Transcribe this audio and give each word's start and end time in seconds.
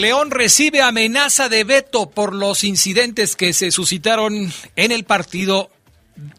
León 0.00 0.30
recibe 0.30 0.80
amenaza 0.80 1.48
de 1.48 1.62
veto 1.64 2.08
por 2.08 2.34
los 2.34 2.64
incidentes 2.64 3.36
que 3.36 3.52
se 3.52 3.70
suscitaron 3.70 4.52
en 4.74 4.92
el 4.92 5.04
partido 5.04 5.70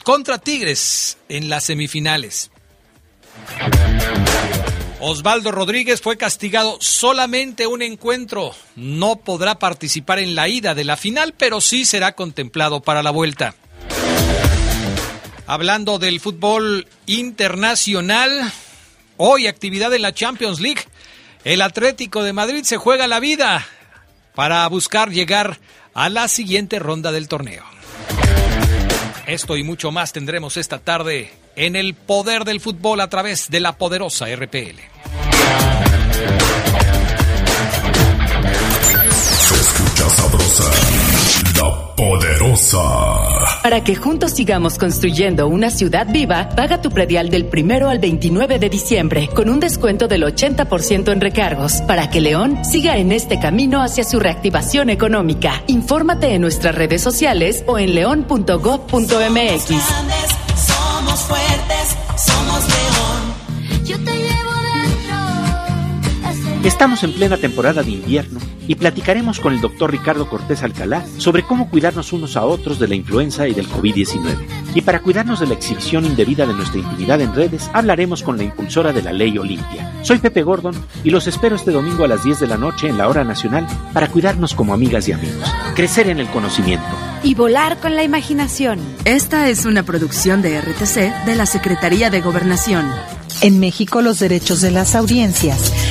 contra 0.03 0.39
Tigres 0.39 1.17
en 1.29 1.47
las 1.47 1.65
semifinales. 1.65 2.49
Osvaldo 4.99 5.51
Rodríguez 5.51 6.01
fue 6.01 6.17
castigado 6.17 6.77
solamente 6.79 7.67
un 7.67 7.81
encuentro. 7.81 8.55
No 8.75 9.17
podrá 9.17 9.59
participar 9.59 10.19
en 10.19 10.35
la 10.35 10.47
ida 10.47 10.75
de 10.75 10.83
la 10.83 10.97
final, 10.97 11.33
pero 11.37 11.61
sí 11.61 11.85
será 11.85 12.13
contemplado 12.13 12.81
para 12.81 13.03
la 13.03 13.11
vuelta. 13.11 13.55
Hablando 15.45 15.99
del 15.99 16.19
fútbol 16.19 16.87
internacional, 17.05 18.53
hoy 19.17 19.47
actividad 19.47 19.93
en 19.93 20.01
la 20.03 20.13
Champions 20.13 20.59
League. 20.59 20.81
El 21.43 21.61
Atlético 21.63 22.23
de 22.23 22.33
Madrid 22.33 22.63
se 22.63 22.77
juega 22.77 23.07
la 23.07 23.19
vida 23.19 23.65
para 24.35 24.67
buscar 24.67 25.09
llegar 25.09 25.57
a 25.95 26.09
la 26.09 26.27
siguiente 26.27 26.77
ronda 26.77 27.11
del 27.11 27.27
torneo. 27.27 27.63
Esto 29.25 29.57
y 29.57 29.63
mucho 29.63 29.91
más 29.91 30.13
tendremos 30.13 30.57
esta 30.57 30.77
tarde 30.77 31.33
en 31.55 31.75
el 31.75 31.95
poder 31.95 32.45
del 32.45 32.59
fútbol 32.59 33.01
a 33.01 33.09
través 33.09 33.49
de 33.49 33.59
la 33.59 33.77
poderosa 33.77 34.27
RPL. 34.35 34.79
Sabrosa 40.31 41.11
poderosa. 42.01 42.81
Para 43.61 43.83
que 43.83 43.95
juntos 43.95 44.31
sigamos 44.31 44.79
construyendo 44.79 45.47
una 45.47 45.69
ciudad 45.69 46.07
viva, 46.09 46.49
paga 46.55 46.81
tu 46.81 46.89
predial 46.89 47.29
del 47.29 47.45
primero 47.45 47.89
al 47.89 47.99
29 47.99 48.57
de 48.57 48.69
diciembre 48.69 49.29
con 49.33 49.49
un 49.49 49.59
descuento 49.59 50.07
del 50.07 50.23
80% 50.23 51.11
en 51.11 51.21
recargos 51.21 51.81
para 51.81 52.09
que 52.09 52.19
León 52.19 52.65
siga 52.65 52.97
en 52.97 53.11
este 53.11 53.39
camino 53.39 53.83
hacia 53.83 54.03
su 54.03 54.19
reactivación 54.19 54.89
económica. 54.89 55.61
Infórmate 55.67 56.33
en 56.33 56.41
nuestras 56.41 56.73
redes 56.73 57.03
sociales 57.03 57.63
o 57.67 57.77
en 57.77 57.93
león.gov.mx. 57.93 59.65
Somos 60.65 61.19
fuertes, 61.21 61.97
Estamos 66.63 67.03
en 67.03 67.13
plena 67.13 67.37
temporada 67.37 67.81
de 67.81 67.89
invierno 67.89 68.39
y 68.67 68.75
platicaremos 68.75 69.39
con 69.39 69.51
el 69.51 69.61
doctor 69.61 69.89
Ricardo 69.89 70.29
Cortés 70.29 70.61
Alcalá 70.61 71.03
sobre 71.17 71.41
cómo 71.41 71.67
cuidarnos 71.71 72.13
unos 72.13 72.37
a 72.37 72.45
otros 72.45 72.77
de 72.77 72.87
la 72.87 72.93
influenza 72.93 73.47
y 73.47 73.55
del 73.55 73.67
COVID-19. 73.67 74.37
Y 74.75 74.81
para 74.81 75.01
cuidarnos 75.01 75.39
de 75.39 75.47
la 75.47 75.55
exhibición 75.55 76.05
indebida 76.05 76.45
de 76.45 76.53
nuestra 76.53 76.79
intimidad 76.79 77.19
en 77.19 77.33
redes, 77.33 77.67
hablaremos 77.73 78.21
con 78.21 78.37
la 78.37 78.43
impulsora 78.43 78.93
de 78.93 79.01
la 79.01 79.11
ley 79.11 79.39
Olimpia. 79.39 79.91
Soy 80.03 80.19
Pepe 80.19 80.43
Gordon 80.43 80.75
y 81.03 81.09
los 81.09 81.25
espero 81.25 81.55
este 81.55 81.71
domingo 81.71 82.03
a 82.03 82.07
las 82.07 82.23
10 82.23 82.39
de 82.39 82.47
la 82.47 82.57
noche 82.57 82.87
en 82.87 82.97
la 82.99 83.09
hora 83.09 83.23
nacional 83.23 83.65
para 83.91 84.09
cuidarnos 84.09 84.53
como 84.53 84.75
amigas 84.75 85.07
y 85.07 85.13
amigos, 85.13 85.51
crecer 85.75 86.09
en 86.09 86.19
el 86.19 86.27
conocimiento. 86.27 86.85
Y 87.23 87.33
volar 87.33 87.79
con 87.79 87.95
la 87.95 88.03
imaginación. 88.03 88.79
Esta 89.05 89.49
es 89.49 89.65
una 89.65 89.81
producción 89.81 90.43
de 90.43 90.61
RTC 90.61 91.25
de 91.25 91.35
la 91.35 91.47
Secretaría 91.47 92.11
de 92.11 92.21
Gobernación. 92.21 92.85
En 93.41 93.59
México 93.59 94.03
los 94.03 94.19
derechos 94.19 94.61
de 94.61 94.69
las 94.69 94.93
audiencias, 94.93 95.90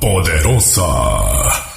poderosa. 0.00 1.69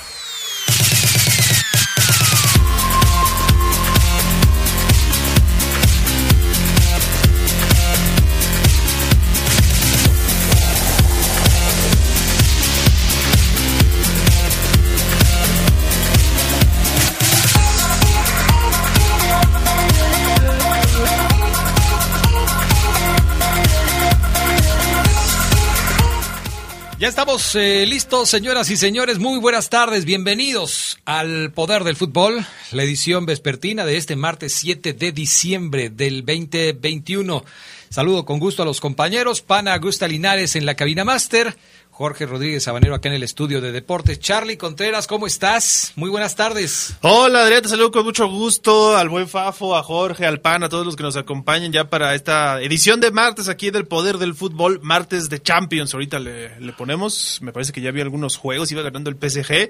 Ya 27.04 27.10
estamos 27.10 27.54
eh, 27.56 27.86
listos, 27.86 28.30
señoras 28.30 28.70
y 28.70 28.78
señores. 28.78 29.20
Muy 29.20 29.38
buenas 29.42 29.70
tardes. 29.70 30.06
Bienvenidos 30.06 31.00
al 31.04 31.52
Poder 31.52 31.84
del 31.84 31.98
Fútbol, 31.98 32.46
la 32.72 32.84
edición 32.84 33.26
vespertina 33.26 33.84
de 33.84 33.98
este 33.98 34.16
martes 34.16 34.54
7 34.54 34.94
de 34.94 35.12
diciembre 35.12 35.90
del 35.90 36.26
2021. 36.26 37.44
Saludo 37.90 38.24
con 38.24 38.40
gusto 38.40 38.64
a 38.64 38.66
los 38.66 38.80
compañeros. 38.80 39.42
Pana 39.42 39.74
Augusta 39.74 40.08
Linares 40.08 40.56
en 40.56 40.66
la 40.66 40.76
cabina 40.76 41.04
máster. 41.04 41.58
Jorge 41.94 42.26
Rodríguez 42.26 42.64
Sabanero 42.64 42.96
acá 42.96 43.10
en 43.10 43.14
el 43.14 43.22
estudio 43.22 43.62
de 43.62 43.72
deportes. 43.72 44.20
Charlie 44.20 44.58
Contreras, 44.58 45.06
¿cómo 45.06 45.28
estás? 45.28 45.94
Muy 45.96 46.10
buenas 46.10 46.36
tardes. 46.36 46.96
Hola 47.02 47.44
Adrián, 47.44 47.62
te 47.62 47.70
saludo 47.70 47.92
con 47.92 48.04
mucho 48.04 48.28
gusto 48.28 48.98
al 48.98 49.10
buen 49.10 49.28
Fafo, 49.28 49.76
a 49.76 49.84
Jorge, 49.84 50.26
al 50.26 50.42
PAN, 50.42 50.64
a 50.64 50.70
todos 50.70 50.88
los 50.88 50.96
que 50.96 51.04
nos 51.04 51.18
acompañan 51.18 51.72
ya 51.72 51.92
para 51.92 52.16
esta 52.16 52.60
edición 52.64 53.00
de 53.00 53.12
martes 53.12 53.48
aquí 53.48 53.70
del 53.70 53.86
Poder 53.86 54.18
del 54.18 54.34
Fútbol, 54.34 54.80
martes 54.82 55.30
de 55.30 55.40
Champions. 55.40 55.94
Ahorita 55.94 56.18
le, 56.18 56.50
ponemos, 56.76 57.38
me 57.44 57.54
parece 57.54 57.72
que 57.72 57.82
ya 57.82 57.90
había 57.90 58.02
algunos 58.02 58.38
juegos, 58.38 58.72
iba 58.72 58.82
ganando 58.82 59.12
el 59.12 59.18
PSG. 59.18 59.70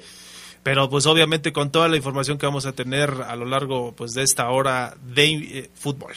Pero 0.63 0.89
pues 0.89 1.05
obviamente 1.07 1.51
con 1.51 1.73
toda 1.73 1.89
la 1.89 1.97
información 1.97 2.37
que 2.37 2.45
vamos 2.45 2.65
a 2.65 2.71
tener 2.71 3.11
a 3.27 3.35
lo 3.35 3.43
largo 3.43 3.93
pues 3.97 4.13
de 4.13 4.23
esta 4.23 4.49
hora 4.49 4.95
de 5.03 5.25
eh, 5.25 5.69
fútbol. 5.75 6.13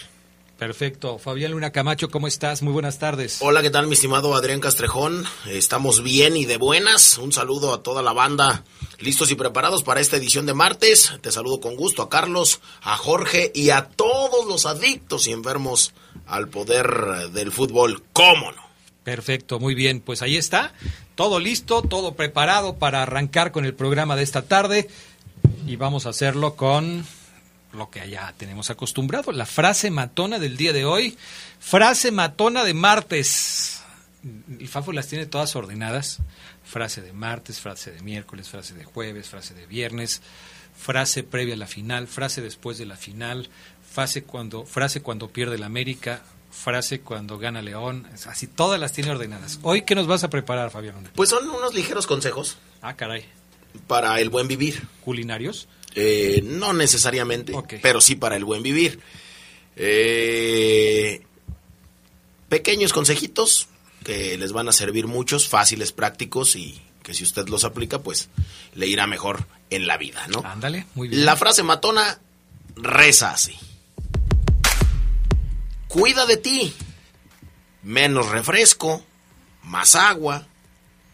Perfecto. 0.58 1.18
Fabián 1.18 1.52
Luna 1.52 1.70
Camacho, 1.70 2.08
¿cómo 2.08 2.26
estás? 2.26 2.62
Muy 2.62 2.72
buenas 2.72 2.98
tardes. 2.98 3.38
Hola, 3.42 3.60
¿qué 3.60 3.68
tal, 3.68 3.88
mi 3.88 3.92
estimado 3.92 4.34
Adrián 4.34 4.60
Castrejón? 4.60 5.24
Estamos 5.46 6.02
bien 6.02 6.34
y 6.34 6.46
de 6.46 6.56
buenas. 6.56 7.18
Un 7.18 7.30
saludo 7.30 7.74
a 7.74 7.82
toda 7.82 8.02
la 8.02 8.14
banda, 8.14 8.64
listos 8.98 9.30
y 9.30 9.34
preparados 9.34 9.82
para 9.82 10.00
esta 10.00 10.16
edición 10.16 10.46
de 10.46 10.54
martes. 10.54 11.12
Te 11.20 11.30
saludo 11.30 11.60
con 11.60 11.76
gusto 11.76 12.00
a 12.00 12.08
Carlos, 12.08 12.60
a 12.80 12.96
Jorge 12.96 13.52
y 13.54 13.68
a 13.68 13.88
todos 13.88 14.46
los 14.46 14.64
adictos 14.64 15.26
y 15.26 15.32
enfermos 15.32 15.92
al 16.26 16.48
poder 16.48 17.30
del 17.32 17.52
fútbol. 17.52 18.02
¿Cómo 18.14 18.50
no? 18.52 18.62
Perfecto, 19.04 19.60
muy 19.60 19.74
bien. 19.74 20.00
Pues 20.00 20.22
ahí 20.22 20.38
está. 20.38 20.72
Todo 21.16 21.38
listo, 21.38 21.82
todo 21.82 22.14
preparado 22.14 22.76
para 22.76 23.02
arrancar 23.02 23.52
con 23.52 23.66
el 23.66 23.74
programa 23.74 24.16
de 24.16 24.22
esta 24.22 24.40
tarde. 24.42 24.88
Y 25.66 25.76
vamos 25.76 26.06
a 26.06 26.10
hacerlo 26.10 26.56
con 26.56 27.04
lo 27.76 27.90
que 27.90 28.08
ya 28.08 28.34
tenemos 28.36 28.70
acostumbrado. 28.70 29.32
La 29.32 29.46
frase 29.46 29.90
matona 29.90 30.38
del 30.38 30.56
día 30.56 30.72
de 30.72 30.84
hoy, 30.84 31.16
frase 31.60 32.10
matona 32.10 32.64
de 32.64 32.74
martes. 32.74 33.82
El 34.58 34.68
Fafo 34.68 34.92
las 34.92 35.06
tiene 35.06 35.26
todas 35.26 35.54
ordenadas. 35.56 36.18
Frase 36.64 37.00
de 37.00 37.12
martes, 37.12 37.60
frase 37.60 37.92
de 37.92 38.02
miércoles, 38.02 38.48
frase 38.48 38.74
de 38.74 38.84
jueves, 38.84 39.28
frase 39.28 39.54
de 39.54 39.66
viernes, 39.66 40.20
frase 40.76 41.22
previa 41.22 41.54
a 41.54 41.58
la 41.58 41.68
final, 41.68 42.08
frase 42.08 42.42
después 42.42 42.76
de 42.76 42.86
la 42.86 42.96
final, 42.96 43.48
frase 43.88 44.24
cuando, 44.24 44.66
frase 44.66 45.00
cuando 45.00 45.28
pierde 45.28 45.58
la 45.58 45.66
América, 45.66 46.22
frase 46.50 47.00
cuando 47.00 47.38
gana 47.38 47.62
León, 47.62 48.08
así 48.26 48.48
todas 48.48 48.80
las 48.80 48.92
tiene 48.92 49.10
ordenadas. 49.10 49.60
Hoy, 49.62 49.82
¿qué 49.82 49.94
nos 49.94 50.08
vas 50.08 50.24
a 50.24 50.30
preparar, 50.30 50.70
Fabián? 50.70 50.96
Pues 51.14 51.30
son 51.30 51.48
unos 51.48 51.72
ligeros 51.72 52.06
consejos. 52.08 52.58
Ah, 52.82 52.94
caray. 52.94 53.24
Para 53.86 54.18
el 54.20 54.30
buen 54.30 54.48
vivir. 54.48 54.88
¿Culinarios? 55.04 55.68
Eh, 55.98 56.42
no 56.44 56.74
necesariamente, 56.74 57.54
pero 57.80 58.02
sí 58.02 58.16
para 58.16 58.36
el 58.36 58.44
buen 58.44 58.62
vivir. 58.62 59.00
Eh, 59.76 61.22
pequeños 62.50 62.92
consejitos 62.92 63.68
que 64.04 64.36
les 64.36 64.52
van 64.52 64.68
a 64.68 64.72
servir 64.72 65.06
muchos, 65.06 65.48
fáciles, 65.48 65.92
prácticos 65.92 66.54
y 66.54 66.80
que 67.02 67.14
si 67.14 67.24
usted 67.24 67.48
los 67.48 67.64
aplica, 67.64 68.02
pues 68.02 68.28
le 68.74 68.86
irá 68.86 69.06
mejor 69.06 69.46
en 69.70 69.86
la 69.86 69.96
vida, 69.96 70.26
¿no? 70.28 70.42
Ándale, 70.44 70.86
muy 70.94 71.08
bien. 71.08 71.24
La 71.24 71.34
frase 71.34 71.62
matona 71.62 72.20
reza 72.76 73.30
así. 73.30 73.56
Cuida 75.88 76.26
de 76.26 76.36
ti. 76.36 76.74
Menos 77.82 78.28
refresco, 78.28 79.02
más 79.62 79.94
agua, 79.94 80.46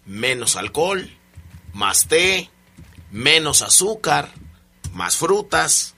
menos 0.06 0.56
alcohol, 0.56 1.08
más 1.74 2.08
té, 2.08 2.50
menos 3.10 3.62
azúcar, 3.62 4.32
más 4.92 5.16
frutas, 5.16 5.94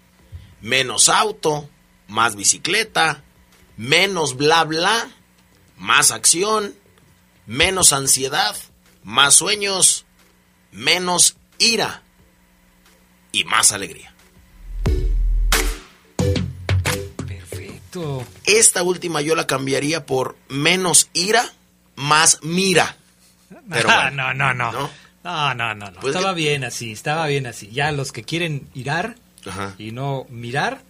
menos 0.60 1.08
auto, 1.08 1.68
más 2.08 2.36
bicicleta, 2.36 3.22
menos 3.76 4.36
bla 4.36 4.64
bla, 4.64 5.10
más 5.76 6.10
acción, 6.10 6.74
menos 7.46 7.92
ansiedad, 7.92 8.56
más 9.02 9.34
sueños, 9.34 10.06
menos 10.72 11.36
ira 11.58 12.02
y 13.32 13.44
más 13.44 13.72
alegría. 13.72 14.14
Perfecto. 17.26 18.26
Esta 18.44 18.82
última 18.82 19.20
yo 19.20 19.34
la 19.34 19.46
cambiaría 19.46 20.06
por 20.06 20.36
menos 20.48 21.10
ira, 21.12 21.52
más 21.96 22.38
mira. 22.42 22.96
Pero 23.70 23.88
no, 24.10 24.34
no, 24.34 24.54
no, 24.54 24.72
no. 24.72 25.03
No, 25.24 25.54
no, 25.54 25.74
no, 25.74 25.90
pues 26.00 26.14
estaba 26.14 26.34
bien 26.34 26.64
así, 26.64 26.92
estaba 26.92 27.26
bien 27.26 27.46
así. 27.46 27.70
Ya 27.72 27.90
los 27.92 28.12
que 28.12 28.22
quieren 28.24 28.68
irar 28.74 29.16
y 29.78 29.90
no 29.90 30.26
mirar, 30.28 30.82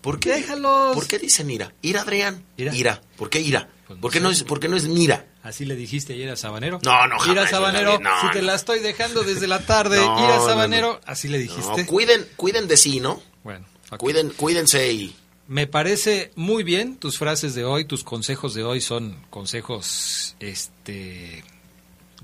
¿por 0.00 0.18
qué? 0.18 0.32
Déjalos. 0.32 0.94
¿Por 0.94 1.06
qué 1.06 1.18
dicen 1.18 1.50
ira? 1.50 1.72
Ira, 1.82 2.00
Adrián. 2.00 2.42
Ira. 2.56 3.02
¿Por 3.16 3.28
qué 3.28 3.40
ira? 3.40 3.68
Pues 3.86 4.00
¿Por, 4.00 4.10
qué 4.10 4.20
no 4.20 4.30
es, 4.30 4.42
¿Por 4.42 4.58
qué 4.58 4.68
no 4.68 4.76
es 4.76 4.88
mira? 4.88 5.26
Así 5.42 5.64
le 5.64 5.76
dijiste 5.76 6.14
ayer 6.14 6.28
a 6.30 6.36
Sabanero. 6.36 6.80
No, 6.82 7.06
no, 7.06 7.18
jamás. 7.20 7.50
Sabanero, 7.50 8.00
si 8.20 8.30
te 8.32 8.42
la 8.42 8.54
estoy 8.54 8.80
dejando 8.80 9.22
desde 9.22 9.46
la 9.46 9.60
tarde, 9.60 9.98
ir 10.02 10.30
a 10.30 10.40
Sabanero, 10.40 11.00
así 11.06 11.28
le 11.28 11.38
dijiste. 11.38 11.86
cuiden, 11.86 12.26
cuiden 12.36 12.66
de 12.66 12.76
sí, 12.76 12.98
¿no? 12.98 13.22
Bueno. 13.44 13.64
Cuiden, 13.98 14.30
cuídense 14.30 14.92
y... 14.92 15.14
Me 15.46 15.68
parece 15.68 16.32
muy 16.34 16.64
bien 16.64 16.96
tus 16.96 17.18
frases 17.18 17.54
de 17.54 17.64
hoy, 17.64 17.84
tus 17.84 18.02
consejos 18.02 18.54
de 18.54 18.64
hoy 18.64 18.80
son 18.80 19.16
consejos, 19.30 20.34
este, 20.40 21.44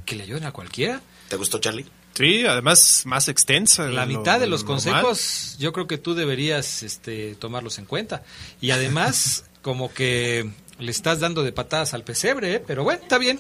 que 0.05 0.17
le 0.17 0.25
ayuden 0.25 0.45
a 0.45 0.51
cualquiera. 0.51 1.01
¿Te 1.33 1.39
gustó, 1.39 1.61
Charlie? 1.61 1.87
Sí, 2.13 2.45
además 2.45 3.05
más 3.07 3.29
extensa. 3.29 3.87
La 3.87 4.05
mitad 4.05 4.39
de 4.39 4.47
los 4.47 4.65
consejos 4.65 5.57
yo 5.59 5.73
creo 5.73 5.87
que 5.87 5.97
tú 5.97 6.15
deberías 6.15 6.83
este, 6.83 7.37
tomarlos 7.37 7.79
en 7.79 7.87
cuenta. 7.87 8.23
Y 8.61 8.71
además, 8.71 9.47
como 9.63 9.95
que 9.95 10.51
le 10.79 10.91
estás 10.91 11.21
dando 11.21 11.43
de 11.43 11.51
patadas 11.51 11.95
al 11.95 12.05
pesebre, 12.05 12.57
¿eh? 12.57 12.63
pero 12.67 12.85
bueno, 12.85 13.01
está 13.03 13.17
bien. 13.17 13.39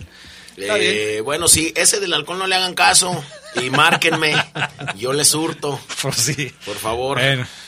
Eh, 0.56 1.20
bueno, 1.22 1.48
sí, 1.48 1.74
ese 1.76 2.00
del 2.00 2.14
alcohol 2.14 2.38
no 2.38 2.46
le 2.46 2.54
hagan 2.54 2.72
caso 2.72 3.22
y 3.62 3.68
márquenme. 3.68 4.36
Yo 4.96 5.12
les 5.12 5.34
hurto. 5.34 5.78
Por 6.00 6.14
sí. 6.14 6.50
Por 6.64 6.76
favor. 6.76 7.20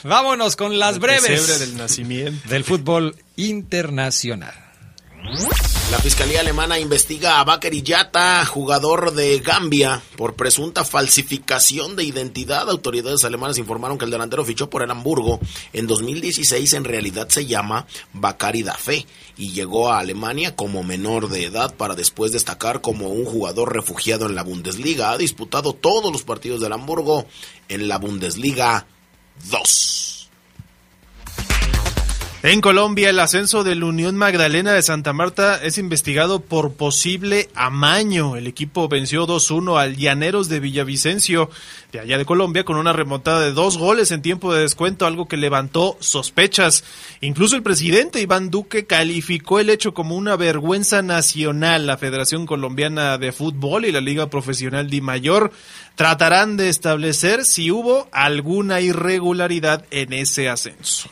vámonos 0.05 0.57
con 0.57 0.79
las 0.79 1.01
breves. 1.01 1.59
del 1.61 1.77
nacimiento. 1.77 2.49
Del 2.49 2.65
fútbol 2.65 3.15
internacional. 3.37 4.64
La 5.91 5.99
Fiscalía 6.01 6.41
Alemana 6.41 6.79
investiga 6.79 7.41
a 7.41 7.45
Bakary 7.45 7.83
Yata, 7.83 8.45
jugador 8.45 9.15
de 9.15 9.39
Gambia, 9.39 10.03
por 10.17 10.35
presunta 10.35 10.85
falsificación 10.85 11.97
de 11.97 12.05
identidad. 12.05 12.69
Autoridades 12.69 13.25
alemanas 13.25 13.57
informaron 13.57 13.97
que 13.97 14.05
el 14.05 14.11
delantero 14.11 14.45
fichó 14.45 14.69
por 14.69 14.83
el 14.83 14.91
Hamburgo 14.91 15.41
en 15.73 15.87
2016. 15.87 16.75
En 16.75 16.85
realidad 16.85 17.29
se 17.31 17.47
llama 17.47 17.87
Bakary 18.13 18.63
Dafe 18.65 19.07
y 19.39 19.53
llegó 19.53 19.91
a 19.91 20.01
Alemania 20.01 20.57
como 20.57 20.83
menor 20.83 21.31
de 21.31 21.45
edad 21.45 21.75
para 21.75 21.95
después 21.95 22.33
destacar 22.33 22.83
como 22.83 23.09
un 23.09 23.25
jugador 23.25 23.73
refugiado 23.73 24.27
en 24.27 24.35
la 24.35 24.43
Bundesliga. 24.43 25.11
Ha 25.11 25.19
disputado 25.19 25.73
todos 25.73 26.13
los 26.13 26.23
partidos 26.23 26.61
del 26.61 26.73
Hamburgo 26.75 27.27
en 27.69 27.89
la 27.89 27.97
Bundesliga 27.97 28.87
2. 29.51 30.14
En 32.47 32.61
Colombia, 32.61 33.09
el 33.09 33.21
ascenso 33.21 33.65
de 33.65 33.75
la 33.75 33.87
Unión 33.87 34.17
Magdalena 34.17 34.75
de 34.75 34.83
Santa 34.83 35.15
Marta 35.15 35.59
es 35.65 35.79
investigado 35.79 36.41
por 36.41 36.75
posible 36.75 37.49
amaño. 37.55 38.37
El 38.37 38.47
equipo 38.47 38.87
venció 38.87 39.27
2-1 39.27 39.81
al 39.81 39.97
Llaneros 39.97 40.51
de 40.51 40.61
Villavicencio, 40.61 41.49
de 41.91 42.01
allá 42.01 42.19
de 42.19 42.27
Colombia, 42.27 42.63
con 42.63 42.77
una 42.77 42.93
remontada 42.93 43.41
de 43.41 43.53
dos 43.53 43.79
goles 43.79 44.11
en 44.11 44.21
tiempo 44.21 44.53
de 44.53 44.61
descuento, 44.61 45.07
algo 45.07 45.27
que 45.27 45.39
levantó 45.39 45.97
sospechas. 46.01 46.85
Incluso 47.23 47.57
el 47.57 47.63
presidente 47.63 48.21
Iván 48.21 48.51
Duque 48.51 48.85
calificó 48.85 49.59
el 49.59 49.71
hecho 49.71 49.95
como 49.95 50.15
una 50.15 50.37
vergüenza 50.37 51.01
nacional. 51.01 51.87
La 51.87 51.97
Federación 51.97 52.45
Colombiana 52.45 53.17
de 53.17 53.33
Fútbol 53.33 53.87
y 53.87 53.93
la 53.93 54.03
Liga 54.03 54.29
Profesional 54.29 54.91
Di 54.91 55.01
Mayor 55.01 55.51
tratarán 55.95 56.59
de 56.59 56.69
establecer 56.69 57.47
si 57.47 57.71
hubo 57.71 58.07
alguna 58.13 58.83
irregularidad 58.83 59.87
en 59.91 60.13
ese 60.13 60.51
ascenso. 60.51 61.09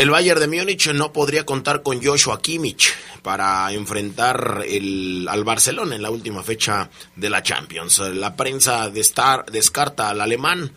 El 0.00 0.08
Bayern 0.08 0.40
de 0.40 0.48
Múnich 0.48 0.90
no 0.94 1.12
podría 1.12 1.44
contar 1.44 1.82
con 1.82 2.02
Joshua 2.02 2.40
Kimmich 2.40 2.94
para 3.20 3.70
enfrentar 3.70 4.64
al 4.64 5.44
Barcelona 5.44 5.94
en 5.94 6.00
la 6.00 6.08
última 6.08 6.42
fecha 6.42 6.88
de 7.16 7.28
la 7.28 7.42
Champions. 7.42 7.98
La 7.98 8.34
prensa 8.34 8.88
de 8.88 9.04
descarta 9.52 10.08
al 10.08 10.22
alemán, 10.22 10.72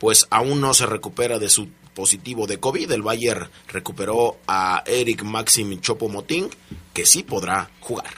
pues 0.00 0.26
aún 0.28 0.60
no 0.60 0.74
se 0.74 0.86
recupera 0.86 1.38
de 1.38 1.50
su 1.50 1.68
positivo 1.94 2.48
de 2.48 2.58
COVID. 2.58 2.90
El 2.90 3.02
Bayern 3.02 3.48
recuperó 3.68 4.38
a 4.48 4.82
Eric 4.86 5.22
Maxim 5.22 5.80
Chopomoting, 5.80 6.50
que 6.92 7.06
sí 7.06 7.22
podrá 7.22 7.70
jugar. 7.78 8.12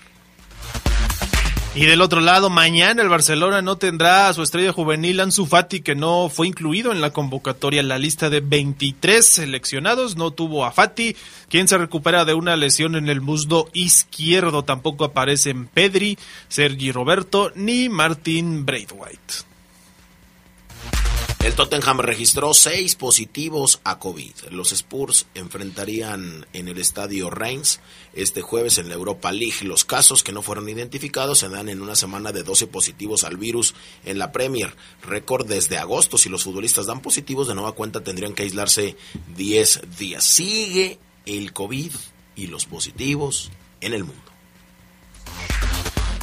Y 1.77 1.85
del 1.85 2.01
otro 2.01 2.23
lado, 2.23 2.49
mañana 2.49 3.03
el 3.03 3.11
Barcelona 3.11 3.61
no 3.61 3.77
tendrá 3.77 4.29
a 4.29 4.33
su 4.33 4.43
estrella 4.43 4.73
juvenil 4.73 5.21
Ansu 5.21 5.45
Fati, 5.45 5.81
que 5.81 5.95
no 5.95 6.31
fue 6.31 6.47
incluido 6.47 6.91
en 6.91 7.03
la 7.03 7.11
convocatoria 7.11 7.83
la 7.83 7.99
lista 7.99 8.31
de 8.31 8.41
23 8.41 9.27
seleccionados. 9.27 10.17
No 10.17 10.31
tuvo 10.31 10.65
a 10.65 10.73
Fati, 10.73 11.15
quien 11.51 11.69
se 11.69 11.77
recupera 11.77 12.25
de 12.25 12.33
una 12.33 12.57
lesión 12.57 12.97
en 12.97 13.11
el 13.11 13.21
muslo 13.21 13.69
izquierdo. 13.75 14.65
Tampoco 14.65 15.05
aparecen 15.05 15.67
Pedri, 15.67 16.17
Sergi 16.49 16.93
Roberto 16.93 17.53
ni 17.55 17.91
Martin 17.91 18.65
Braithwaite. 18.65 19.56
El 21.47 21.55
Tottenham 21.55 22.01
registró 22.01 22.53
seis 22.55 22.97
positivos 22.97 23.81
a 23.85 24.01
COVID. 24.01 24.33
Los 24.51 24.73
Spurs 24.73 25.27
enfrentarían 25.35 26.45
en 26.53 26.67
el 26.67 26.79
estadio 26.79 27.31
Reims 27.31 27.79
este 28.15 28.43
jueves 28.43 28.79
en 28.79 28.89
la 28.89 28.95
Europa 28.95 29.31
League. 29.31 29.63
Los 29.63 29.85
casos 29.85 30.25
que 30.25 30.33
no 30.33 30.43
fueron 30.43 30.69
identificados 30.69 31.39
se 31.39 31.49
dan 31.49 31.69
en 31.69 31.83
una 31.83 31.95
semana 31.95 32.33
de 32.33 32.43
12 32.43 32.67
positivos 32.67 33.23
al 33.23 33.37
virus 33.37 33.75
en 34.05 34.19
la 34.19 34.33
Premier. 34.33 34.75
Récord 35.03 35.47
desde 35.47 35.79
agosto. 35.79 36.19
Si 36.19 36.29
los 36.29 36.43
futbolistas 36.43 36.87
dan 36.87 37.01
positivos 37.01 37.47
de 37.47 37.55
nueva 37.55 37.73
cuenta 37.73 38.03
tendrían 38.03 38.35
que 38.35 38.43
aislarse 38.43 38.97
10 39.37 39.83
días. 39.97 40.25
Sigue 40.25 40.99
el 41.27 41.53
COVID 41.53 41.93
y 42.35 42.49
los 42.49 42.67
positivos 42.67 43.51
en 43.81 43.95
el 43.95 44.03
mundo. 44.03 44.23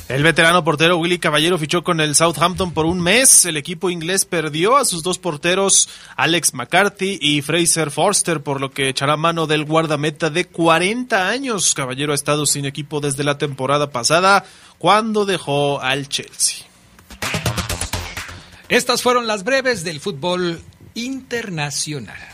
El 0.09 0.21
veterano 0.21 0.65
portero 0.65 0.97
Willy 0.97 1.17
Caballero 1.17 1.57
fichó 1.57 1.81
con 1.83 2.01
el 2.01 2.13
Southampton 2.13 2.73
por 2.73 2.85
un 2.85 2.99
mes. 2.99 3.45
El 3.45 3.55
equipo 3.55 3.89
inglés 3.89 4.25
perdió 4.25 4.75
a 4.75 4.83
sus 4.83 5.01
dos 5.01 5.17
porteros, 5.17 5.87
Alex 6.17 6.53
McCarthy 6.53 7.17
y 7.21 7.41
Fraser 7.41 7.89
Forster, 7.89 8.43
por 8.43 8.59
lo 8.59 8.71
que 8.71 8.89
echará 8.89 9.15
mano 9.15 9.47
del 9.47 9.63
guardameta 9.63 10.29
de 10.29 10.45
40 10.45 11.29
años. 11.29 11.73
Caballero 11.73 12.11
ha 12.11 12.15
estado 12.15 12.45
sin 12.45 12.65
equipo 12.65 12.99
desde 12.99 13.23
la 13.23 13.37
temporada 13.37 13.91
pasada, 13.91 14.43
cuando 14.77 15.25
dejó 15.25 15.81
al 15.81 16.09
Chelsea. 16.09 16.65
Estas 18.67 19.01
fueron 19.01 19.25
las 19.25 19.43
breves 19.43 19.85
del 19.85 20.01
fútbol 20.01 20.61
internacional. 20.95 22.32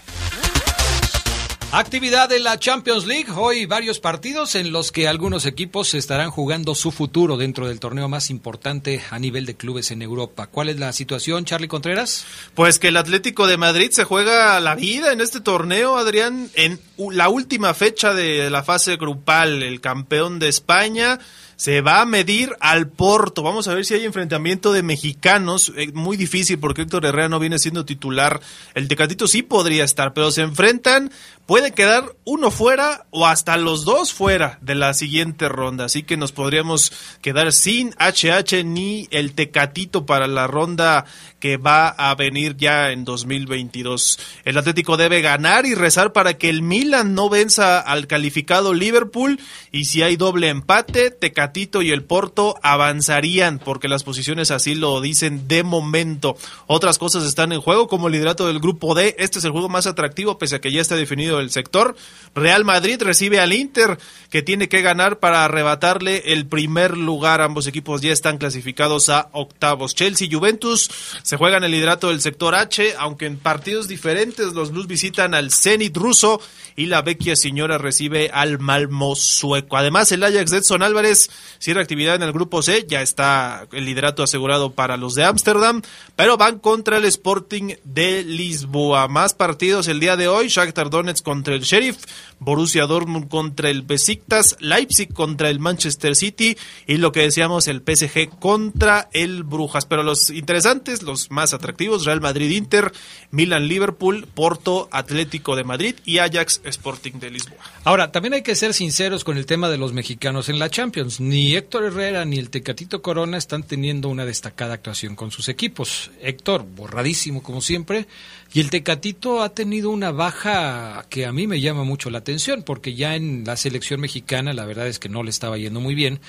Actividad 1.72 2.28
de 2.28 2.40
la 2.40 2.58
Champions 2.58 3.06
League. 3.06 3.28
Hoy 3.36 3.68
varios 3.68 4.00
partidos 4.00 4.56
en 4.56 4.72
los 4.72 4.92
que 4.92 5.08
algunos 5.08 5.46
equipos 5.46 5.94
estarán 5.94 6.32
jugando 6.32 6.74
su 6.74 6.92
futuro 6.92 7.38
dentro 7.38 7.68
del 7.68 7.80
torneo 7.80 8.10
más 8.10 8.32
importante 8.32 9.04
a 9.12 9.20
nivel 9.20 9.46
de 9.46 9.56
clubes 9.56 9.92
en 9.92 10.02
Europa. 10.02 10.48
¿Cuál 10.48 10.70
es 10.70 10.80
la 10.80 10.92
situación, 10.94 11.46
Charlie 11.46 11.68
Contreras? 11.68 12.26
Pues 12.56 12.80
que 12.80 12.88
el 12.88 12.98
Atlético 12.98 13.46
de 13.46 13.58
Madrid 13.58 13.92
se 13.92 14.04
juega 14.04 14.60
la 14.60 14.74
vida 14.74 15.14
en 15.14 15.22
este 15.22 15.42
torneo, 15.42 15.96
Adrián, 15.98 16.50
en 16.56 16.80
la 16.98 17.30
última 17.30 17.76
fecha 17.76 18.16
de 18.16 18.50
la 18.50 18.64
fase 18.64 18.96
grupal. 18.96 19.62
El 19.62 19.80
campeón 19.80 20.40
de 20.40 20.50
España 20.50 21.20
se 21.60 21.82
va 21.82 22.00
a 22.00 22.06
medir 22.06 22.56
al 22.62 22.88
Porto. 22.88 23.44
Vamos 23.44 23.68
a 23.68 23.74
ver 23.74 23.84
si 23.84 23.94
hay 23.94 24.06
enfrentamiento 24.06 24.72
de 24.72 24.82
mexicanos. 24.82 25.74
Eh, 25.76 25.92
muy 25.94 26.16
difícil 26.16 26.58
porque 26.58 26.84
Héctor 26.84 27.06
Herrera 27.06 27.28
no 27.28 27.38
viene 27.38 27.60
siendo 27.60 27.84
titular. 27.84 28.40
El 28.76 28.88
Tecatito 28.88 29.28
sí 29.28 29.44
podría 29.44 29.84
estar, 29.84 30.14
pero 30.14 30.32
se 30.32 30.42
enfrentan. 30.42 31.12
Puede 31.46 31.74
quedar 31.74 32.16
uno 32.24 32.50
fuera 32.50 33.08
o 33.10 33.28
hasta 33.28 33.58
los 33.58 33.84
dos 33.84 34.14
fuera 34.14 34.58
de 34.62 34.76
la 34.76 34.94
siguiente 34.94 35.50
ronda. 35.50 35.86
Así 35.86 36.04
que 36.04 36.16
nos 36.16 36.32
podríamos 36.32 36.94
quedar 37.22 37.52
sin 37.52 37.94
HH 38.00 38.64
ni 38.64 39.10
el 39.12 39.34
Tecatito 39.34 40.06
para 40.06 40.28
la 40.28 40.48
ronda 40.48 41.06
que 41.42 41.58
va 41.58 41.90
a 41.90 42.16
venir 42.16 42.56
ya 42.56 42.92
en 42.92 43.04
2022. 43.04 44.20
El 44.46 44.58
Atlético 44.58 44.96
debe 44.96 45.22
ganar 45.22 45.66
y 45.66 45.76
rezar 45.76 46.14
para 46.14 46.38
que 46.38 46.50
el 46.50 46.62
Milan 46.62 47.16
no 47.16 47.30
venza 47.30 47.80
al 47.80 48.08
calificado 48.08 48.74
Liverpool 48.74 49.40
y 49.72 49.86
si 49.86 50.04
hay 50.04 50.16
doble 50.16 50.50
empate, 50.50 51.12
Tecatito 51.12 51.49
y 51.82 51.92
el 51.92 52.04
Porto 52.04 52.56
avanzarían 52.62 53.60
porque 53.60 53.88
las 53.88 54.04
posiciones 54.04 54.52
así 54.52 54.76
lo 54.76 55.02
dicen 55.02 55.48
de 55.48 55.64
momento. 55.64 56.38
Otras 56.68 56.98
cosas 56.98 57.26
están 57.26 57.52
en 57.52 57.62
juego 57.62 57.88
como 57.88 58.08
el 58.08 58.14
liderato 58.14 58.48
del 58.48 58.60
grupo 58.60 58.96
D. 58.96 59.16
Este 59.18 59.40
es 59.40 59.46
el 59.46 59.52
juego 59.52 59.70
más 59.70 59.88
atractivo 59.88 60.38
pese 60.38 60.56
a 60.56 60.62
que 60.62 60.72
ya 60.72 60.82
está 60.82 60.96
definido 60.96 61.40
el 61.40 61.52
sector. 61.52 61.96
Real 62.36 62.66
Madrid 62.66 63.02
recibe 63.02 63.40
al 63.40 63.54
Inter 63.54 63.98
que 64.30 64.42
tiene 64.42 64.70
que 64.70 64.82
ganar 64.82 65.20
para 65.20 65.46
arrebatarle 65.46 66.34
el 66.34 66.46
primer 66.46 66.98
lugar. 66.98 67.42
Ambos 67.42 67.68
equipos 67.68 68.02
ya 68.02 68.12
están 68.12 68.38
clasificados 68.38 69.10
a 69.10 69.30
octavos. 69.32 69.96
Chelsea 69.96 70.28
y 70.28 70.34
Juventus 70.34 70.90
se 71.24 71.38
juegan 71.38 71.64
el 71.64 71.72
liderato 71.72 72.10
del 72.10 72.22
sector 72.22 72.56
H, 72.56 72.96
aunque 72.98 73.26
en 73.26 73.38
partidos 73.38 73.88
diferentes 73.88 74.54
los 74.54 74.72
Blues 74.72 74.88
visitan 74.88 75.34
al 75.34 75.52
Zenit 75.52 75.96
ruso 75.98 76.42
y 76.76 76.86
la 76.86 77.02
Vecchia 77.02 77.36
Señora 77.36 77.78
recibe 77.78 78.30
al 78.34 78.60
Malmo 78.60 79.16
sueco. 79.16 79.78
Además, 79.78 80.12
el 80.12 80.24
Ajax 80.24 80.54
Edson 80.54 80.84
Álvarez 80.84 81.30
cierra 81.60 81.82
actividad 81.82 82.16
en 82.16 82.24
el 82.24 82.32
grupo 82.32 82.62
C, 82.62 82.86
ya 82.88 83.02
está 83.02 83.68
el 83.72 83.86
liderato 83.86 84.24
asegurado 84.24 84.72
para 84.72 84.98
los 84.98 85.16
de 85.16 85.26
Ámsterdam, 85.26 85.82
pero 86.16 86.38
van 86.38 86.60
contra 86.60 86.98
el 86.98 87.06
Sporting 87.06 87.76
de 87.84 88.24
Lisboa. 88.24 89.08
Más 89.08 89.34
partidos 89.34 89.88
el 89.88 90.00
día 90.00 90.18
de 90.18 90.28
hoy, 90.28 90.48
Shakhtar 90.48 90.90
Donetsk 90.90 91.24
contra 91.24 91.56
el 91.56 91.62
Sheriff, 91.62 91.98
Borussia 92.40 92.86
Dortmund 92.86 93.28
contra 93.28 93.70
el 93.70 93.82
Besiktas, 93.82 94.56
Leipzig 94.60 95.14
contra 95.14 95.50
el 95.50 95.60
Manchester 95.60 96.16
City 96.16 96.58
y 96.88 96.98
lo 96.98 97.12
que 97.12 97.22
decíamos 97.22 97.68
el 97.68 97.82
PSG 97.82 98.30
contra 98.40 99.10
el 99.14 99.44
Brujas. 99.44 99.86
Pero 99.86 100.04
los 100.04 100.30
interesantes, 100.30 101.04
los 101.04 101.32
más 101.32 101.54
atractivos, 101.54 102.06
Real 102.06 102.22
Madrid 102.22 102.52
Inter, 102.52 102.92
Milan 103.32 103.68
Liverpool, 103.68 104.28
Porto 104.34 104.88
Atlético 104.92 105.56
de 105.56 105.64
Madrid 105.64 105.96
y 106.06 106.20
Ajax 106.20 106.62
Sporting 106.64 107.20
de 107.20 107.32
Lisboa. 107.32 107.60
Ahora, 107.84 108.12
también 108.12 108.34
hay 108.34 108.42
que 108.42 108.56
ser 108.56 108.74
sinceros 108.74 109.24
con 109.24 109.38
el 109.38 109.46
tema 109.46 109.70
de 109.70 109.78
los 109.78 109.94
mexicanos 109.94 110.50
en 110.50 110.60
la 110.60 110.70
Champions. 110.70 111.20
Ni 111.30 111.56
Héctor 111.56 111.84
Herrera 111.84 112.26
ni 112.26 112.40
el 112.40 112.50
Tecatito 112.50 113.04
Corona 113.04 113.38
están 113.38 113.62
teniendo 113.62 114.10
una 114.10 114.26
destacada 114.26 114.74
actuación 114.74 115.16
con 115.16 115.30
sus 115.30 115.48
equipos. 115.48 116.10
Héctor, 116.24 116.66
borradísimo 116.66 117.44
como 117.44 117.62
siempre, 117.62 118.08
y 118.52 118.62
el 118.62 118.72
Tecatito 118.72 119.44
ha 119.44 119.50
tenido 119.50 119.92
una 119.92 120.10
baja 120.12 121.06
que 121.08 121.28
a 121.28 121.32
mí 121.32 121.46
me 121.46 121.62
llama 121.62 121.84
mucho 121.84 122.10
la 122.10 122.18
atención, 122.18 122.64
porque 122.64 122.96
ya 122.96 123.16
en 123.16 123.44
la 123.46 123.58
selección 123.58 124.00
mexicana 124.00 124.54
la 124.54 124.66
verdad 124.66 124.88
es 124.88 124.98
que 124.98 125.08
no 125.08 125.22
le 125.22 125.30
estaba 125.30 125.60
yendo 125.60 125.80
muy 125.80 125.94
bien, 125.94 126.20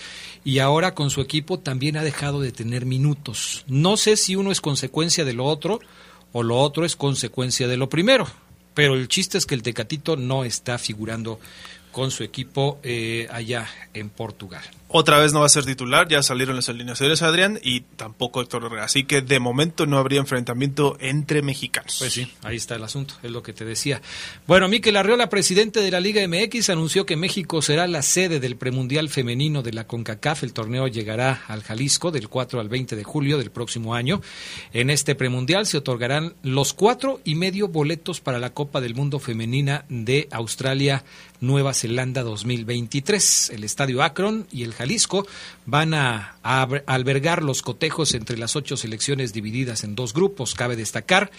y 0.45 0.59
ahora 0.59 0.95
con 0.95 1.09
su 1.09 1.23
equipo 1.23 1.59
también 1.59 1.97
ha 1.97 2.05
dejado 2.05 2.43
de 2.43 2.53
tener 2.53 2.85
minutos. 2.85 3.65
No 3.69 3.97
sé 3.97 4.19
si 4.19 4.37
uno 4.37 4.53
es 4.53 4.61
consecuencia 4.61 5.25
de 5.25 5.33
lo 5.33 5.47
otro 5.47 5.81
o 6.33 6.43
lo 6.43 6.59
otro 6.59 6.85
es 6.85 6.95
consecuencia 6.95 7.69
de 7.69 7.79
lo 7.79 7.89
primero, 7.89 8.27
pero 8.75 8.97
el 8.97 9.09
chiste 9.09 9.39
es 9.39 9.47
que 9.47 9.55
el 9.55 9.63
Tecatito 9.63 10.17
no 10.17 10.45
está 10.45 10.77
figurando 10.77 11.41
con 11.91 12.11
su 12.11 12.23
equipo 12.23 12.81
eh, 12.83 13.29
allá 13.31 13.67
en 13.95 14.11
Portugal. 14.11 14.63
Otra 14.93 15.21
vez 15.21 15.33
no 15.33 15.39
va 15.39 15.47
a 15.47 15.49
ser 15.49 15.65
titular, 15.65 16.09
ya 16.09 16.21
salieron 16.21 16.57
las 16.57 16.69
alineaciones 16.69 17.23
Adrián 17.23 17.61
y 17.63 17.83
tampoco 17.83 18.41
Héctor 18.41 18.65
Herrera. 18.65 18.85
Así 18.85 19.05
que 19.05 19.21
de 19.21 19.39
momento 19.39 19.87
no 19.87 19.99
habría 19.99 20.19
enfrentamiento 20.19 20.97
entre 20.99 21.43
mexicanos. 21.43 21.95
Pues 22.01 22.13
sí, 22.13 22.29
ahí 22.43 22.57
está 22.57 22.75
el 22.75 22.83
asunto, 22.83 23.15
es 23.23 23.31
lo 23.31 23.41
que 23.41 23.53
te 23.53 23.65
decía. 23.65 24.03
Bueno, 24.49 24.67
Miquel 24.67 24.97
Arriola, 24.97 25.29
presidente 25.29 25.81
de 25.81 25.93
la 25.93 26.01
Liga 26.01 26.27
MX, 26.27 26.71
anunció 26.71 27.07
que 27.07 27.15
México 27.15 27.63
será 27.63 27.87
la 27.87 28.03
sede 28.03 28.41
del 28.41 28.57
premundial 28.57 29.11
femenino 29.11 29.63
de 29.63 29.73
la 29.73 29.87
CONCACAF. 29.87 30.43
El 30.43 30.53
torneo 30.53 30.89
llegará 30.89 31.45
al 31.47 31.63
Jalisco 31.63 32.11
del 32.11 32.29
4 32.29 32.59
al 32.59 32.69
20 32.69 32.97
de 32.97 33.05
julio 33.05 33.39
del 33.39 33.53
próximo 33.53 33.95
año. 33.95 34.21
En 34.73 34.91
este 34.91 35.15
premundial 35.15 35.67
se 35.67 35.79
otorgarán 35.79 36.35
los 36.43 36.75
cuatro 36.75 37.21
y 37.25 37.37
medio 37.37 37.69
boletos 37.69 38.21
para 38.21 38.41
la 38.41 38.55
Copa 38.55 38.81
del 38.81 38.97
Mundo 38.97 39.21
Femenina 39.21 39.85
de 39.89 40.27
Australia 40.33 41.05
Nueva 41.41 41.75
Zelanda 41.75 42.23
2023. 42.23 43.51
El 43.51 43.65
Estadio 43.65 44.03
Akron 44.03 44.47
y 44.51 44.65
el 44.65 44.75
Jalisco 44.81 45.27
van 45.67 45.93
a, 45.93 46.37
albergar 46.43 47.43
los 47.43 47.61
cotejos 47.61 48.15
entre 48.15 48.39
las 48.39 48.57
ocho 48.57 48.79
selecciones 48.79 49.35
divididas 49.35 49.85
en 49.85 49.95
dos 49.95 50.15
grupos. 50.15 50.55
Cabe 50.55 50.75
destacar 50.75 51.31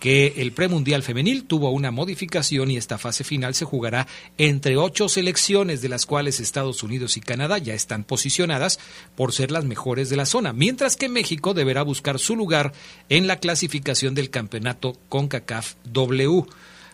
que 0.00 0.34
el 0.36 0.52
premundial 0.52 1.02
femenil 1.02 1.44
tuvo 1.44 1.70
una 1.70 1.90
modificación 1.90 2.70
y 2.70 2.76
esta 2.76 2.98
fase 2.98 3.24
final 3.24 3.54
se 3.54 3.64
jugará 3.64 4.06
entre 4.36 4.76
ocho 4.76 5.08
selecciones, 5.08 5.80
de 5.80 5.88
las 5.88 6.04
cuales 6.04 6.40
Estados 6.40 6.82
Unidos 6.82 7.16
y 7.16 7.20
Canadá 7.22 7.56
ya 7.56 7.72
están 7.72 8.04
posicionadas 8.04 8.78
por 9.16 9.32
ser 9.32 9.50
las 9.50 9.64
mejores 9.64 10.10
de 10.10 10.16
la 10.16 10.26
zona, 10.26 10.52
mientras 10.52 10.96
que 10.96 11.08
México 11.08 11.54
deberá 11.54 11.82
buscar 11.82 12.18
su 12.18 12.36
lugar 12.36 12.72
en 13.08 13.26
la 13.26 13.38
clasificación 13.38 14.14
del 14.14 14.28
campeonato 14.28 14.98
CONCACAF 15.08 15.74
W. 15.84 16.44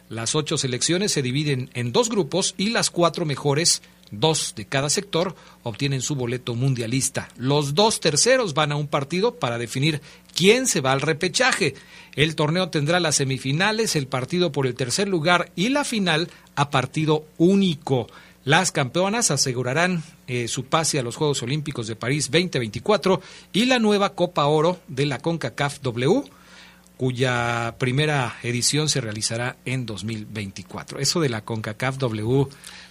Las 0.08 0.36
ocho 0.36 0.56
selecciones 0.56 1.10
se 1.10 1.22
dividen 1.22 1.68
en 1.74 1.90
dos 1.90 2.10
grupos 2.10 2.54
y 2.56 2.70
las 2.70 2.90
cuatro 2.90 3.26
mejores 3.26 3.82
Dos 4.10 4.54
de 4.54 4.66
cada 4.66 4.88
sector 4.88 5.34
obtienen 5.62 6.00
su 6.00 6.14
boleto 6.14 6.54
mundialista. 6.54 7.28
Los 7.36 7.74
dos 7.74 8.00
terceros 8.00 8.54
van 8.54 8.72
a 8.72 8.76
un 8.76 8.86
partido 8.86 9.34
para 9.34 9.58
definir 9.58 10.00
quién 10.34 10.66
se 10.66 10.80
va 10.80 10.92
al 10.92 11.00
repechaje. 11.00 11.74
El 12.14 12.36
torneo 12.36 12.70
tendrá 12.70 13.00
las 13.00 13.16
semifinales, 13.16 13.96
el 13.96 14.06
partido 14.06 14.52
por 14.52 14.66
el 14.66 14.74
tercer 14.74 15.08
lugar 15.08 15.50
y 15.56 15.70
la 15.70 15.84
final 15.84 16.28
a 16.54 16.70
partido 16.70 17.24
único. 17.36 18.06
Las 18.44 18.70
campeonas 18.70 19.32
asegurarán 19.32 20.04
eh, 20.28 20.46
su 20.46 20.66
pase 20.66 21.00
a 21.00 21.02
los 21.02 21.16
Juegos 21.16 21.42
Olímpicos 21.42 21.88
de 21.88 21.96
París 21.96 22.30
2024 22.30 23.20
y 23.52 23.64
la 23.64 23.80
nueva 23.80 24.14
Copa 24.14 24.46
Oro 24.46 24.78
de 24.86 25.06
la 25.06 25.18
CONCACAF 25.18 25.80
W 25.80 26.22
cuya 26.96 27.74
primera 27.78 28.36
edición 28.42 28.88
se 28.88 29.00
realizará 29.00 29.56
en 29.64 29.84
2024. 29.84 30.98
Eso 30.98 31.20
de 31.20 31.28
la 31.28 31.44
CONCACAF 31.44 31.98
W 31.98 32.48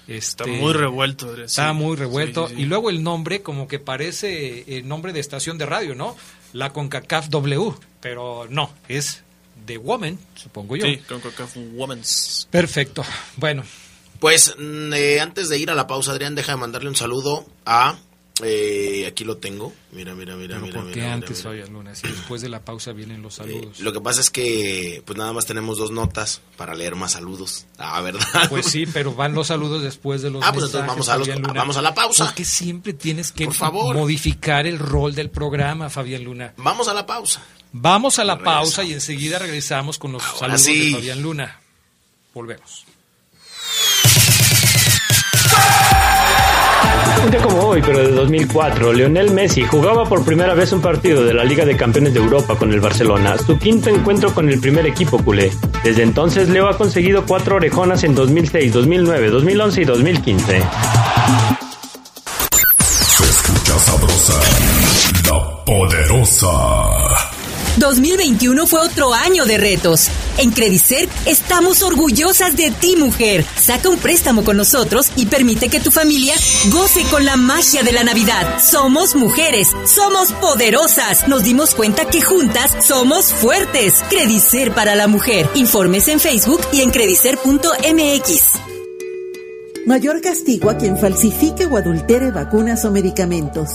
está 0.07 0.43
este, 0.45 0.57
muy 0.59 0.73
revuelto. 0.73 1.35
Está 1.35 1.73
muy 1.73 1.95
revuelto. 1.95 2.49
Y 2.55 2.65
luego 2.65 2.89
el 2.89 3.03
nombre, 3.03 3.41
como 3.41 3.67
que 3.67 3.79
parece 3.79 4.77
el 4.77 4.87
nombre 4.87 5.13
de 5.13 5.19
estación 5.19 5.57
de 5.57 5.65
radio, 5.65 5.95
¿no? 5.95 6.15
La 6.53 6.71
CONCACAF 6.71 7.29
W, 7.29 7.73
pero 7.99 8.47
no, 8.49 8.71
es 8.87 9.23
The 9.65 9.77
Woman, 9.77 10.17
supongo 10.35 10.75
yo. 10.75 10.85
Sí, 10.85 10.97
CONCACAF 11.07 11.57
Women's. 11.73 12.47
Perfecto. 12.51 13.03
Bueno. 13.37 13.63
Pues 14.19 14.55
mm, 14.57 14.93
eh, 14.93 15.19
antes 15.19 15.49
de 15.49 15.57
ir 15.57 15.69
a 15.69 15.75
la 15.75 15.87
pausa, 15.87 16.11
Adrián, 16.11 16.35
deja 16.35 16.53
de 16.53 16.57
mandarle 16.57 16.89
un 16.89 16.95
saludo 16.95 17.45
a 17.65 17.97
eh, 18.43 19.05
aquí 19.07 19.23
lo 19.23 19.37
tengo. 19.37 19.71
Mira, 19.91 20.13
mira, 20.13 20.35
mira, 20.35 20.59
mira. 20.59 20.81
¿Por 20.81 20.91
qué 20.91 21.05
antes, 21.05 21.45
mira. 21.45 21.65
Luna? 21.67 21.95
Si 21.95 22.07
después 22.07 22.41
de 22.41 22.49
la 22.49 22.65
pausa 22.65 22.91
vienen 22.91 23.21
los 23.21 23.35
saludos. 23.35 23.79
Eh, 23.79 23.83
lo 23.83 23.93
que 23.93 24.01
pasa 24.01 24.19
es 24.19 24.29
que, 24.29 25.01
pues 25.05 25.17
nada 25.17 25.31
más 25.31 25.45
tenemos 25.45 25.77
dos 25.77 25.91
notas 25.91 26.41
para 26.57 26.75
leer 26.75 26.95
más 26.95 27.13
saludos. 27.13 27.65
Ah, 27.77 28.01
¿verdad? 28.01 28.21
Pues 28.49 28.65
sí, 28.65 28.85
pero 28.85 29.13
van 29.13 29.33
los 29.33 29.47
saludos 29.47 29.81
después 29.83 30.21
de 30.21 30.31
los 30.31 30.43
Ah, 30.43 30.51
pues 30.51 30.65
entonces 30.65 30.87
vamos 30.87 31.07
a, 31.09 31.17
los, 31.17 31.29
vamos 31.41 31.77
a 31.77 31.81
la 31.81 31.93
pausa. 31.93 32.25
Porque 32.25 32.43
siempre 32.43 32.93
tienes 32.93 33.31
que 33.31 33.47
modificar 33.47 34.67
el 34.67 34.79
rol 34.79 35.15
del 35.15 35.29
programa, 35.29 35.89
Fabián 35.89 36.23
Luna. 36.23 36.53
Vamos 36.57 36.87
a 36.89 36.93
la 36.93 37.05
pausa. 37.05 37.41
Vamos 37.71 38.19
a 38.19 38.25
la 38.25 38.39
pausa 38.39 38.83
y 38.83 38.93
enseguida 38.93 39.39
regresamos 39.39 39.97
con 39.97 40.11
los 40.11 40.23
saludos 40.23 40.65
de 40.65 40.91
Fabián 40.91 41.21
Luna. 41.21 41.61
Volvemos. 42.33 42.85
Como 47.25 47.59
hoy, 47.67 47.81
pero 47.83 47.99
de 47.99 48.11
2004, 48.11 48.93
Lionel 48.93 49.31
Messi 49.31 49.63
jugaba 49.63 50.05
por 50.05 50.23
primera 50.23 50.53
vez 50.53 50.71
un 50.71 50.79
partido 50.79 51.23
de 51.23 51.33
la 51.33 51.43
Liga 51.43 51.65
de 51.65 51.75
Campeones 51.75 52.13
de 52.13 52.19
Europa 52.19 52.55
con 52.55 52.71
el 52.71 52.79
Barcelona, 52.79 53.35
su 53.37 53.57
quinto 53.57 53.89
encuentro 53.89 54.31
con 54.33 54.47
el 54.47 54.59
primer 54.59 54.85
equipo 54.85 55.17
culé. 55.17 55.51
Desde 55.83 56.03
entonces, 56.03 56.49
Leo 56.49 56.67
ha 56.67 56.77
conseguido 56.77 57.25
cuatro 57.25 57.55
orejonas 57.55 58.03
en 58.03 58.13
2006, 58.13 58.73
2009, 58.73 59.29
2011 59.29 59.81
y 59.81 59.85
2015. 59.85 60.63
Se 62.79 63.23
escucha 63.23 63.79
sabrosa, 63.79 64.39
la 65.29 65.65
poderosa. 65.65 67.04
2021 67.77 68.67
fue 68.67 68.79
otro 68.79 69.13
año 69.13 69.45
de 69.45 69.57
retos. 69.57 70.09
En 70.37 70.51
Credicer 70.51 71.09
estamos 71.25 71.83
orgullosas 71.83 72.55
de 72.55 72.71
ti, 72.71 72.95
mujer. 72.95 73.45
Saca 73.59 73.89
un 73.89 73.97
préstamo 73.97 74.43
con 74.43 74.57
nosotros 74.57 75.11
y 75.15 75.25
permite 75.25 75.69
que 75.69 75.79
tu 75.79 75.91
familia 75.91 76.35
goce 76.67 77.03
con 77.11 77.25
la 77.25 77.35
magia 77.35 77.83
de 77.83 77.91
la 77.91 78.03
Navidad. 78.03 78.59
Somos 78.59 79.15
mujeres, 79.15 79.69
somos 79.85 80.31
poderosas. 80.33 81.27
Nos 81.27 81.43
dimos 81.43 81.75
cuenta 81.75 82.05
que 82.05 82.21
juntas 82.21 82.71
somos 82.85 83.33
fuertes. 83.33 84.03
Credicer 84.09 84.73
para 84.73 84.95
la 84.95 85.07
mujer. 85.07 85.49
Informes 85.55 86.07
en 86.07 86.19
Facebook 86.19 86.61
y 86.71 86.81
en 86.81 86.91
credicer.mx. 86.91 88.41
Mayor 89.85 90.21
castigo 90.21 90.69
a 90.69 90.77
quien 90.77 90.97
falsifique 90.97 91.65
o 91.65 91.77
adultere 91.77 92.31
vacunas 92.31 92.85
o 92.85 92.91
medicamentos. 92.91 93.69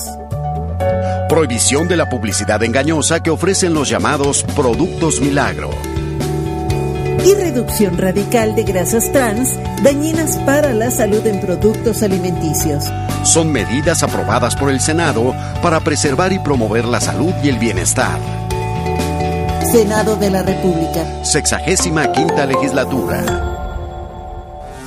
Prohibición 1.28 1.88
de 1.88 1.96
la 1.96 2.08
publicidad 2.08 2.62
engañosa 2.62 3.22
que 3.22 3.30
ofrecen 3.30 3.74
los 3.74 3.88
llamados 3.88 4.44
productos 4.56 5.20
milagro. 5.20 5.70
Y 7.24 7.34
reducción 7.34 7.98
radical 7.98 8.54
de 8.54 8.64
grasas 8.64 9.12
trans 9.12 9.56
dañinas 9.82 10.36
para 10.46 10.72
la 10.72 10.90
salud 10.90 11.26
en 11.26 11.40
productos 11.40 12.02
alimenticios. 12.02 12.84
Son 13.22 13.52
medidas 13.52 14.02
aprobadas 14.02 14.56
por 14.56 14.70
el 14.70 14.80
Senado 14.80 15.34
para 15.62 15.80
preservar 15.80 16.32
y 16.32 16.38
promover 16.38 16.84
la 16.84 17.00
salud 17.00 17.32
y 17.42 17.48
el 17.48 17.58
bienestar. 17.58 18.18
Senado 19.70 20.16
de 20.16 20.30
la 20.30 20.42
República. 20.42 21.24
Sexagésima 21.24 22.10
quinta 22.12 22.46
legislatura. 22.46 23.49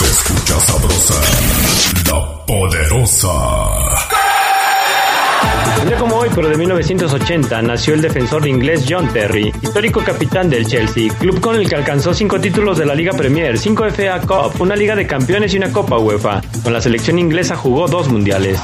Se 0.00 0.06
escucha 0.06 0.58
sabrosa, 0.60 1.14
la 2.06 2.46
poderosa. 2.46 3.28
Un 5.82 5.98
como 5.98 6.16
hoy, 6.16 6.30
pero 6.34 6.48
de 6.48 6.56
1980, 6.56 7.60
nació 7.60 7.92
el 7.92 8.00
defensor 8.00 8.48
inglés 8.48 8.86
John 8.88 9.12
Terry, 9.12 9.52
histórico 9.60 10.00
capitán 10.02 10.48
del 10.48 10.66
Chelsea, 10.66 11.12
club 11.18 11.38
con 11.40 11.56
el 11.56 11.68
que 11.68 11.76
alcanzó 11.76 12.14
cinco 12.14 12.40
títulos 12.40 12.78
de 12.78 12.86
la 12.86 12.94
Liga 12.94 13.12
Premier, 13.12 13.58
cinco 13.58 13.84
FA 13.90 14.22
Cup, 14.22 14.58
una 14.58 14.74
Liga 14.74 14.96
de 14.96 15.06
Campeones 15.06 15.52
y 15.52 15.58
una 15.58 15.70
Copa 15.70 15.98
UEFA. 15.98 16.40
Con 16.62 16.72
la 16.72 16.80
selección 16.80 17.18
inglesa 17.18 17.54
jugó 17.54 17.86
dos 17.86 18.08
mundiales. 18.08 18.58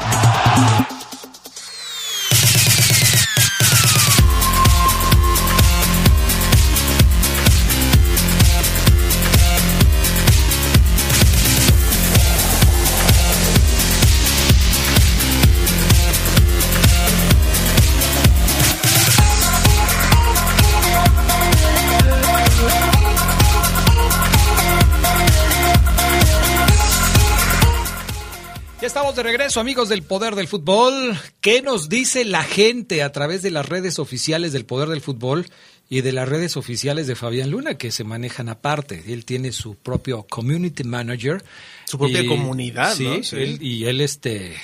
Regreso, 29.39 29.61
amigos 29.61 29.89
del 29.89 30.03
Poder 30.03 30.35
del 30.35 30.49
Fútbol. 30.49 31.15
¿Qué 31.41 31.61
nos 31.61 31.89
dice 31.89 32.25
la 32.25 32.43
gente 32.43 33.03
a 33.03 33.13
través 33.13 33.43
de 33.43 33.51
las 33.51 33.69
redes 33.69 33.99
oficiales 33.99 34.53
del 34.53 34.65
Poder 34.65 34.89
del 34.89 35.01
Fútbol 35.03 35.47
y 35.91 36.01
de 36.01 36.13
las 36.13 36.27
redes 36.29 36.57
oficiales 36.57 37.07
de 37.07 37.17
Fabián 37.17 37.51
Luna, 37.51 37.77
que 37.77 37.93
se 37.93 38.03
manejan 38.05 38.49
aparte? 38.49 39.05
Él 39.09 39.25
tiene 39.27 39.53
su 39.53 39.75
propio 39.75 40.23
community 40.23 40.85
manager. 40.85 41.45
Su 41.85 41.99
propia 41.99 42.23
y- 42.23 42.27
comunidad, 42.27 42.95
sí, 42.95 43.05
¿no? 43.05 43.23
Sí. 43.23 43.37
él- 43.37 43.59
y 43.63 43.85
él, 43.85 44.01
este, 44.01 44.57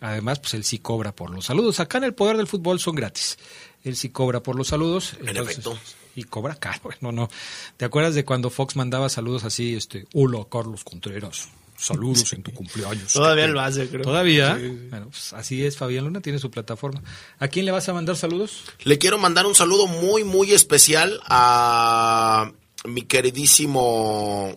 además, 0.00 0.38
pues 0.38 0.54
él 0.54 0.62
sí 0.64 0.78
cobra 0.78 1.12
por 1.12 1.30
los 1.30 1.46
saludos. 1.46 1.80
Acá 1.80 1.98
en 1.98 2.04
el 2.04 2.14
Poder 2.14 2.36
del 2.36 2.46
Fútbol 2.46 2.78
son 2.78 2.94
gratis. 2.94 3.36
Él 3.82 3.96
sí 3.96 4.10
cobra 4.10 4.40
por 4.42 4.54
los 4.54 4.68
saludos. 4.68 5.14
En 5.20 5.28
entonces- 5.28 5.58
efecto. 5.58 5.78
Y 6.14 6.24
cobra 6.24 6.54
caro, 6.54 6.90
no, 7.00 7.10
no. 7.12 7.28
¿Te 7.76 7.84
acuerdas 7.84 8.14
de 8.14 8.24
cuando 8.24 8.50
Fox 8.50 8.76
mandaba 8.76 9.08
saludos 9.08 9.42
así, 9.44 9.74
este, 9.74 10.06
hola 10.14 10.44
Carlos 10.50 10.84
Contreras, 10.84 11.48
saludos 11.80 12.32
en 12.32 12.42
tu 12.42 12.52
cumpleaños? 12.52 13.12
Todavía 13.12 13.46
lo 13.46 13.60
hace, 13.60 13.88
creo. 13.88 14.02
¿Todavía? 14.02 14.56
Sí. 14.56 14.68
Bueno, 14.90 15.08
pues 15.10 15.32
así 15.32 15.64
es, 15.64 15.76
Fabián 15.76 16.04
Luna 16.04 16.20
tiene 16.20 16.38
su 16.38 16.50
plataforma. 16.50 17.02
¿A 17.38 17.48
quién 17.48 17.64
le 17.64 17.72
vas 17.72 17.88
a 17.88 17.94
mandar 17.94 18.16
saludos? 18.16 18.64
Le 18.84 18.98
quiero 18.98 19.18
mandar 19.18 19.46
un 19.46 19.54
saludo 19.54 19.86
muy, 19.86 20.24
muy 20.24 20.52
especial 20.52 21.20
a 21.24 22.52
mi 22.84 23.02
queridísimo 23.02 24.56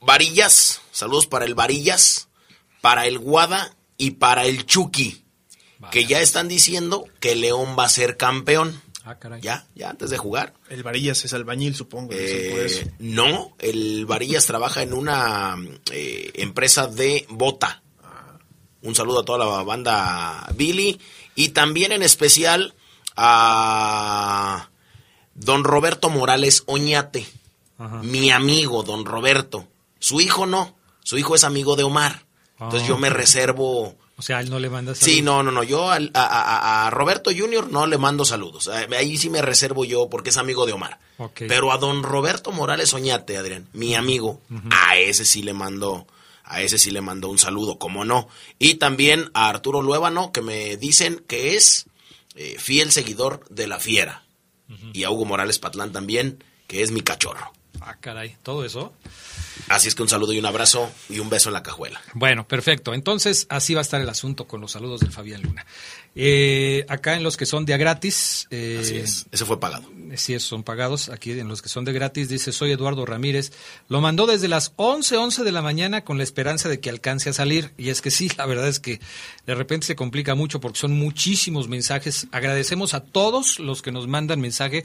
Varillas. 0.00 0.80
Saludos 0.92 1.26
para 1.26 1.44
el 1.44 1.54
Varillas, 1.54 2.28
para 2.80 3.06
el 3.06 3.18
Guada 3.18 3.76
y 3.96 4.12
para 4.12 4.44
el 4.44 4.66
Chucky. 4.66 5.24
Que 5.90 6.04
ya 6.04 6.20
están 6.20 6.46
diciendo 6.46 7.06
que 7.20 7.34
León 7.34 7.74
va 7.78 7.84
a 7.84 7.88
ser 7.88 8.18
campeón. 8.18 8.82
Ah, 9.04 9.18
caray. 9.18 9.40
Ya, 9.40 9.66
ya 9.74 9.90
antes 9.90 10.10
de 10.10 10.18
jugar. 10.18 10.52
El 10.68 10.82
Varillas 10.82 11.24
es 11.24 11.32
albañil, 11.32 11.74
supongo. 11.74 12.12
Eh, 12.14 12.92
no, 12.98 13.54
el 13.58 14.04
Varillas 14.06 14.44
trabaja 14.46 14.82
en 14.82 14.92
una 14.92 15.56
eh, 15.90 16.30
empresa 16.34 16.86
de 16.86 17.26
bota. 17.30 17.82
Un 18.82 18.94
saludo 18.94 19.20
a 19.20 19.24
toda 19.24 19.38
la 19.38 19.62
banda 19.62 20.46
Billy 20.54 20.98
y 21.34 21.50
también 21.50 21.92
en 21.92 22.02
especial 22.02 22.74
a 23.16 24.70
don 25.34 25.64
Roberto 25.64 26.08
Morales 26.10 26.62
Oñate, 26.66 27.26
mi 28.02 28.30
amigo 28.30 28.82
don 28.82 29.04
Roberto. 29.04 29.68
Su 29.98 30.20
hijo 30.20 30.46
no, 30.46 30.76
su 31.02 31.18
hijo 31.18 31.34
es 31.34 31.44
amigo 31.44 31.76
de 31.76 31.84
Omar. 31.84 32.24
Entonces 32.58 32.82
Ah, 32.84 32.88
yo 32.88 32.98
me 32.98 33.08
ok. 33.08 33.14
reservo... 33.14 33.96
O 34.20 34.22
sea, 34.22 34.40
él 34.40 34.50
no 34.50 34.58
le 34.58 34.68
manda 34.68 34.94
saludos. 34.94 35.14
Sí, 35.16 35.22
no, 35.22 35.42
no, 35.42 35.50
no. 35.50 35.62
Yo 35.62 35.90
a, 35.90 35.96
a- 36.14 36.86
a 36.86 36.90
Roberto 36.90 37.30
Junior 37.36 37.70
no 37.72 37.86
le 37.86 37.96
mando 37.96 38.24
saludos. 38.26 38.68
Eh, 38.72 38.94
Ahí 38.96 39.16
sí 39.16 39.30
me 39.30 39.40
reservo 39.42 39.84
yo 39.86 40.08
porque 40.10 40.28
es 40.28 40.36
amigo 40.36 40.66
de 40.66 40.72
Omar. 40.74 40.98
Pero 41.48 41.72
a 41.72 41.78
don 41.78 42.02
Roberto 42.02 42.52
Morales 42.52 42.92
Oñate, 42.94 43.36
Adrián, 43.38 43.66
mi 43.72 43.94
amigo, 43.94 44.40
a 44.70 44.96
ese 44.98 45.24
sí 45.24 45.42
le 45.42 45.54
mando, 45.54 46.06
a 46.44 46.60
ese 46.60 46.76
sí 46.78 46.90
le 46.90 47.00
mando 47.00 47.28
un 47.30 47.38
saludo, 47.38 47.78
como 47.78 48.04
no. 48.04 48.28
Y 48.58 48.74
también 48.74 49.30
a 49.34 49.48
Arturo 49.48 49.80
Luébano, 49.82 50.32
que 50.32 50.42
me 50.42 50.76
dicen 50.76 51.24
que 51.26 51.56
es 51.56 51.86
eh, 52.36 52.56
fiel 52.58 52.92
seguidor 52.92 53.44
de 53.48 53.66
la 53.66 53.80
fiera. 53.80 54.22
Y 54.92 55.02
a 55.04 55.10
Hugo 55.10 55.24
Morales 55.24 55.58
Patlán 55.58 55.92
también, 55.92 56.44
que 56.68 56.82
es 56.82 56.90
mi 56.92 57.00
cachorro. 57.00 57.50
Ah, 57.80 57.96
caray, 58.00 58.36
todo 58.42 58.64
eso. 58.64 58.92
Así 59.68 59.88
es 59.88 59.94
que 59.94 60.02
un 60.02 60.08
saludo 60.08 60.32
y 60.32 60.38
un 60.38 60.46
abrazo 60.46 60.90
y 61.08 61.18
un 61.18 61.28
beso 61.30 61.48
en 61.48 61.54
la 61.54 61.62
cajuela. 61.62 62.00
Bueno, 62.14 62.46
perfecto. 62.46 62.94
Entonces, 62.94 63.46
así 63.48 63.74
va 63.74 63.80
a 63.80 63.82
estar 63.82 64.00
el 64.00 64.08
asunto 64.08 64.46
con 64.46 64.60
los 64.60 64.72
saludos 64.72 65.00
del 65.00 65.12
Fabián 65.12 65.42
Luna. 65.42 65.64
Eh, 66.14 66.84
acá 66.88 67.14
en 67.16 67.22
los 67.22 67.36
que 67.36 67.46
son 67.46 67.64
de 67.64 67.74
a 67.74 67.76
gratis. 67.76 68.46
eh, 68.50 68.78
Así 68.80 68.96
es. 68.96 69.26
Ese 69.30 69.44
fue 69.44 69.60
pagado. 69.60 69.88
Esos 70.10 70.42
son 70.42 70.62
pagados. 70.62 71.08
Aquí 71.08 71.32
en 71.32 71.48
los 71.48 71.62
que 71.62 71.68
son 71.68 71.84
de 71.84 71.92
gratis 71.92 72.28
dice, 72.28 72.52
soy 72.52 72.72
Eduardo 72.72 73.06
Ramírez. 73.06 73.52
Lo 73.88 74.00
mandó 74.00 74.26
desde 74.26 74.48
las 74.48 74.72
11, 74.76 75.16
11 75.16 75.44
de 75.44 75.52
la 75.52 75.62
mañana 75.62 76.04
con 76.04 76.18
la 76.18 76.24
esperanza 76.24 76.68
de 76.68 76.80
que 76.80 76.90
alcance 76.90 77.30
a 77.30 77.32
salir. 77.32 77.72
Y 77.78 77.90
es 77.90 78.02
que 78.02 78.10
sí, 78.10 78.30
la 78.36 78.46
verdad 78.46 78.68
es 78.68 78.80
que 78.80 79.00
de 79.46 79.54
repente 79.54 79.86
se 79.86 79.96
complica 79.96 80.34
mucho 80.34 80.60
porque 80.60 80.78
son 80.78 80.92
muchísimos 80.92 81.68
mensajes. 81.68 82.26
Agradecemos 82.32 82.94
a 82.94 83.00
todos 83.00 83.58
los 83.58 83.82
que 83.82 83.92
nos 83.92 84.08
mandan 84.08 84.40
mensaje, 84.40 84.84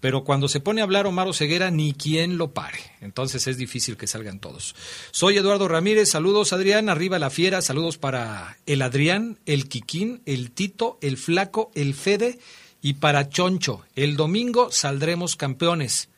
pero 0.00 0.24
cuando 0.24 0.48
se 0.48 0.60
pone 0.60 0.80
a 0.80 0.84
hablar 0.84 1.06
Omar 1.06 1.32
Ceguera, 1.34 1.70
ni 1.70 1.94
quien 1.94 2.36
lo 2.36 2.52
pare. 2.52 2.78
Entonces 3.00 3.46
es 3.46 3.56
difícil 3.56 3.96
que 3.96 4.06
salgan 4.06 4.40
todos. 4.40 4.74
Soy 5.10 5.36
Eduardo 5.36 5.68
Ramírez. 5.68 6.10
Saludos, 6.10 6.52
Adrián. 6.52 6.88
Arriba 6.88 7.18
la 7.18 7.30
fiera. 7.30 7.62
Saludos 7.62 7.98
para 7.98 8.58
el 8.66 8.82
Adrián, 8.82 9.38
el 9.46 9.68
Quiquín, 9.68 10.20
el 10.26 10.50
Tito, 10.50 10.98
el 11.00 11.16
Flaco, 11.16 11.70
el 11.74 11.94
Fede 11.94 12.38
y 12.84 12.92
para 12.92 13.30
Choncho. 13.30 13.82
El 13.96 14.14
domingo 14.14 14.70
saldremos 14.70 15.36
campeones. 15.36 16.10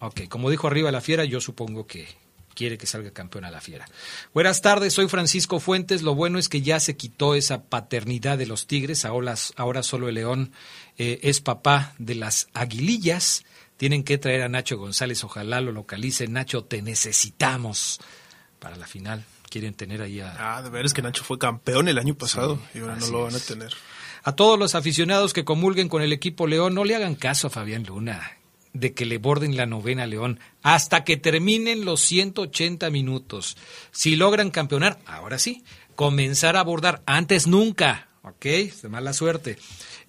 Ok, 0.00 0.22
como 0.28 0.50
dijo 0.50 0.66
arriba 0.66 0.90
la 0.90 1.00
fiera, 1.00 1.24
yo 1.24 1.40
supongo 1.40 1.86
que 1.86 2.08
quiere 2.56 2.76
que 2.76 2.88
salga 2.88 3.12
campeona 3.12 3.48
la 3.48 3.60
fiera. 3.60 3.86
Buenas 4.34 4.60
tardes, 4.60 4.92
soy 4.92 5.06
Francisco 5.06 5.60
Fuentes. 5.60 6.02
Lo 6.02 6.16
bueno 6.16 6.40
es 6.40 6.48
que 6.48 6.62
ya 6.62 6.80
se 6.80 6.96
quitó 6.96 7.36
esa 7.36 7.62
paternidad 7.62 8.38
de 8.38 8.46
los 8.46 8.66
tigres. 8.66 9.04
Ahora, 9.04 9.36
ahora 9.54 9.84
solo 9.84 10.08
el 10.08 10.16
león 10.16 10.50
eh, 10.96 11.20
es 11.22 11.40
papá 11.40 11.94
de 11.98 12.16
las 12.16 12.48
aguilillas. 12.54 13.44
Tienen 13.76 14.02
que 14.02 14.18
traer 14.18 14.42
a 14.42 14.48
Nacho 14.48 14.78
González. 14.78 15.22
Ojalá 15.22 15.60
lo 15.60 15.70
localice. 15.70 16.26
Nacho, 16.26 16.64
te 16.64 16.82
necesitamos 16.82 18.00
para 18.58 18.74
la 18.74 18.88
final. 18.88 19.24
Quieren 19.48 19.74
tener 19.74 20.02
ahí 20.02 20.18
a, 20.18 20.56
Ah, 20.56 20.60
de 20.60 20.70
ver, 20.70 20.86
es 20.86 20.92
que 20.92 21.02
Nacho 21.02 21.22
fue 21.22 21.38
campeón 21.38 21.86
el 21.86 22.00
año 22.00 22.16
pasado 22.16 22.60
y 22.74 22.80
ahora 22.80 22.96
no 22.96 23.06
lo 23.06 23.22
van 23.22 23.34
a 23.34 23.36
es. 23.36 23.76
A 24.28 24.36
todos 24.36 24.58
los 24.58 24.74
aficionados 24.74 25.32
que 25.32 25.46
comulguen 25.46 25.88
con 25.88 26.02
el 26.02 26.12
equipo 26.12 26.46
León, 26.46 26.74
no 26.74 26.84
le 26.84 26.94
hagan 26.94 27.14
caso 27.14 27.46
a 27.46 27.50
Fabián 27.50 27.84
Luna 27.84 28.36
de 28.74 28.92
que 28.92 29.06
le 29.06 29.16
borden 29.16 29.56
la 29.56 29.64
novena 29.64 30.06
León 30.06 30.38
hasta 30.62 31.02
que 31.02 31.16
terminen 31.16 31.86
los 31.86 32.02
180 32.02 32.90
minutos. 32.90 33.56
Si 33.90 34.16
logran 34.16 34.50
campeonar, 34.50 34.98
ahora 35.06 35.38
sí, 35.38 35.64
comenzar 35.96 36.56
a 36.56 36.60
abordar 36.60 37.00
antes 37.06 37.46
nunca, 37.46 38.08
¿ok? 38.20 38.44
De 38.82 38.88
mala 38.90 39.14
suerte. 39.14 39.56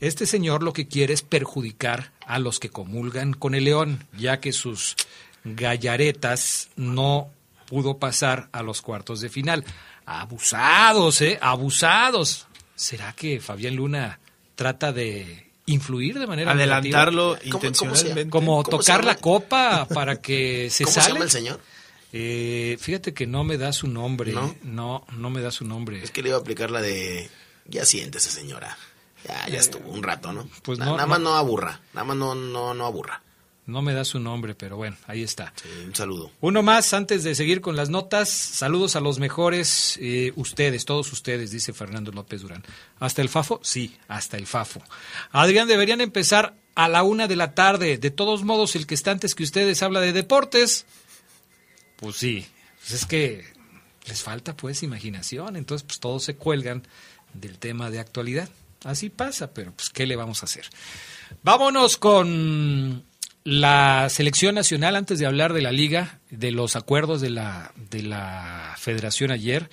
Este 0.01 0.25
señor 0.25 0.63
lo 0.63 0.73
que 0.73 0.89
quiere 0.89 1.13
es 1.13 1.21
perjudicar 1.21 2.11
a 2.27 2.39
los 2.39 2.59
que 2.59 2.69
comulgan 2.69 3.33
con 3.33 3.55
el 3.55 3.63
León, 3.63 4.05
ya 4.17 4.41
que 4.41 4.51
sus 4.51 4.97
gallaretas 5.45 6.71
no 6.75 7.29
pudo 7.67 7.99
pasar 7.99 8.49
a 8.51 8.63
los 8.63 8.81
cuartos 8.81 9.21
de 9.21 9.29
final. 9.29 9.63
Abusados, 10.05 11.21
¿eh? 11.21 11.39
Abusados. 11.41 12.48
¿Será 12.79 13.11
que 13.13 13.41
Fabián 13.41 13.75
Luna 13.75 14.19
trata 14.55 14.93
de 14.93 15.51
influir 15.65 16.17
de 16.17 16.27
manera 16.27 16.51
adelantarlo 16.51 17.33
negativa? 17.33 17.55
intencionalmente 17.57 18.29
como 18.29 18.63
tocar 18.63 19.03
la 19.03 19.15
copa 19.17 19.85
para 19.85 20.21
que 20.21 20.69
se 20.71 20.85
¿Cómo 20.85 20.93
sale 20.93 21.05
se 21.07 21.11
llama 21.13 21.25
el 21.25 21.31
señor? 21.31 21.59
Eh, 22.13 22.77
fíjate 22.79 23.13
que 23.13 23.27
no 23.27 23.43
me 23.43 23.57
da 23.57 23.73
su 23.73 23.87
nombre 23.87 24.31
¿No? 24.31 24.55
no 24.63 25.05
no 25.11 25.29
me 25.29 25.41
da 25.41 25.51
su 25.51 25.65
nombre 25.65 26.01
Es 26.03 26.11
que 26.11 26.21
le 26.23 26.29
iba 26.29 26.37
a 26.37 26.41
aplicar 26.41 26.71
la 26.71 26.81
de. 26.81 27.29
Ya 27.65 27.85
siéntese, 27.85 28.31
señora. 28.31 28.77
Ya, 29.27 29.45
ya 29.49 29.59
estuvo 29.59 29.89
un 29.91 30.01
rato, 30.01 30.31
¿no? 30.31 30.49
Pues 30.63 30.79
Na- 30.79 30.85
no, 30.85 30.91
nada 30.93 31.03
no. 31.03 31.09
más 31.09 31.19
no 31.19 31.35
aburra. 31.35 31.81
Nada 31.93 32.05
más 32.05 32.15
no, 32.17 32.33
no, 32.33 32.73
no 32.73 32.85
aburra. 32.85 33.21
No 33.69 33.81
me 33.81 33.93
da 33.93 34.03
su 34.03 34.19
nombre 34.19 34.55
pero 34.55 34.77
bueno 34.77 34.97
ahí 35.07 35.23
está. 35.23 35.53
Un 35.85 35.95
saludo. 35.95 36.31
Uno 36.41 36.63
más 36.63 36.93
antes 36.93 37.23
de 37.23 37.35
seguir 37.35 37.61
con 37.61 37.75
las 37.75 37.89
notas 37.89 38.29
saludos 38.29 38.95
a 38.95 38.99
los 38.99 39.19
mejores 39.19 39.97
eh, 40.01 40.33
ustedes 40.35 40.85
todos 40.85 41.11
ustedes 41.13 41.51
dice 41.51 41.73
Fernando 41.73 42.11
López 42.11 42.41
Durán. 42.41 42.63
Hasta 42.99 43.21
el 43.21 43.29
Fafo 43.29 43.59
sí 43.63 43.95
hasta 44.07 44.37
el 44.37 44.47
Fafo. 44.47 44.81
Adrián 45.31 45.67
deberían 45.67 46.01
empezar 46.01 46.55
a 46.75 46.87
la 46.87 47.03
una 47.03 47.27
de 47.27 47.35
la 47.35 47.53
tarde. 47.53 47.97
De 47.97 48.11
todos 48.11 48.43
modos 48.43 48.75
el 48.75 48.87
que 48.87 48.95
está 48.95 49.11
antes 49.11 49.35
que 49.35 49.43
ustedes 49.43 49.81
habla 49.83 50.01
de 50.01 50.13
deportes. 50.13 50.85
Pues 51.97 52.15
sí 52.15 52.45
pues 52.79 52.91
es 52.93 53.05
que 53.05 53.45
les 54.05 54.23
falta 54.23 54.55
pues 54.55 54.83
imaginación. 54.83 55.55
Entonces 55.55 55.85
pues 55.85 55.99
todos 55.99 56.23
se 56.23 56.35
cuelgan 56.35 56.87
del 57.33 57.59
tema 57.59 57.89
de 57.89 57.99
actualidad. 57.99 58.49
Así 58.83 59.09
pasa 59.09 59.53
pero 59.53 59.73
pues 59.73 59.89
qué 59.89 60.05
le 60.05 60.15
vamos 60.15 60.41
a 60.41 60.45
hacer 60.45 60.65
vámonos 61.43 61.97
con 61.97 63.03
la 63.49 64.07
selección 64.09 64.55
nacional 64.55 64.95
antes 64.95 65.17
de 65.17 65.25
hablar 65.25 65.53
de 65.53 65.61
la 65.61 65.71
liga 65.71 66.19
de 66.29 66.51
los 66.51 66.75
acuerdos 66.75 67.19
de 67.19 67.31
la 67.31 67.71
de 67.89 68.03
la 68.03 68.75
federación 68.77 69.31
ayer 69.31 69.69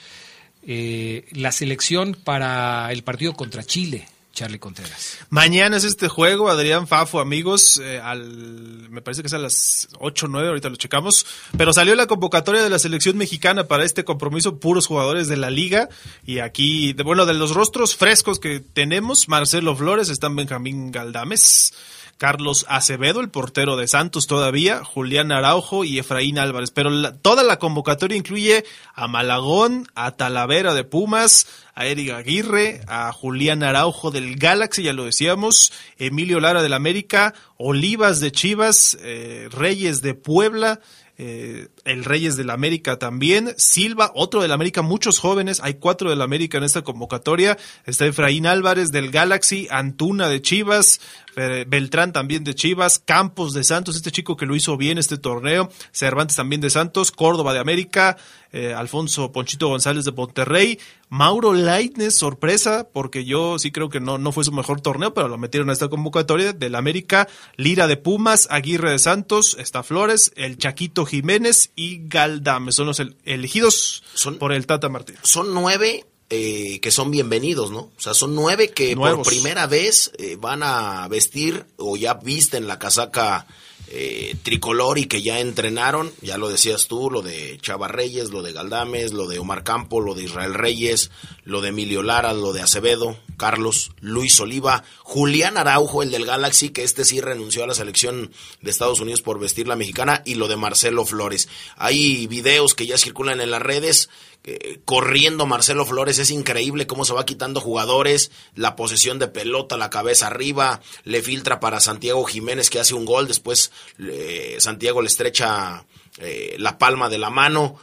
eh, 0.67 1.27
la 1.33 1.53
selección 1.53 2.15
para 2.15 2.91
el 2.91 3.03
partido 3.03 3.35
contra 3.35 3.63
Chile 3.63 4.09
Charlie 4.33 4.59
Contreras. 4.59 5.19
Mañana 5.31 5.79
es 5.79 5.85
este 5.85 6.09
juego, 6.09 6.51
Adrián 6.51 6.87
Fafo, 6.87 7.21
amigos, 7.21 7.81
eh, 7.83 7.99
al, 7.99 8.89
me 8.91 9.01
parece 9.01 9.23
que 9.23 9.29
es 9.29 9.33
a 9.33 9.39
las 9.39 9.89
8 9.99 10.27
o 10.27 10.29
9, 10.29 10.49
ahorita 10.49 10.69
lo 10.69 10.77
checamos, 10.77 11.27
pero 11.57 11.73
salió 11.73 11.95
la 11.95 12.07
convocatoria 12.07 12.63
de 12.63 12.69
la 12.69 12.79
selección 12.79 13.17
mexicana 13.17 13.65
para 13.65 13.85
este 13.85 14.05
compromiso, 14.05 14.59
puros 14.61 14.87
jugadores 14.87 15.29
de 15.29 15.39
la 15.39 15.49
liga, 15.49 15.89
y 16.27 16.41
aquí, 16.41 16.93
de, 16.93 17.03
bueno, 17.03 17.25
de 17.25 17.33
los 17.33 17.55
rostros 17.55 17.97
frescos 17.97 18.39
que 18.39 18.61
tenemos, 18.61 19.27
Marcelo 19.27 19.75
Flores, 19.75 20.11
están 20.11 20.37
Benjamín 20.37 20.93
Galdames, 20.93 21.73
Carlos 22.19 22.65
Acevedo, 22.69 23.21
el 23.21 23.29
portero 23.31 23.77
de 23.77 23.87
Santos 23.89 24.27
todavía, 24.27 24.83
Julián 24.85 25.33
Araujo 25.33 25.85
y 25.85 25.99
Efraín 25.99 26.39
Álvarez. 26.39 26.71
Pero 26.71 26.89
la- 26.91 27.13
toda 27.17 27.43
la 27.43 27.59
convocatoria 27.59 28.17
incluye 28.17 28.65
a 28.95 29.07
Malagón, 29.07 29.87
a 29.95 30.13
Talavera 30.13 30.73
de 30.73 30.85
Pumas, 30.85 31.47
a 31.75 31.85
Eric 31.87 32.11
Aguirre, 32.13 32.81
a 32.89 33.13
Julián 33.13 33.63
Araujo 33.63 34.11
del 34.11 34.37
Galaxy, 34.37 34.83
ya 34.83 34.95
lo 34.95 35.05
decíamos, 35.05 35.73
Emilio 35.99 36.41
Lara 36.41 36.63
del 36.63 36.73
América, 36.73 37.35
Olivas 37.59 38.21
de 38.21 38.33
Chivas, 38.33 38.97
eh, 39.03 39.49
Reyes 39.51 40.01
de 40.01 40.15
Puebla, 40.15 40.81
eh, 41.19 41.69
el 41.85 42.05
Reyes 42.05 42.37
del 42.37 42.51
América 42.51 42.99
también, 42.99 43.55
Silva, 43.57 44.13
otro 44.15 44.43
del 44.43 44.53
América, 44.53 44.83
muchos 44.83 45.19
jóvenes, 45.19 45.61
hay 45.63 45.75
cuatro 45.75 46.11
del 46.11 46.21
América 46.21 46.59
en 46.59 46.65
esta 46.65 46.83
convocatoria, 46.83 47.57
está 47.87 48.05
Efraín 48.05 48.47
Álvarez 48.47 48.93
del 48.93 49.11
Galaxy, 49.11 49.67
Antuna 49.71 50.29
de 50.29 50.43
Chivas, 50.43 51.01
eh, 51.37 51.65
Beltrán 51.67 52.13
también 52.13 52.45
de 52.45 52.55
Chivas, 52.55 52.99
Campos 52.99 53.55
de 53.55 53.65
Santos, 53.65 53.97
este 53.97 54.11
chico 54.11 54.37
que 54.37 54.47
lo 54.47 54.57
hizo 54.57 54.77
bien 54.77 54.99
este 54.99 55.17
torneo, 55.17 55.71
Cervantes 55.91 56.37
también 56.37 56.61
de 56.61 56.71
Santos, 56.71 57.13
Córdoba 57.13 57.55
de 57.55 57.61
América, 57.61 58.19
eh, 58.57 58.73
Alfonso 58.75 59.33
Ponchito 59.33 59.69
González 59.69 60.05
de 60.05 60.13
Monterrey, 60.13 60.79
Mauro 61.09 61.53
Leitnes, 61.53 62.17
sorpresa, 62.17 62.89
porque 62.93 63.25
yo 63.25 63.59
sí 63.59 63.71
creo 63.71 63.89
que 63.91 64.01
no, 64.01 64.17
no 64.19 64.33
fue 64.33 64.45
su 64.45 64.53
mejor 64.53 64.81
torneo, 64.81 65.13
pero 65.13 65.29
lo 65.29 65.37
metieron 65.39 65.69
a 65.71 65.73
esta 65.75 65.89
convocatoria 65.89 66.53
del 66.53 66.75
América, 66.75 67.29
Lira 67.57 67.87
de 67.87 67.97
Pumas, 67.97 68.49
Aguirre 68.51 68.91
de 68.93 68.99
Santos, 68.99 69.57
está 69.61 69.83
Flores, 69.83 70.33
el 70.37 70.57
Chaquito 70.59 71.05
Jiménez 71.05 71.71
y 71.77 72.09
Galdame, 72.09 72.73
son 72.73 72.87
los 72.87 72.99
el- 73.01 73.17
elegidos 73.25 74.03
por 74.39 74.53
el 74.53 74.67
Tata 74.67 74.89
Martínez. 74.89 75.21
Son 75.25 75.53
nueve 75.53 76.07
eh, 76.29 76.81
que 76.81 76.91
son 76.91 77.13
bienvenidos, 77.13 77.71
¿no? 77.71 77.79
O 77.79 77.93
sea, 77.99 78.13
son 78.13 78.35
nueve 78.35 78.71
que 78.73 78.97
Nuevos. 78.97 79.19
por 79.29 79.33
primera 79.33 79.67
vez 79.69 80.11
eh, 80.19 80.37
van 80.41 80.63
a 80.65 81.07
vestir 81.09 81.67
o 81.77 81.97
ya 81.97 82.15
visten 82.15 82.67
la 82.67 82.81
casaca 82.81 83.47
eh, 83.89 84.35
tricolor 84.43 84.99
y 84.99 85.07
que 85.07 85.23
ya 85.23 85.39
entrenaron, 85.39 86.13
ya 86.21 86.39
lo 86.39 86.49
decías 86.49 86.89
tú, 86.89 87.11
lo 87.11 87.23
de 87.23 87.59
Chava 87.63 87.89
Reyes, 87.89 88.31
lo 88.31 88.43
de 88.43 88.53
Galdames, 88.53 89.13
lo 89.13 89.29
de 89.29 89.39
Omar 89.39 89.63
Campo, 89.63 90.01
lo 90.01 90.15
de 90.15 90.25
Israel 90.25 90.55
Reyes, 90.55 91.11
lo 91.45 91.61
de 91.61 91.69
Emilio 91.69 92.03
Lara, 92.03 92.33
lo 92.33 92.53
de 92.53 92.63
Acevedo, 92.63 93.17
Carlos, 93.37 93.93
Luis 94.01 94.41
Oliva, 94.41 94.83
Julián 95.03 95.57
Araujo, 95.57 96.03
el 96.03 96.11
del 96.11 96.27
Galaxy, 96.27 96.71
que 96.71 96.83
este 96.83 97.05
sí 97.05 97.21
renunció 97.21 97.63
a 97.63 97.67
la 97.69 97.75
selección 97.75 98.33
de 98.61 98.71
Estados 98.71 99.01
Unidos 99.01 99.23
por 99.23 99.39
vestir 99.39 99.69
la 99.69 99.77
mexicana, 99.77 100.23
y 100.25 100.35
lo 100.35 100.49
de 100.49 100.57
Marcelo 100.57 101.05
Flores. 101.05 101.49
Hay 101.77 102.27
videos 102.27 102.75
que 102.75 102.87
ya 102.87 102.99
circulan 102.99 103.41
en 103.41 103.51
las 103.51 103.63
redes 103.63 104.09
eh, 104.49 104.79
corriendo 104.85 105.45
Marcelo 105.45 105.85
Flores, 105.85 106.21
es 106.21 106.31
increíble 106.31 106.87
cómo 106.87 107.05
se 107.05 107.13
va 107.13 107.27
quitando 107.27 107.61
jugadores, 107.61 108.31
la 108.55 108.77
posesión 108.77 109.19
de 109.19 109.27
pelota, 109.27 109.77
la 109.77 109.91
cabeza 109.91 110.29
arriba, 110.29 110.81
le 111.03 111.21
filtra 111.21 111.59
para 111.59 111.81
Santiago 111.81 112.25
Jiménez 112.25 112.71
que 112.71 112.79
hace 112.79 112.95
un 112.95 113.05
gol, 113.05 113.27
después 113.27 113.73
eh, 113.99 114.57
Santiago 114.61 115.03
le 115.03 115.09
estrecha 115.09 115.85
eh, 116.19 116.55
la 116.61 116.79
palma 116.79 117.09
de 117.09 117.19
la 117.19 117.29
mano. 117.29 117.77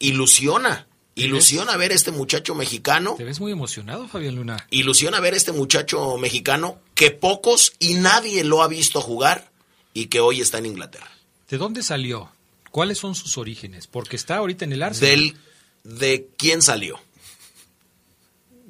Ilusiona, 0.00 0.88
ilusiona 1.14 1.76
ver 1.76 1.92
a 1.92 1.94
este 1.94 2.10
muchacho 2.10 2.56
mexicano. 2.56 3.14
te 3.16 3.22
ves 3.22 3.38
muy 3.38 3.52
emocionado 3.52 4.08
Fabián 4.08 4.34
Luna 4.34 4.66
Ilusiona 4.70 5.20
ver 5.20 5.34
a 5.34 5.36
este 5.36 5.52
muchacho 5.52 6.16
mexicano 6.16 6.80
que 6.96 7.12
pocos 7.12 7.74
y 7.78 7.94
nadie 7.94 8.42
lo 8.42 8.60
ha 8.64 8.66
visto 8.66 9.00
jugar 9.00 9.52
y 9.94 10.06
que 10.06 10.18
hoy 10.18 10.40
está 10.40 10.58
en 10.58 10.66
Inglaterra. 10.66 11.10
¿De 11.48 11.58
dónde 11.58 11.84
salió? 11.84 12.32
¿Cuáles 12.70 12.98
son 12.98 13.14
sus 13.14 13.38
orígenes? 13.38 13.86
Porque 13.86 14.16
está 14.16 14.36
ahorita 14.36 14.64
en 14.64 14.72
el 14.72 14.82
Arsenal. 14.82 15.10
Del, 15.10 15.36
¿De 15.84 16.28
quién 16.36 16.62
salió? 16.62 17.00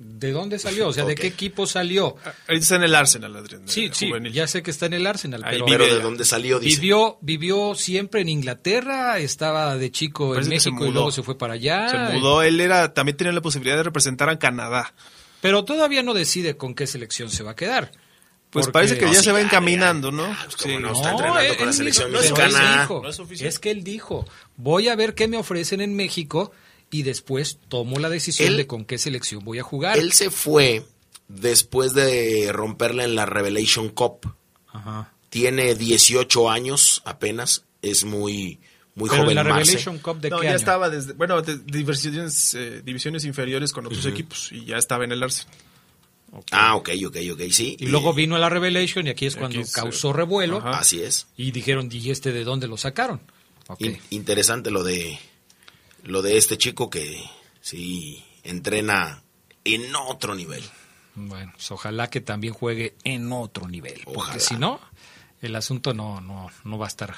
¿De 0.01 0.31
dónde 0.31 0.61
salió? 0.61 0.87
O 0.87 0.93
sea, 0.93 1.05
¿de 1.05 1.17
qué 1.17 1.27
equipo 1.27 1.67
salió? 1.67 2.17
Ahorita 2.47 2.63
está 2.63 2.77
en 2.77 2.85
el 2.85 2.95
Arsenal, 2.95 3.35
Adrián. 3.35 3.63
Sí, 3.67 3.91
sí, 3.93 4.09
juvenil. 4.09 4.33
ya 4.33 4.47
sé 4.47 4.63
que 4.63 4.71
está 4.71 4.87
en 4.87 4.93
el 4.95 5.05
Arsenal, 5.05 5.43
Ahí 5.45 5.55
pero, 5.55 5.67
vive 5.67 5.79
Pero 5.79 5.95
de 5.97 6.01
dónde 6.01 6.25
salió, 6.25 6.61
dice. 6.61 6.81
vivió, 6.81 7.19
vivió 7.21 7.75
siempre 7.75 8.21
en 8.21 8.29
Inglaterra, 8.29 9.19
estaba 9.19 9.77
de 9.77 9.91
chico 9.91 10.37
en 10.37 10.43
Parece 10.43 10.51
México 10.71 10.87
y 10.87 10.93
luego 10.93 11.11
se 11.11 11.25
fue 11.25 11.37
para 11.37 11.55
allá. 11.55 11.89
Se 12.11 12.17
mudó, 12.17 12.43
él 12.43 12.61
era, 12.61 12.95
también 12.95 13.17
tenía 13.17 13.33
la 13.33 13.41
posibilidad 13.41 13.77
de 13.77 13.83
representar 13.83 14.29
a 14.29 14.39
Canadá. 14.39 14.95
Pero 15.41 15.65
todavía 15.65 16.05
no 16.05 16.15
decide 16.15 16.57
con 16.57 16.77
qué 16.77 16.87
selección 16.87 17.29
se 17.29 17.43
va 17.43 17.53
a 17.53 17.57
quedar. 17.57 17.91
Pues 18.51 18.67
Porque- 18.67 18.73
parece 18.73 18.99
que 18.99 19.13
ya 19.13 19.23
se 19.23 19.31
va 19.31 19.41
encaminando, 19.43 20.11
¿no? 20.11 20.25
Sí. 20.57 20.79
no, 20.79 20.93
está 20.93 21.11
entrenando 21.11 21.57
con 21.59 21.67
la 21.67 21.73
selección 21.73 22.11
dijo- 22.11 22.23
pero 22.35 22.35
mexicana. 22.47 22.73
él 22.75 22.81
dijo, 22.81 23.01
No 23.03 23.09
es 23.11 23.21
oficial. 23.21 23.49
es 23.49 23.59
que 23.59 23.71
él 23.71 23.85
dijo, 23.85 24.27
voy 24.57 24.89
a 24.89 24.97
ver 24.97 25.15
qué 25.15 25.29
me 25.29 25.37
ofrecen 25.37 25.81
en 25.83 25.95
México 25.95 26.51
y 26.91 27.03
después 27.03 27.59
tomo 27.69 27.99
la 27.99 28.09
decisión 28.09 28.49
Él- 28.49 28.57
de 28.57 28.67
con 28.67 28.85
qué 28.87 28.97
selección 28.97 29.45
voy 29.45 29.59
a 29.59 29.63
jugar. 29.63 29.99
Él 29.99 30.13
se 30.13 30.31
fue 30.31 30.83
después 31.29 31.93
de 31.93 32.51
romperla 32.53 33.05
en 33.05 33.15
la 33.15 33.27
Revelation 33.27 33.91
Cup. 33.91 34.35
Ajá. 34.73 35.13
Tiene 35.29 35.75
18 35.75 36.49
años 36.51 37.03
apenas, 37.05 37.65
es 37.83 38.05
muy, 38.05 38.61
muy 38.95 39.11
Pero 39.11 39.25
joven 39.25 39.31
en 39.31 39.35
la 39.37 39.45
Marce. 39.45 39.73
Revelation 39.73 39.99
Cup 39.99 40.21
de 40.23 40.31
No, 40.31 40.39
qué 40.39 40.45
ya 40.45 40.51
año? 40.53 40.57
estaba 40.59 40.89
desde, 40.89 41.13
bueno, 41.13 41.43
de 41.43 41.59
divisiones, 41.59 42.55
eh, 42.55 42.81
divisiones 42.83 43.27
inferiores 43.27 43.73
con 43.75 43.85
otros 43.85 44.07
equipos 44.07 44.51
y 44.53 44.65
ya 44.65 44.79
estaba 44.79 45.05
en 45.05 45.13
el 45.13 45.23
Arsenal. 45.23 45.55
Ah, 46.53 46.77
ok, 46.77 46.91
ok, 47.07 47.17
ok, 47.33 47.41
sí. 47.51 47.77
Y 47.81 47.87
luego 47.87 48.13
vino 48.13 48.37
a 48.37 48.39
la 48.39 48.49
Revelation 48.49 49.07
y 49.07 49.11
aquí 49.11 49.27
es 49.27 49.35
Aquí 49.35 49.41
cuando 49.41 49.61
es, 49.61 49.73
causó 49.73 50.11
eh, 50.11 50.15
revuelo 50.15 50.59
ajá. 50.59 50.79
Así 50.79 51.03
es. 51.03 51.27
y 51.37 51.51
dijeron, 51.51 51.89
¿y 51.91 52.11
este 52.11 52.33
de 52.33 52.45
dónde 52.45 52.69
lo 52.69 52.77
sacaron? 52.77 53.21
In- 53.79 53.99
interesante 54.11 54.71
lo 54.71 54.83
de 54.83 55.19
lo 56.05 56.23
de 56.23 56.37
este 56.39 56.57
chico 56.57 56.89
que 56.89 57.23
sí 57.61 58.25
entrena 58.45 59.23
en 59.65 59.95
otro 59.97 60.35
nivel. 60.35 60.63
Bueno, 61.15 61.51
pues 61.55 61.71
ojalá 61.73 62.09
que 62.09 62.21
también 62.21 62.55
juegue 62.55 62.95
en 63.05 63.33
otro 63.33 63.67
nivel, 63.69 64.01
porque 64.05 64.19
Ojalá. 64.21 64.41
si 64.41 64.57
no, 64.57 64.81
el 65.43 65.55
asunto 65.57 65.93
no, 65.93 66.21
no, 66.21 66.49
no 66.65 66.79
va 66.79 66.87
a 66.87 66.89
estar 66.89 67.15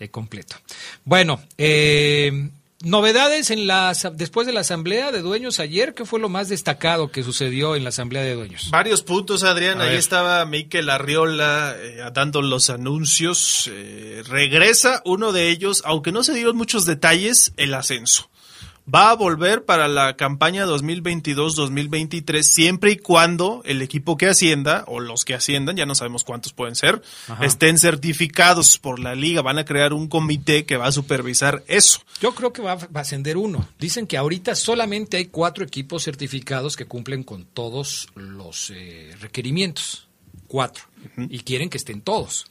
eh, 0.00 0.08
completo. 0.08 0.56
Bueno, 1.04 1.40
eh, 1.56 2.50
novedades 2.86 3.50
en 3.50 3.66
la, 3.66 3.90
asa- 3.90 4.10
después 4.10 4.46
de 4.46 4.52
la 4.52 4.60
asamblea 4.60 5.12
de 5.12 5.20
dueños 5.20 5.60
ayer, 5.60 5.92
¿qué 5.94 6.04
fue 6.04 6.20
lo 6.20 6.28
más 6.28 6.48
destacado 6.48 7.10
que 7.10 7.22
sucedió 7.22 7.74
en 7.76 7.82
la 7.82 7.90
asamblea 7.90 8.22
de 8.22 8.34
dueños? 8.34 8.70
Varios 8.70 9.02
puntos, 9.02 9.42
Adrián. 9.42 9.80
A 9.80 9.84
Ahí 9.84 9.90
ver. 9.90 9.98
estaba 9.98 10.44
Miquel 10.46 10.88
Arriola 10.88 11.74
eh, 11.78 11.98
dando 12.14 12.42
los 12.42 12.70
anuncios. 12.70 13.68
Eh, 13.72 14.22
regresa 14.26 15.02
uno 15.04 15.32
de 15.32 15.50
ellos, 15.50 15.82
aunque 15.84 16.12
no 16.12 16.22
se 16.22 16.34
dieron 16.34 16.56
muchos 16.56 16.86
detalles, 16.86 17.52
el 17.56 17.74
ascenso. 17.74 18.30
Va 18.92 19.10
a 19.10 19.14
volver 19.14 19.64
para 19.64 19.88
la 19.88 20.16
campaña 20.16 20.64
2022-2023 20.66 22.42
siempre 22.42 22.92
y 22.92 22.96
cuando 22.96 23.62
el 23.64 23.82
equipo 23.82 24.16
que 24.16 24.26
ascienda 24.26 24.84
o 24.86 25.00
los 25.00 25.24
que 25.24 25.34
asciendan, 25.34 25.76
ya 25.76 25.86
no 25.86 25.94
sabemos 25.94 26.24
cuántos 26.24 26.52
pueden 26.52 26.76
ser, 26.76 27.02
Ajá. 27.28 27.44
estén 27.44 27.78
certificados 27.78 28.78
por 28.78 28.98
la 28.98 29.14
liga. 29.14 29.42
Van 29.42 29.58
a 29.58 29.64
crear 29.64 29.92
un 29.92 30.08
comité 30.08 30.64
que 30.64 30.76
va 30.76 30.86
a 30.86 30.92
supervisar 30.92 31.64
eso. 31.66 32.00
Yo 32.20 32.34
creo 32.34 32.52
que 32.52 32.62
va, 32.62 32.76
va 32.76 32.88
a 32.94 33.00
ascender 33.00 33.36
uno. 33.36 33.68
Dicen 33.78 34.06
que 34.06 34.16
ahorita 34.16 34.54
solamente 34.54 35.16
hay 35.16 35.26
cuatro 35.26 35.64
equipos 35.64 36.04
certificados 36.04 36.76
que 36.76 36.86
cumplen 36.86 37.24
con 37.24 37.44
todos 37.44 38.08
los 38.14 38.70
eh, 38.70 39.14
requerimientos. 39.20 40.06
Cuatro. 40.46 40.84
Y 41.28 41.40
quieren 41.40 41.70
que 41.70 41.76
estén 41.76 42.00
todos. 42.00 42.46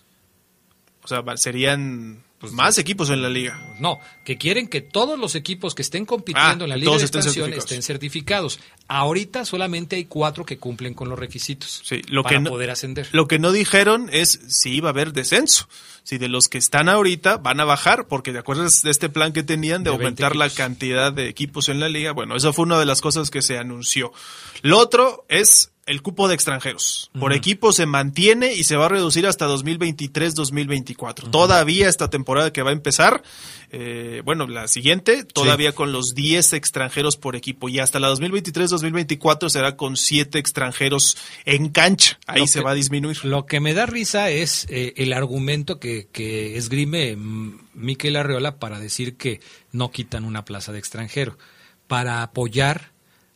O 1.04 1.08
sea, 1.08 1.24
serían 1.38 2.25
pues, 2.46 2.54
más 2.54 2.78
equipos 2.78 3.10
en 3.10 3.22
la 3.22 3.30
liga. 3.30 3.62
No, 3.80 4.00
que 4.24 4.38
quieren 4.38 4.68
que 4.68 4.82
todos 4.82 5.20
los 5.20 5.36
equipos 5.36 5.76
que 5.76 5.82
estén 5.82 6.06
compitiendo 6.06 6.64
Ah, 6.64 6.66
en 6.66 6.70
la 6.70 6.78
Liga 6.78 6.92
de 6.92 7.04
estén 7.04 7.20
Expansión 7.20 7.34
certificados. 7.46 7.66
estén 7.66 7.84
certificados. 7.84 8.60
Ahorita 8.88 9.46
solamente 9.46 9.96
hay 9.96 10.06
cuatro 10.06 10.46
que 10.46 10.58
cumplen 10.58 10.94
con 10.94 11.10
los 11.10 11.18
requisitos 11.18 11.84
Lo 12.08 12.24
para 12.24 12.36
que 12.36 12.42
no, 12.42 12.50
poder 12.52 12.70
ascender. 12.70 13.10
Lo 13.12 13.28
que 13.28 13.40
no 13.40 13.52
dijeron 13.52 14.10
es 14.12 14.40
si 14.48 14.76
iba 14.76 14.90
a 14.90 14.92
haber 14.92 15.14
descenso. 15.14 15.68
Si 16.04 16.20
de 16.20 16.30
los 16.30 16.50
que 16.50 16.60
están 16.60 16.88
ahorita 16.88 17.38
van 17.38 17.60
a 17.60 17.66
bajar, 17.66 18.08
porque 18.08 18.32
de 18.32 18.40
acuerdo 18.40 18.64
de 18.64 18.92
este 18.92 19.10
plan 19.10 19.34
que 19.34 19.42
tenían 19.42 19.84
de, 19.84 19.90
De 19.90 19.98
20 19.98 20.24
aumentar 20.24 20.36
la 20.36 20.50
cantidad 20.52 21.12
de 21.12 21.28
equipos 21.30 21.68
en 21.68 21.80
la 21.80 21.90
liga, 21.90 22.12
bueno, 22.12 22.36
esa 22.36 22.54
fue 22.54 22.64
una 22.64 22.78
de 22.80 22.86
las 22.86 23.02
cosas 23.02 23.32
que 23.32 23.42
se 23.42 23.58
anunció. 23.58 24.14
Lo 24.62 24.78
otro 24.78 25.26
es 25.30 25.72
el 25.86 26.02
cupo 26.02 26.28
de 26.28 26.34
extranjeros. 26.34 27.12
Por 27.20 27.32
equipo 27.34 27.72
se 27.72 27.86
mantiene 27.86 28.54
y 28.54 28.64
se 28.64 28.76
va 28.76 28.86
a 28.86 28.90
reducir 28.90 29.28
hasta 29.28 29.48
2023-2024. 29.48 31.30
Todavía 31.30 31.88
esta 31.88 32.10
temporada 32.10 32.52
que 32.52 32.64
va 32.64 32.72
a 32.72 32.74
empezar, 32.74 33.22
eh, 33.70 34.22
bueno, 34.26 34.48
la 34.48 34.68
siguiente, 34.68 35.24
todavía 35.24 35.74
con 35.74 35.92
los 35.92 36.16
10 36.16 36.54
extranjeros 36.54 37.18
por 37.18 37.36
equipo. 37.36 37.70
Y 37.70 37.80
hasta 37.80 38.00
la 38.00 38.10
2023-2024 38.14 39.50
será 39.50 39.76
con 39.78 39.96
7 39.96 40.40
extranjeros 40.40 41.18
en 41.46 41.70
cancha. 41.70 42.20
Ahí 42.26 42.42
Lo 42.42 42.48
se 42.48 42.60
que- 42.60 42.66
va 42.66 42.72
a 42.72 42.76
disminuir. 42.76 43.24
Lo 43.24 43.46
que 43.46 43.60
me 43.60 43.74
da 43.76 43.86
risa 43.86 44.32
es 44.32 44.66
eh, 44.70 44.94
el 44.98 45.14
argumento 45.14 45.80
que, 45.80 46.08
que 46.12 46.58
esgrime 46.58 47.16
mm, 47.16 47.60
Miquel 47.76 48.16
Arreola 48.16 48.58
para 48.58 48.80
decir 48.80 49.18
que 49.18 49.40
no 49.72 49.92
quitan 49.92 50.26
una 50.26 50.46
plaza 50.46 50.72
de 50.72 50.80
extranjero, 50.80 51.38
para 51.88 52.24
apoyar 52.24 52.92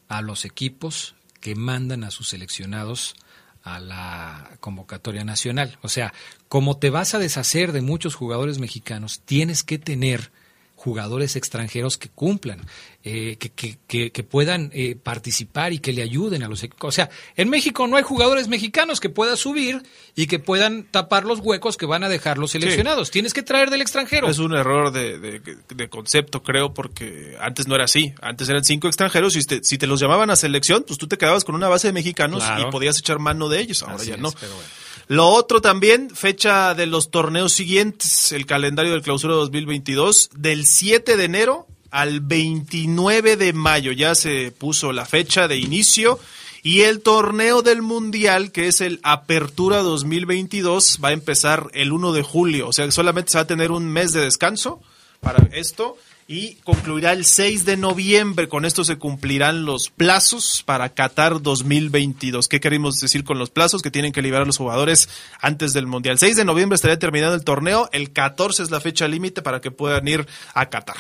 a 0.08 0.24
los 0.24 0.46
equipos 0.46 1.14
que 1.50 1.56
mandan 1.56 2.04
a 2.04 2.12
sus 2.12 2.30
seleccionados 2.30 3.16
a 3.64 3.80
la 3.80 4.52
convocatoria 4.60 5.24
nacional. 5.24 5.80
O 5.82 5.90
sea, 5.90 6.14
como 6.48 6.78
te 6.78 6.92
vas 6.92 7.16
a 7.16 7.18
deshacer 7.18 7.72
de 7.72 7.82
muchos 7.82 8.14
jugadores 8.14 8.60
mexicanos, 8.60 9.22
tienes 9.26 9.64
que 9.64 9.80
tener 9.80 10.32
jugadores 10.80 11.36
extranjeros 11.36 11.98
que 11.98 12.08
cumplan, 12.08 12.62
eh, 13.04 13.36
que, 13.38 13.50
que, 13.50 13.78
que, 13.86 14.12
que 14.14 14.24
puedan 14.24 14.72
eh, 14.74 14.96
participar 14.96 15.74
y 15.74 15.80
que 15.80 15.92
le 15.92 16.02
ayuden 16.02 16.42
a 16.42 16.48
los 16.48 16.64
equipos. 16.64 16.88
O 16.88 16.92
sea, 16.94 17.10
en 17.36 17.50
México 17.50 17.86
no 17.86 17.98
hay 17.98 18.04
jugadores 18.04 18.48
mexicanos 18.48 19.02
que 19.02 19.10
puedan 19.10 19.36
subir 19.36 19.84
y 20.16 20.28
que 20.28 20.40
puedan 20.40 20.86
tapar 20.86 21.26
los 21.26 21.40
huecos 21.40 21.76
que 21.76 21.86
van 21.86 22.06
a 22.06 22.10
dejar 22.10 22.38
los 22.38 22.52
seleccionados. 22.52 23.12
Tienes 23.12 23.34
que 23.34 23.44
traer 23.44 23.72
del 23.72 23.82
extranjero. 23.82 24.30
Es 24.30 24.40
un 24.40 24.54
error 24.56 24.94
de, 24.94 25.20
de- 25.20 25.40
de 25.68 25.90
concepto, 25.90 26.44
creo, 26.44 26.74
porque 26.74 27.36
antes 27.42 27.68
no 27.68 27.76
era 27.76 27.84
así. 27.84 28.14
Antes 28.22 28.48
eran 28.48 28.64
cinco 28.64 28.88
extranjeros 28.88 29.36
y 29.36 29.44
te- 29.44 29.64
si 29.66 29.78
te 29.78 29.86
los 29.86 30.00
llamaban 30.00 30.30
a 30.30 30.38
selección, 30.38 30.86
pues 30.88 30.98
tú 30.98 31.08
te 31.08 31.18
quedabas 31.18 31.44
con 31.44 31.56
una 31.56 31.68
base 31.68 31.88
de 31.88 31.94
mexicanos 31.94 32.44
Claro. 32.46 32.70
y 32.70 32.72
podías 32.72 32.98
echar 32.98 33.20
mano 33.20 33.50
de 33.50 33.60
ellos. 33.60 33.84
Ahora 33.84 33.96
Así 33.96 34.08
ya 34.08 34.16
es, 34.16 34.22
no. 34.22 34.32
pero 34.32 34.54
bueno. 34.54 34.70
Lo 35.10 35.28
otro 35.28 35.60
también, 35.60 36.12
fecha 36.12 36.76
de 36.76 36.86
los 36.86 37.10
torneos 37.10 37.52
siguientes, 37.52 38.32
el 38.32 38.46
calendario 38.46 38.92
del 38.92 39.02
clausura 39.02 39.34
2022, 39.34 40.30
del 40.36 40.68
7 40.68 41.18
de 41.18 41.24
enero 41.24 41.66
al 41.90 42.20
29 42.20 43.36
de 43.36 43.52
mayo. 43.54 43.92
Ya 43.92 44.14
se 44.14 44.52
puso 44.52 44.94
la 44.94 45.08
fecha 45.08 45.48
de 45.48 45.58
inicio. 45.58 46.20
Y 46.62 46.82
el 46.82 47.02
torneo 47.02 47.64
del 47.64 47.82
Mundial, 47.82 48.52
que 48.52 48.68
es 48.68 48.82
el 48.82 49.00
Apertura 49.02 49.80
2022, 49.80 51.00
va 51.04 51.10
a 51.10 51.14
empezar 51.14 51.72
el 51.74 51.92
1 51.92 52.12
de 52.12 52.22
julio. 52.22 52.68
O 52.68 52.74
sea 52.74 52.92
solamente 52.92 53.32
se 53.32 53.40
va 53.40 53.44
a 53.44 53.48
tener 53.48 53.72
un 53.72 53.88
mes 53.88 54.14
de 54.14 54.22
descanso 54.22 54.80
para 55.22 55.50
esto 55.54 55.98
y 56.30 56.54
concluirá 56.64 57.12
el 57.14 57.26
6 57.26 57.66
de 57.66 57.76
noviembre. 57.76 58.48
Con 58.48 58.64
esto 58.64 58.84
se 58.84 58.98
cumplirán 58.98 59.66
los 59.66 59.90
plazos 59.90 60.62
para 60.64 60.90
Qatar 60.90 61.42
2022. 61.42 62.48
¿Qué 62.48 62.60
queremos 62.60 63.00
decir 63.00 63.24
con 63.24 63.40
los 63.40 63.50
plazos? 63.50 63.82
Que 63.82 63.90
tienen 63.90 64.12
que 64.12 64.22
liberar 64.22 64.46
los 64.46 64.58
jugadores 64.58 65.10
antes 65.42 65.74
del 65.74 65.88
Mundial. 65.88 66.20
6 66.20 66.36
de 66.38 66.46
noviembre 66.46 66.76
estaría 66.76 67.00
terminado 67.00 67.34
el 67.34 67.44
torneo. 67.44 67.90
El 67.94 68.12
14 68.12 68.62
es 68.62 68.70
la 68.70 68.80
fecha 68.80 69.08
límite 69.08 69.42
para 69.42 69.60
que 69.60 69.72
puedan 69.72 70.08
ir 70.08 70.28
a 70.54 70.70
Qatar. 70.70 70.98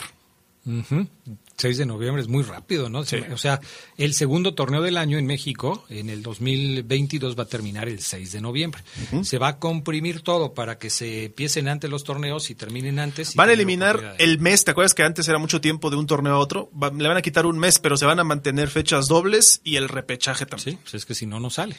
6 1.59 1.77
de 1.77 1.85
noviembre 1.85 2.21
es 2.21 2.27
muy 2.27 2.41
rápido, 2.43 2.89
¿no? 2.89 2.99
O 2.99 3.37
sea, 3.37 3.59
el 3.97 4.13
segundo 4.13 4.53
torneo 4.55 4.81
del 4.81 4.97
año 4.97 5.17
en 5.17 5.25
México, 5.27 5.85
en 5.89 6.09
el 6.09 6.23
2022, 6.23 7.37
va 7.37 7.43
a 7.43 7.47
terminar 7.47 7.87
el 7.89 7.99
6 8.01 8.31
de 8.31 8.41
noviembre. 8.41 8.81
Se 9.23 9.37
va 9.37 9.49
a 9.49 9.59
comprimir 9.59 10.21
todo 10.21 10.53
para 10.53 10.77
que 10.79 10.89
se 10.89 11.25
empiecen 11.25 11.67
antes 11.67 11.89
los 11.89 12.03
torneos 12.03 12.49
y 12.49 12.55
terminen 12.55 12.97
antes. 12.99 13.35
y 13.35 13.37
Van 13.37 13.49
a 13.49 13.53
eliminar 13.53 14.15
el 14.19 14.39
mes, 14.39 14.63
¿te 14.63 14.71
acuerdas 14.71 14.93
que 14.93 15.03
antes 15.03 15.27
era 15.27 15.37
mucho 15.37 15.61
tiempo 15.61 15.89
de 15.89 15.97
un 15.97 16.07
torneo 16.07 16.33
a 16.33 16.39
otro? 16.39 16.71
Va- 16.71 16.89
le 16.91 17.07
van 17.07 17.17
a 17.17 17.21
quitar 17.21 17.45
un 17.45 17.59
mes, 17.59 17.79
pero 17.79 17.97
se 17.97 18.05
van 18.05 18.19
a 18.19 18.23
mantener 18.23 18.69
fechas 18.69 19.07
dobles 19.07 19.61
y 19.63 19.75
el 19.75 19.89
repechaje 19.89 20.45
también. 20.45 20.77
Sí, 20.77 20.79
pues 20.81 20.93
es 20.95 21.05
que 21.05 21.13
si 21.15 21.25
no, 21.25 21.39
no 21.39 21.49
sale. 21.49 21.75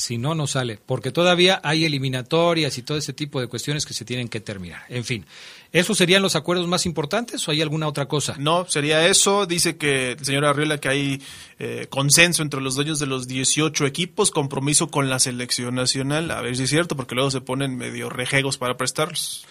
Si 0.00 0.16
no, 0.16 0.34
no 0.34 0.46
sale. 0.46 0.78
Porque 0.86 1.12
todavía 1.12 1.60
hay 1.62 1.84
eliminatorias 1.84 2.78
y 2.78 2.82
todo 2.82 2.96
ese 2.96 3.12
tipo 3.12 3.38
de 3.38 3.48
cuestiones 3.48 3.84
que 3.84 3.92
se 3.92 4.06
tienen 4.06 4.28
que 4.28 4.40
terminar. 4.40 4.82
En 4.88 5.04
fin, 5.04 5.26
¿esos 5.72 5.98
serían 5.98 6.22
los 6.22 6.36
acuerdos 6.36 6.66
más 6.66 6.86
importantes 6.86 7.46
o 7.46 7.50
hay 7.50 7.60
alguna 7.60 7.86
otra 7.86 8.06
cosa? 8.06 8.34
No, 8.38 8.66
sería 8.66 9.06
eso. 9.06 9.44
Dice 9.44 9.76
que 9.76 10.12
el 10.12 10.24
señor 10.24 10.46
Arriola 10.46 10.78
que 10.78 10.88
hay 10.88 11.22
eh, 11.58 11.86
consenso 11.90 12.42
entre 12.42 12.62
los 12.62 12.76
dueños 12.76 12.98
de 12.98 13.04
los 13.04 13.28
18 13.28 13.84
equipos, 13.84 14.30
compromiso 14.30 14.90
con 14.90 15.10
la 15.10 15.18
selección 15.18 15.74
nacional. 15.74 16.30
A 16.30 16.40
ver 16.40 16.56
si 16.56 16.62
es 16.62 16.70
cierto, 16.70 16.96
porque 16.96 17.14
luego 17.14 17.30
se 17.30 17.42
ponen 17.42 17.76
medio 17.76 18.08
rejegos 18.08 18.56
para 18.56 18.78
prestarlos. 18.78 19.44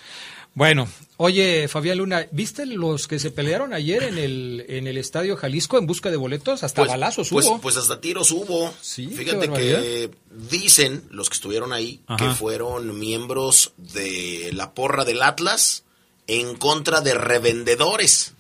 Bueno, 0.59 0.89
oye, 1.15 1.69
Fabián 1.69 1.99
Luna, 1.99 2.27
¿viste 2.31 2.65
los 2.65 3.07
que 3.07 3.17
se 3.17 3.31
pelearon 3.31 3.73
ayer 3.73 4.03
en 4.03 4.17
el, 4.17 4.65
en 4.67 4.87
el 4.87 4.97
Estadio 4.97 5.37
Jalisco 5.37 5.77
en 5.77 5.87
busca 5.87 6.11
de 6.11 6.17
boletos? 6.17 6.63
Hasta 6.65 6.81
Pues, 6.81 6.89
balazos 6.91 7.29
pues, 7.29 7.45
hubo. 7.45 7.61
pues 7.61 7.77
hasta 7.77 8.01
tiros 8.01 8.29
hubo. 8.31 8.73
qué 8.93 9.07
Fíjate 9.07 9.49
que 9.53 10.11
dicen 10.29 11.05
los 11.11 11.29
que 11.29 11.35
estuvieron 11.35 11.71
ahí 11.71 12.01
Ajá. 12.07 12.17
que 12.27 12.33
fueron 12.35 12.99
miembros 12.99 13.71
de 13.77 14.49
la 14.51 14.73
porra 14.73 15.05
del 15.05 15.21
Atlas 15.21 15.85
en 16.27 16.57
contra 16.57 16.99
de 16.99 17.13
revendedores. 17.13 18.33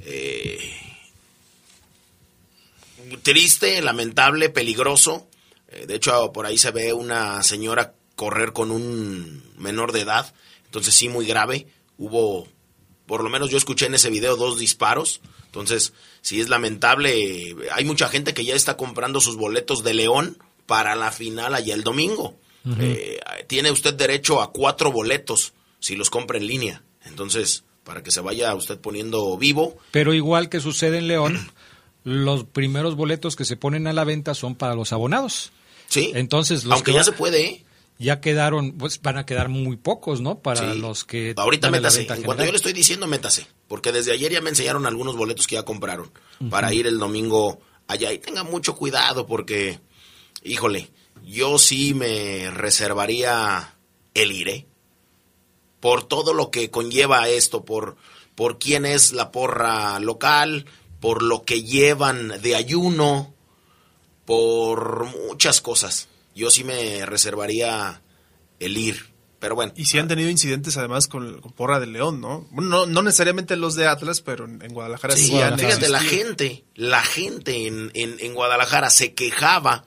Eh, 0.00 0.58
triste, 3.22 3.80
lamentable, 3.82 4.48
peligroso. 4.48 5.28
Eh, 5.68 5.86
de 5.86 5.94
hecho, 5.94 6.32
por 6.32 6.46
ahí 6.46 6.58
se 6.58 6.72
ve 6.72 6.92
una 6.92 7.44
señora 7.44 7.94
correr 8.16 8.52
con 8.52 8.72
un 8.72 9.44
menor 9.58 9.92
de 9.92 10.00
edad. 10.00 10.34
Entonces 10.70 10.94
sí, 10.94 11.08
muy 11.08 11.26
grave. 11.26 11.66
Hubo, 11.98 12.46
por 13.06 13.24
lo 13.24 13.28
menos 13.28 13.50
yo 13.50 13.58
escuché 13.58 13.86
en 13.86 13.94
ese 13.94 14.08
video 14.08 14.36
dos 14.36 14.60
disparos. 14.60 15.20
Entonces, 15.46 15.92
sí 16.22 16.40
es 16.40 16.48
lamentable. 16.48 17.56
Hay 17.72 17.84
mucha 17.84 18.08
gente 18.08 18.34
que 18.34 18.44
ya 18.44 18.54
está 18.54 18.76
comprando 18.76 19.20
sus 19.20 19.34
boletos 19.34 19.82
de 19.82 19.94
León 19.94 20.38
para 20.66 20.94
la 20.94 21.10
final 21.10 21.56
allá 21.56 21.74
el 21.74 21.82
domingo. 21.82 22.36
Eh, 22.78 23.18
tiene 23.48 23.72
usted 23.72 23.94
derecho 23.94 24.40
a 24.40 24.52
cuatro 24.52 24.92
boletos 24.92 25.54
si 25.80 25.96
los 25.96 26.08
compra 26.08 26.38
en 26.38 26.46
línea. 26.46 26.84
Entonces, 27.04 27.64
para 27.82 28.04
que 28.04 28.12
se 28.12 28.20
vaya 28.20 28.54
usted 28.54 28.78
poniendo 28.78 29.36
vivo, 29.36 29.76
Pero 29.90 30.14
igual 30.14 30.48
que 30.48 30.60
sucede 30.60 30.98
en 30.98 31.08
León, 31.08 31.50
los 32.04 32.44
primeros 32.44 32.94
boletos 32.94 33.34
que 33.34 33.44
se 33.44 33.56
ponen 33.56 33.88
a 33.88 33.92
la 33.92 34.04
venta 34.04 34.34
son 34.34 34.54
para 34.54 34.76
los 34.76 34.92
abonados. 34.92 35.50
Sí. 35.88 36.12
Entonces, 36.14 36.62
los 36.62 36.74
aunque 36.74 36.92
que 36.92 36.98
ya 36.98 37.02
se 37.02 37.10
puede, 37.10 37.44
¿eh? 37.44 37.64
Ya 38.00 38.20
quedaron, 38.20 38.72
pues 38.78 39.00
van 39.02 39.18
a 39.18 39.26
quedar 39.26 39.50
muy 39.50 39.76
pocos, 39.76 40.20
¿no? 40.22 40.40
Para 40.40 40.72
Sí. 40.72 40.78
los 40.80 41.04
que 41.04 41.34
Ahorita 41.36 41.70
métase. 41.70 42.06
En 42.10 42.22
cuanto 42.22 42.44
yo 42.44 42.50
le 42.50 42.56
estoy 42.56 42.72
diciendo, 42.72 43.06
métase. 43.06 43.46
Porque 43.68 43.92
desde 43.92 44.12
ayer 44.12 44.32
ya 44.32 44.40
me 44.40 44.48
enseñaron 44.50 44.86
algunos 44.86 45.16
boletos 45.16 45.46
que 45.46 45.54
ya 45.56 45.64
compraron 45.64 46.10
para 46.48 46.72
ir 46.72 46.86
el 46.86 46.98
domingo 46.98 47.60
allá. 47.86 48.10
Y 48.12 48.18
tenga 48.18 48.42
mucho 48.42 48.74
cuidado 48.74 49.26
porque, 49.26 49.80
híjole, 50.42 50.90
yo 51.24 51.58
sí 51.58 51.92
me 51.92 52.50
reservaría 52.50 53.76
el 54.14 54.32
ir, 54.32 54.48
¿eh? 54.48 54.66
Por 55.78 56.02
todo 56.02 56.32
lo 56.32 56.50
que 56.50 56.70
conlleva 56.70 57.28
esto, 57.28 57.64
por, 57.66 57.96
por 58.34 58.58
quién 58.58 58.86
es 58.86 59.12
la 59.12 59.30
porra 59.30 60.00
local, 60.00 60.64
por 61.00 61.22
lo 61.22 61.42
que 61.42 61.62
llevan 61.62 62.40
de 62.40 62.56
ayuno, 62.56 63.34
por 64.24 65.06
muchas 65.26 65.60
cosas. 65.60 66.08
Yo 66.34 66.50
sí 66.50 66.64
me 66.64 67.04
reservaría 67.06 68.02
el 68.58 68.76
ir. 68.76 69.10
Pero 69.38 69.54
bueno. 69.54 69.72
Y 69.74 69.86
sí 69.86 69.98
han 69.98 70.06
tenido 70.06 70.28
incidentes 70.28 70.76
además 70.76 71.08
con, 71.08 71.40
con 71.40 71.52
Porra 71.52 71.80
de 71.80 71.86
León, 71.86 72.20
¿no? 72.20 72.46
No, 72.52 72.84
no 72.84 73.02
necesariamente 73.02 73.56
los 73.56 73.74
de 73.74 73.86
Atlas, 73.86 74.20
pero 74.20 74.44
en, 74.44 74.60
en 74.62 74.74
Guadalajara 74.74 75.16
sí, 75.16 75.26
Sí, 75.28 75.40
han 75.40 75.58
fíjate, 75.58 75.88
la 75.88 76.00
gente, 76.00 76.64
la 76.74 77.02
gente 77.02 77.66
en, 77.66 77.90
en- 77.94 78.16
en 78.20 78.34
Guadalajara 78.34 78.90
se 78.90 79.14
quejaba 79.14 79.86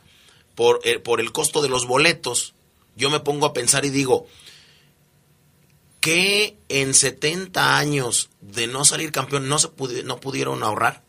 por, 0.56 0.79
eh, 0.86 0.97
por 0.99 1.21
el 1.21 1.32
costo 1.32 1.62
de 1.62 1.69
los 1.69 1.86
boletos. 1.86 2.56
Yo 2.95 3.10
me 3.12 3.19
pongo 3.19 3.45
a 3.45 3.53
pensar 3.53 3.86
y 3.86 3.89
digo, 3.91 4.25
que 5.99 6.58
en 6.69 6.93
70 6.93 7.77
años 7.77 8.29
de 8.41 8.67
no 8.67 8.84
salir 8.86 9.12
campeón 9.12 9.47
no 9.47 9.58
se 9.60 9.69
no 10.03 10.19
pudieron 10.19 10.63
ahorrar. 10.63 11.03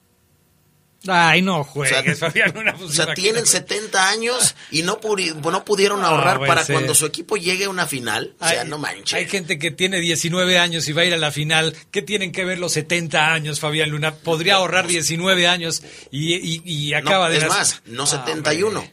Ay, 1.07 1.43
no 1.43 1.64
juegues, 1.64 2.23
o 2.23 2.31
sea, 2.31 2.53
o 2.81 2.88
sea 2.88 3.14
tienen 3.14 3.47
70 3.47 4.09
años 4.09 4.55
y 4.71 4.83
no, 4.83 4.99
no 5.03 5.64
pudieron 5.64 6.05
ahorrar 6.05 6.40
para 6.40 6.64
cuando 6.64 6.95
su 6.95 7.07
equipo 7.07 7.37
llegue 7.37 7.64
a 7.67 7.71
una 7.71 7.87
final. 7.87 8.35
O 8.40 8.49
sea, 8.49 8.64
no 8.64 8.79
manches. 8.79 9.14
Hay 9.14 9.29
gente 9.29 9.59
que 9.59 9.71
tiene 9.71 10.01
19 10.01 10.59
años 10.59 10.88
y 10.88 10.93
va 10.93 11.03
a 11.03 11.05
ir 11.05 11.14
a 11.14 11.19
la 11.19 11.31
final. 11.31 11.77
¿Qué 11.90 12.03
tienen 12.03 12.33
que 12.33 12.45
ver 12.45 12.59
los 12.59 12.73
70 12.73 13.33
años, 13.33 13.61
Fabián 13.61 13.90
Luna? 13.90 14.14
Podría 14.14 14.57
ahorrar 14.57 14.87
19 14.87 15.47
años 15.47 15.83
y, 16.11 16.95
acaba 16.95 17.29
de... 17.29 17.38
Es 17.38 17.49
más, 17.49 17.83
no 17.87 18.07
71. 18.07 18.85
Ah, 18.85 18.90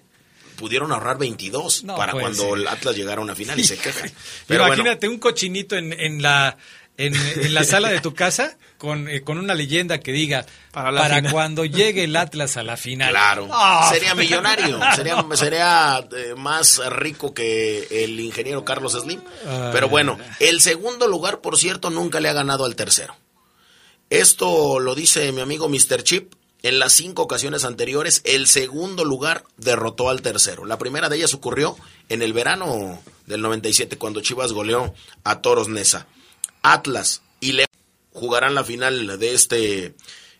pudieron 0.57 0.91
ahorrar 0.91 1.17
22 1.17 1.85
para 1.95 2.11
cuando 2.11 2.55
el 2.55 2.67
Atlas 2.67 2.95
llegara 2.95 3.19
a 3.21 3.23
una 3.23 3.35
final 3.35 3.59
y 3.59 3.63
se 3.63 3.77
quejan. 3.77 4.11
Pero 4.47 4.67
Imagínate 4.67 5.07
un 5.07 5.17
cochinito 5.17 5.75
en, 5.75 5.93
en 5.93 6.21
la 6.21 6.57
en, 6.97 7.53
la 7.53 7.63
sala 7.63 7.89
de 7.89 7.99
tu 7.99 8.13
casa 8.13 8.57
con, 8.81 9.07
eh, 9.07 9.21
con 9.21 9.37
una 9.37 9.53
leyenda 9.53 9.99
que 9.99 10.11
diga 10.11 10.43
para, 10.71 11.29
cuando 11.31 11.65
llegue 11.65 12.05
el 12.05 12.15
Atlas 12.15 12.57
a 12.57 12.63
la 12.63 12.77
final. 12.77 13.11
Claro, 13.11 13.47
ah. 13.51 13.87
sería 13.93 14.15
millonario, 14.15 14.79
sería, 14.95 15.23
sería 15.35 16.07
eh, 16.17 16.33
más 16.35 16.81
rico 16.91 17.31
que 17.31 18.03
el 18.03 18.19
ingeniero 18.19 18.65
Carlos 18.65 18.93
Slim. 18.93 19.21
Pero 19.71 19.87
bueno, 19.87 20.17
el 20.39 20.61
segundo 20.61 21.07
lugar, 21.07 21.41
por 21.41 21.59
cierto, 21.59 21.91
nunca 21.91 22.19
le 22.19 22.29
ha 22.29 22.33
ganado 22.33 22.65
al 22.65 22.75
tercero. 22.75 23.15
Esto 24.09 24.79
lo 24.79 24.95
dice 24.95 25.31
mi 25.31 25.41
amigo 25.41 25.69
Mr. 25.69 26.01
Chip. 26.01 26.33
En 26.63 26.79
las 26.79 26.93
cinco 26.93 27.21
ocasiones 27.21 27.65
anteriores, 27.65 28.21
el 28.23 28.47
segundo 28.47 29.05
lugar 29.05 29.43
derrotó 29.57 30.09
al 30.09 30.23
tercero. 30.23 30.65
La 30.65 30.79
primera 30.79 31.07
de 31.07 31.17
ellas 31.17 31.35
ocurrió 31.35 31.77
en 32.09 32.23
el 32.23 32.33
verano 32.33 32.99
del 33.27 33.41
97, 33.41 33.97
cuando 33.97 34.21
Chivas 34.21 34.53
goleó 34.53 34.93
a 35.23 35.41
Toros 35.41 35.69
Nesa. 35.69 36.07
Atlas 36.63 37.21
jugarán 38.13 38.55
la 38.55 38.63
final 38.63 39.19
de 39.19 39.33
este 39.33 39.95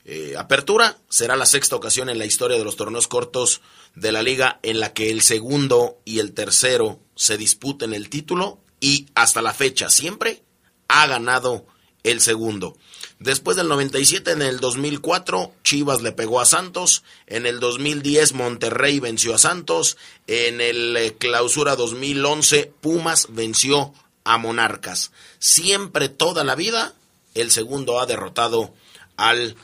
eh, 0.06 0.36
apertura. 0.38 0.98
Será 1.10 1.36
la 1.36 1.46
sexta 1.46 1.76
ocasión 1.76 2.10
en 2.10 2.18
la 2.18 2.26
historia 2.26 2.58
de 2.58 2.64
los 2.64 2.76
torneos 2.76 3.08
cortos 3.08 3.62
de 3.96 4.12
la 4.12 4.24
liga 4.24 4.60
en 4.64 4.80
la 4.80 4.94
que 4.94 5.12
el 5.12 5.22
segundo 5.22 6.00
y 6.06 6.20
el 6.20 6.34
tercero 6.34 7.00
se 7.16 7.38
disputen 7.38 7.94
el 7.94 8.10
título 8.10 8.60
y 8.80 9.08
hasta 9.16 9.42
la 9.42 9.54
fecha 9.54 9.90
siempre 9.90 10.44
ha 10.88 11.08
ganado 11.08 11.66
el 12.04 12.20
segundo. 12.20 12.76
Después 13.20 13.56
del 13.56 13.68
97, 13.68 14.32
en 14.32 14.42
el 14.42 14.60
2004, 14.60 15.54
Chivas 15.64 16.02
le 16.02 16.12
pegó 16.12 16.42
a 16.42 16.46
Santos. 16.46 17.04
En 17.28 17.46
el 17.46 17.60
2010, 17.60 18.34
Monterrey 18.34 19.00
venció 19.00 19.36
a 19.36 19.38
Santos. 19.38 19.98
En 20.26 20.60
el 20.60 20.98
eh, 20.98 21.16
clausura 21.18 21.76
2011, 21.76 22.74
Pumas 22.82 23.28
venció 23.30 23.94
a 24.24 24.40
Monarcas. 24.40 25.12
Siempre, 25.38 26.10
toda 26.10 26.44
la 26.44 26.56
vida, 26.56 26.96
el 27.34 27.52
segundo 27.52 28.00
ha 28.00 28.06
derrotado 28.06 28.74
al 29.18 29.56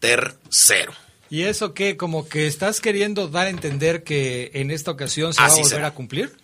tercero. 0.00 0.92
¿Y 1.28 1.42
eso 1.42 1.74
qué? 1.74 1.96
¿Como 1.96 2.28
que 2.28 2.46
estás 2.46 2.80
queriendo 2.80 3.28
dar 3.28 3.46
a 3.46 3.50
entender 3.50 4.04
que 4.04 4.50
en 4.54 4.70
esta 4.70 4.92
ocasión 4.92 5.34
se 5.34 5.40
va 5.40 5.48
a 5.48 5.54
volver 5.54 5.84
a 5.84 5.90
cumplir? 5.92 6.36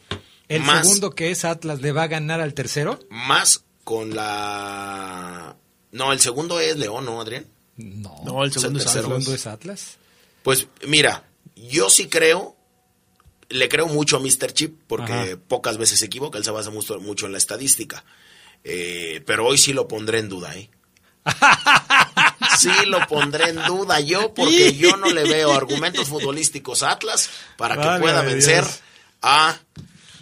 ¿El 0.49 0.65
segundo 0.67 1.15
que 1.15 1.31
es 1.31 1.45
Atlas 1.45 1.81
le 1.81 1.93
va 1.93 2.05
a 2.05 2.09
ganar 2.09 2.41
al 2.41 2.55
tercero? 2.55 2.99
Más 3.11 3.65
con 3.85 4.15
la... 4.15 5.57
No, 5.93 6.13
el 6.13 6.21
segundo 6.21 6.61
es 6.61 6.77
León, 6.77 7.05
¿no, 7.05 7.21
Adrián? 7.21 7.47
No, 7.77 8.45
el 8.45 8.53
segundo, 8.53 8.81
es, 8.81 9.47
Atlas. 9.47 9.97
Pues 10.43 10.67
mira, 10.87 11.25
yo 11.57 11.89
sí 11.89 12.09
creo 12.09 12.57
le 13.49 13.69
creo 13.69 13.87
mucho 13.87 14.17
a 14.17 14.21
Mr. 14.21 14.53
Chip 14.53 14.81
porque 14.87 15.37
pocas 15.37 15.77
veces 15.77 15.99
se 15.99 16.07
equivoca, 16.07 16.39
él 16.39 16.45
se 16.45 16.51
basa 16.51 16.71
mucho, 16.71 16.99
mucho 17.01 17.27
en 17.27 17.33
la 17.33 17.39
estadística. 17.39 18.05
Eh, 18.65 19.23
pero 19.27 19.47
hoy 19.47 19.59
sí 19.59 19.73
lo 19.73 19.89
pondré 19.89 20.19
en 20.19 20.29
duda, 20.29 20.55
¿eh? 20.55 20.71
sí 22.59 22.71
lo 22.87 23.07
pondré 23.07 23.51
en 23.51 23.65
duda 23.65 24.01
yo 24.01 24.35
porque 24.35 24.75
yo 24.75 24.97
no 24.97 25.07
le 25.07 25.23
veo 25.23 25.53
argumentos 25.53 26.09
futbolísticos 26.09 26.83
a 26.83 26.91
Atlas 26.91 27.31
para 27.57 27.77
que 27.77 28.01
pueda 28.01 28.23
vencer 28.23 28.65
a 29.23 29.57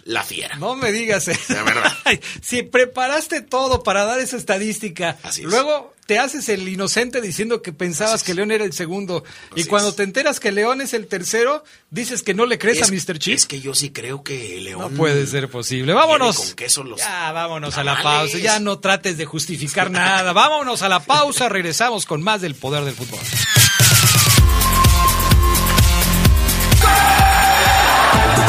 la 0.03 0.23
fiera. 0.23 0.55
No 0.57 0.75
me 0.75 0.91
digas 0.91 1.27
eso. 1.27 1.53
si 2.41 2.63
preparaste 2.63 3.41
todo 3.41 3.83
para 3.83 4.05
dar 4.05 4.19
esa 4.19 4.37
estadística, 4.37 5.17
luego 5.43 5.93
te 6.05 6.19
haces 6.19 6.49
el 6.49 6.67
inocente 6.67 7.21
diciendo 7.21 7.61
que 7.61 7.71
pensabas 7.71 8.23
que 8.23 8.33
León 8.33 8.51
era 8.51 8.65
el 8.65 8.73
segundo 8.73 9.23
y 9.55 9.63
cuando 9.65 9.93
te 9.93 10.03
enteras 10.03 10.39
que 10.39 10.51
León 10.51 10.81
es 10.81 10.93
el 10.93 11.07
tercero, 11.07 11.63
dices 11.89 12.21
que 12.21 12.33
no 12.33 12.45
le 12.45 12.57
crees 12.57 12.81
a 12.81 12.91
Mr. 12.91 13.17
Chip. 13.17 13.35
Es 13.35 13.45
que 13.45 13.61
yo 13.61 13.73
sí 13.73 13.91
creo 13.91 14.23
que 14.23 14.59
León 14.59 14.81
No 14.81 14.89
puede 14.89 15.25
ser 15.27 15.49
posible. 15.49 15.93
Vámonos. 15.93 16.37
Con 16.37 16.53
queso 16.53 16.83
los 16.83 16.99
ya, 16.99 17.31
vámonos 17.31 17.77
a 17.77 17.83
la 17.83 18.01
pausa. 18.01 18.37
Ya 18.37 18.59
no 18.59 18.79
trates 18.79 19.17
de 19.17 19.25
justificar 19.25 19.89
nada. 19.89 20.33
Vámonos 20.33 20.81
a 20.81 20.89
la 20.89 20.99
pausa. 21.01 21.47
Regresamos 21.47 22.05
con 22.05 22.21
más 22.21 22.41
del 22.41 22.55
poder 22.55 22.83
del 22.83 22.93
fútbol. 22.93 23.19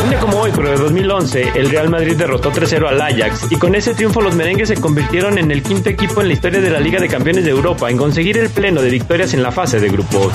Un 0.05 0.12
como 0.19 0.41
hoy, 0.41 0.51
pero 0.55 0.71
de 0.71 0.77
2011, 0.77 1.53
el 1.55 1.71
Real 1.71 1.88
Madrid 1.88 2.17
derrotó 2.17 2.51
3-0 2.51 2.88
al 2.88 3.01
Ajax 3.01 3.47
y 3.51 3.57
con 3.57 3.75
ese 3.75 3.95
triunfo 3.95 4.21
los 4.21 4.35
merengues 4.35 4.69
se 4.69 4.77
convirtieron 4.81 5.38
en 5.38 5.51
el 5.51 5.62
quinto 5.62 5.91
equipo 5.91 6.21
en 6.21 6.29
la 6.29 6.35
historia 6.35 6.61
de 6.61 6.71
la 6.71 6.81
Liga 6.81 6.99
de 6.99 7.09
Campeones 7.09 7.45
de 7.45 7.51
Europa 7.51 7.88
en 7.88 7.97
conseguir 7.97 8.37
el 8.38 8.51
pleno 8.51 8.83
de 8.83 8.91
victorias 8.91 9.33
en 9.35 9.43
la 9.43 9.53
fase 9.53 9.79
de 9.79 9.88
grupos. 9.88 10.33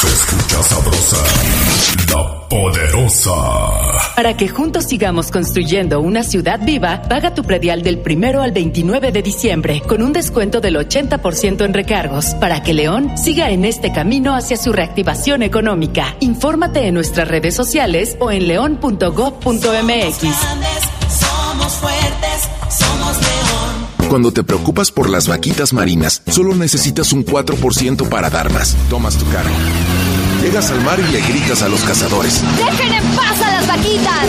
Se 0.00 0.06
escucha 0.06 0.62
sabrosa, 0.62 1.16
la 2.08 2.48
poderosa. 2.48 3.91
Para 4.14 4.36
que 4.36 4.48
juntos 4.48 4.84
sigamos 4.84 5.30
construyendo 5.30 6.00
una 6.00 6.22
ciudad 6.22 6.60
viva, 6.62 7.02
paga 7.08 7.34
tu 7.34 7.44
predial 7.44 7.82
del 7.82 7.98
primero 7.98 8.42
al 8.42 8.52
29 8.52 9.10
de 9.10 9.22
diciembre 9.22 9.82
con 9.86 10.02
un 10.02 10.12
descuento 10.12 10.60
del 10.60 10.76
80% 10.76 11.64
en 11.64 11.72
recargos 11.72 12.34
para 12.34 12.62
que 12.62 12.74
León 12.74 13.16
siga 13.16 13.50
en 13.50 13.64
este 13.64 13.90
camino 13.90 14.34
hacia 14.34 14.58
su 14.58 14.72
reactivación 14.72 15.42
económica. 15.42 16.14
Infórmate 16.20 16.86
en 16.86 16.94
nuestras 16.94 17.26
redes 17.26 17.54
sociales 17.54 18.16
o 18.20 18.30
en 18.30 18.48
león.gov.mx. 18.48 20.18
Somos 21.08 21.72
fuertes, 21.74 22.50
somos 22.68 23.16
León. 23.18 24.08
Cuando 24.10 24.30
te 24.30 24.44
preocupas 24.44 24.90
por 24.90 25.08
las 25.08 25.26
vaquitas 25.26 25.72
marinas, 25.72 26.22
solo 26.26 26.54
necesitas 26.54 27.14
un 27.14 27.24
4% 27.24 28.08
para 28.10 28.28
dar 28.28 28.52
más. 28.52 28.76
Tomas 28.90 29.16
tu 29.16 29.24
cargo 29.30 29.54
Llegas 30.42 30.72
al 30.72 30.80
mar 30.82 30.98
y 30.98 31.12
le 31.12 31.20
gritas 31.20 31.62
a 31.62 31.68
los 31.68 31.84
cazadores. 31.84 32.42
¡Dejen 32.56 32.92
en 32.92 33.04
paz 33.14 33.40
a 33.42 33.52
las 33.52 33.68
vaquitas! 33.68 34.26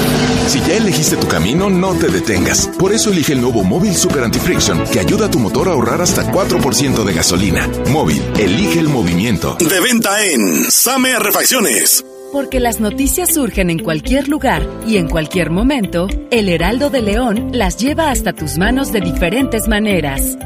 Si 0.47 0.60
ya 0.60 0.78
elegiste 0.78 1.17
tu 1.17 1.28
camino, 1.28 1.71
no 1.71 1.95
te 1.95 2.08
detengas. 2.08 2.67
Por 2.78 2.93
eso 2.93 3.10
elige 3.10 3.34
el 3.34 3.41
nuevo 3.41 3.63
Móvil 3.63 3.95
Super 3.95 4.23
Anti-Friction, 4.26 4.84
que 4.91 4.99
ayuda 4.99 5.26
a 5.26 5.32
tu 5.32 5.39
motor 5.39 5.69
a 5.69 5.71
ahorrar 5.71 6.04
hasta 6.04 6.32
4% 6.32 7.04
de 7.04 7.13
gasolina. 7.13 7.67
Móvil, 7.89 8.21
elige 8.38 8.80
el 8.80 8.89
movimiento. 8.89 9.58
De 9.60 9.80
venta 9.80 10.23
en 10.23 10.69
Same 10.69 11.17
Refacciones. 11.17 12.06
Porque 12.32 12.60
las 12.60 12.80
noticias 12.80 13.34
surgen 13.34 13.71
en 13.71 13.80
cualquier 13.80 14.28
lugar 14.28 14.69
y 14.86 14.97
en 14.97 15.08
cualquier 15.08 15.49
momento, 15.49 16.08
el 16.30 16.47
Heraldo 16.47 16.91
de 16.91 17.02
León 17.02 17.49
las 17.54 17.78
lleva 17.78 18.12
hasta 18.12 18.34
tus 18.34 18.60
manos 18.60 18.91
de 18.91 19.02
diferentes 19.02 19.67
maneras. 19.67 20.38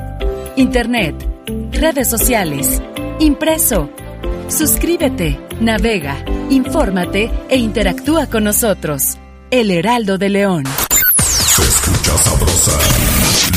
Internet, 0.55 1.15
redes 1.73 2.09
sociales, 2.09 2.81
impreso 3.19 3.89
Suscríbete, 4.49 5.39
navega, 5.59 6.23
infórmate 6.49 7.29
e 7.49 7.57
interactúa 7.57 8.27
con 8.27 8.45
nosotros. 8.45 9.17
El 9.51 9.71
Heraldo 9.71 10.17
de 10.17 10.29
León. 10.29 10.63
Se 11.19 11.61
escucha 11.61 12.17
sabrosa, 12.17 12.79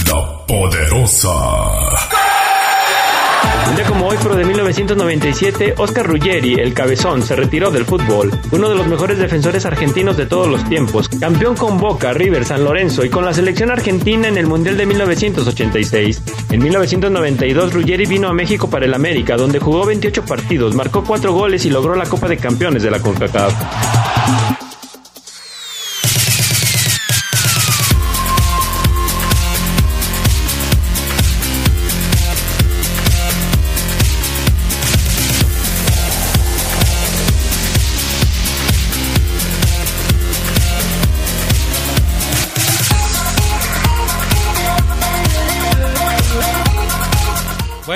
la 0.08 0.46
poderosa. 0.46 2.19
Día 3.76 3.84
como 3.86 4.08
hoy, 4.08 4.16
pero 4.22 4.34
de 4.34 4.44
1997, 4.44 5.74
Oscar 5.78 6.06
Ruggeri, 6.06 6.54
el 6.54 6.74
cabezón, 6.74 7.22
se 7.22 7.36
retiró 7.36 7.70
del 7.70 7.84
fútbol. 7.84 8.30
Uno 8.50 8.68
de 8.68 8.74
los 8.74 8.86
mejores 8.86 9.18
defensores 9.18 9.64
argentinos 9.64 10.16
de 10.16 10.26
todos 10.26 10.48
los 10.48 10.68
tiempos. 10.68 11.08
Campeón 11.08 11.56
con 11.56 11.78
Boca, 11.78 12.12
River, 12.12 12.44
San 12.44 12.64
Lorenzo 12.64 13.04
y 13.04 13.10
con 13.10 13.24
la 13.24 13.32
selección 13.32 13.70
argentina 13.70 14.28
en 14.28 14.38
el 14.38 14.46
Mundial 14.46 14.76
de 14.76 14.86
1986. 14.86 16.22
En 16.50 16.62
1992, 16.62 17.72
Ruggeri 17.72 18.06
vino 18.06 18.28
a 18.28 18.32
México 18.32 18.68
para 18.68 18.86
el 18.86 18.94
América, 18.94 19.36
donde 19.36 19.60
jugó 19.60 19.86
28 19.86 20.24
partidos, 20.24 20.74
marcó 20.74 21.04
4 21.04 21.32
goles 21.32 21.64
y 21.64 21.70
logró 21.70 21.94
la 21.94 22.06
Copa 22.06 22.28
de 22.28 22.38
Campeones 22.38 22.82
de 22.82 22.90
la 22.90 23.00
CONCACAF. 23.00 24.69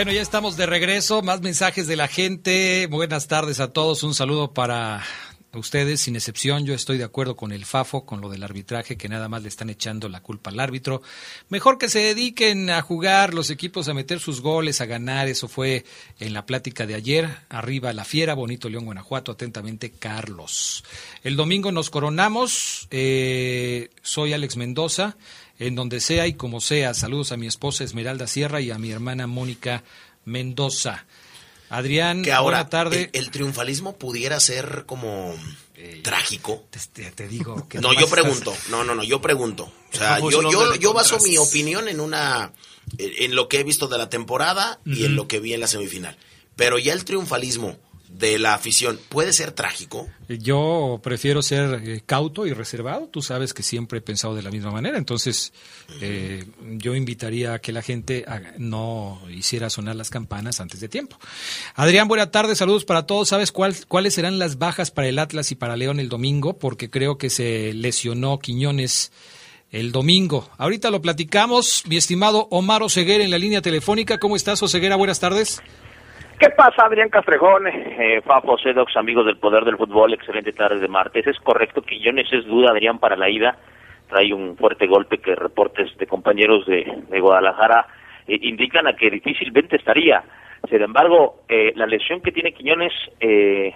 Bueno, 0.04 0.16
ya 0.16 0.20
estamos 0.20 0.58
de 0.58 0.66
regreso. 0.66 1.22
Más 1.22 1.40
mensajes 1.40 1.86
de 1.86 1.96
la 1.96 2.08
gente. 2.08 2.86
Buenas 2.90 3.26
tardes 3.26 3.58
a 3.58 3.72
todos. 3.72 4.02
Un 4.02 4.12
saludo 4.12 4.52
para 4.52 5.02
ustedes, 5.54 6.02
sin 6.02 6.14
excepción, 6.14 6.66
yo 6.66 6.74
estoy 6.74 6.98
de 6.98 7.04
acuerdo 7.04 7.36
con 7.36 7.52
el 7.52 7.64
FAFO, 7.64 8.04
con 8.04 8.20
lo 8.20 8.28
del 8.28 8.42
arbitraje, 8.42 8.98
que 8.98 9.08
nada 9.08 9.30
más 9.30 9.42
le 9.42 9.48
están 9.48 9.70
echando 9.70 10.10
la 10.10 10.20
culpa 10.20 10.50
al 10.50 10.60
árbitro. 10.60 11.00
Mejor 11.48 11.78
que 11.78 11.88
se 11.88 12.00
dediquen 12.00 12.68
a 12.68 12.82
jugar 12.82 13.32
los 13.32 13.48
equipos, 13.48 13.88
a 13.88 13.94
meter 13.94 14.20
sus 14.20 14.42
goles, 14.42 14.82
a 14.82 14.86
ganar. 14.86 15.26
Eso 15.26 15.48
fue 15.48 15.86
en 16.20 16.34
la 16.34 16.44
plática 16.44 16.86
de 16.86 16.96
ayer. 16.96 17.28
Arriba 17.48 17.92
la 17.94 18.04
fiera, 18.04 18.34
bonito 18.34 18.68
León, 18.68 18.84
Guanajuato. 18.84 19.32
Atentamente, 19.32 19.90
Carlos. 19.90 20.84
El 21.22 21.36
domingo 21.36 21.72
nos 21.72 21.88
coronamos. 21.88 22.88
Eh, 22.90 23.88
soy 24.02 24.34
Alex 24.34 24.58
Mendoza. 24.58 25.16
En 25.58 25.74
donde 25.74 26.00
sea 26.00 26.26
y 26.26 26.34
como 26.34 26.60
sea. 26.60 26.94
Saludos 26.94 27.32
a 27.32 27.36
mi 27.36 27.46
esposa 27.46 27.84
Esmeralda 27.84 28.26
Sierra 28.26 28.60
y 28.60 28.70
a 28.70 28.78
mi 28.78 28.90
hermana 28.90 29.26
Mónica 29.26 29.84
Mendoza. 30.24 31.06
Adrián, 31.70 32.22
que 32.22 32.32
ahora 32.32 32.58
buena 32.58 32.70
tarde. 32.70 33.10
El, 33.12 33.24
el, 33.24 33.30
triunfalismo 33.30 33.96
pudiera 33.96 34.38
ser 34.40 34.84
como 34.86 35.34
trágico. 36.02 36.64
Te, 36.92 37.10
te, 37.10 37.28
digo 37.28 37.66
que 37.68 37.78
no, 37.80 37.92
yo 37.92 38.08
pregunto. 38.08 38.52
Estás... 38.52 38.68
No, 38.70 38.84
no, 38.84 38.94
no, 38.94 39.02
yo 39.02 39.20
pregunto. 39.20 39.64
O 39.64 39.72
sea, 39.96 40.20
yo, 40.20 40.50
yo, 40.50 40.74
yo 40.76 40.92
baso 40.92 41.18
mi 41.20 41.36
opinión 41.38 41.88
en 41.88 42.00
una 42.00 42.52
en 42.98 43.34
lo 43.34 43.48
que 43.48 43.60
he 43.60 43.64
visto 43.64 43.88
de 43.88 43.98
la 43.98 44.10
temporada 44.10 44.78
uh 44.84 44.88
-huh. 44.88 44.96
y 44.96 45.04
en 45.04 45.16
lo 45.16 45.26
que 45.26 45.40
vi 45.40 45.54
en 45.54 45.60
la 45.60 45.66
semifinal. 45.66 46.16
Pero 46.56 46.78
ya 46.78 46.92
el 46.92 47.04
triunfalismo 47.04 47.78
de 48.18 48.38
la 48.38 48.54
afición 48.54 48.98
puede 49.08 49.32
ser 49.32 49.50
trágico. 49.52 50.08
Yo 50.28 51.00
prefiero 51.02 51.42
ser 51.42 51.82
eh, 51.84 52.02
cauto 52.06 52.46
y 52.46 52.52
reservado. 52.52 53.08
Tú 53.08 53.22
sabes 53.22 53.52
que 53.52 53.64
siempre 53.64 53.98
he 53.98 54.02
pensado 54.02 54.36
de 54.36 54.42
la 54.42 54.50
misma 54.50 54.70
manera. 54.70 54.98
Entonces, 54.98 55.52
eh, 56.00 56.44
yo 56.76 56.94
invitaría 56.94 57.54
a 57.54 57.58
que 57.58 57.72
la 57.72 57.82
gente 57.82 58.24
no 58.56 59.20
hiciera 59.30 59.68
sonar 59.68 59.96
las 59.96 60.10
campanas 60.10 60.60
antes 60.60 60.80
de 60.80 60.88
tiempo. 60.88 61.18
Adrián, 61.74 62.06
buena 62.06 62.30
tarde. 62.30 62.54
Saludos 62.54 62.84
para 62.84 63.04
todos. 63.04 63.28
¿Sabes 63.28 63.50
cuál, 63.50 63.74
cuáles 63.88 64.14
serán 64.14 64.38
las 64.38 64.58
bajas 64.58 64.92
para 64.92 65.08
el 65.08 65.18
Atlas 65.18 65.50
y 65.50 65.56
para 65.56 65.76
León 65.76 65.98
el 65.98 66.08
domingo? 66.08 66.56
Porque 66.58 66.90
creo 66.90 67.18
que 67.18 67.30
se 67.30 67.74
lesionó 67.74 68.38
Quiñones 68.38 69.10
el 69.72 69.90
domingo. 69.90 70.48
Ahorita 70.56 70.90
lo 70.90 71.02
platicamos. 71.02 71.82
Mi 71.86 71.96
estimado 71.96 72.46
Omar 72.52 72.84
Oseguera 72.84 73.24
en 73.24 73.32
la 73.32 73.38
línea 73.38 73.60
telefónica. 73.60 74.18
¿Cómo 74.20 74.36
estás, 74.36 74.62
Oseguera? 74.62 74.94
Buenas 74.94 75.18
tardes. 75.18 75.60
¿Qué 76.38 76.50
pasa, 76.50 76.86
Adrián 76.86 77.10
Castrejón? 77.10 77.68
Eh, 77.68 78.20
Fafo, 78.22 78.58
Sedox, 78.58 78.96
amigos 78.96 79.24
del 79.24 79.36
Poder 79.36 79.64
del 79.64 79.76
Fútbol, 79.76 80.14
excelente 80.14 80.52
tarde 80.52 80.80
de 80.80 80.88
martes. 80.88 81.24
Es 81.28 81.38
correcto, 81.38 81.82
Quillones 81.82 82.32
es 82.32 82.44
duda, 82.44 82.70
Adrián, 82.70 82.98
para 82.98 83.16
la 83.16 83.30
ida. 83.30 83.56
Trae 84.08 84.34
un 84.34 84.56
fuerte 84.56 84.88
golpe 84.88 85.18
que 85.18 85.36
reportes 85.36 85.96
de 85.96 86.06
compañeros 86.08 86.66
de, 86.66 87.20
Guadalajara 87.20 87.86
eh, 88.26 88.36
indican 88.42 88.88
a 88.88 88.96
que 88.96 89.10
difícilmente 89.10 89.76
estaría. 89.76 90.24
Sin 90.68 90.82
embargo, 90.82 91.42
eh, 91.48 91.72
la 91.76 91.86
lesión 91.86 92.20
que 92.20 92.32
tiene 92.32 92.52
Quiñones, 92.52 92.92
eh, 93.20 93.72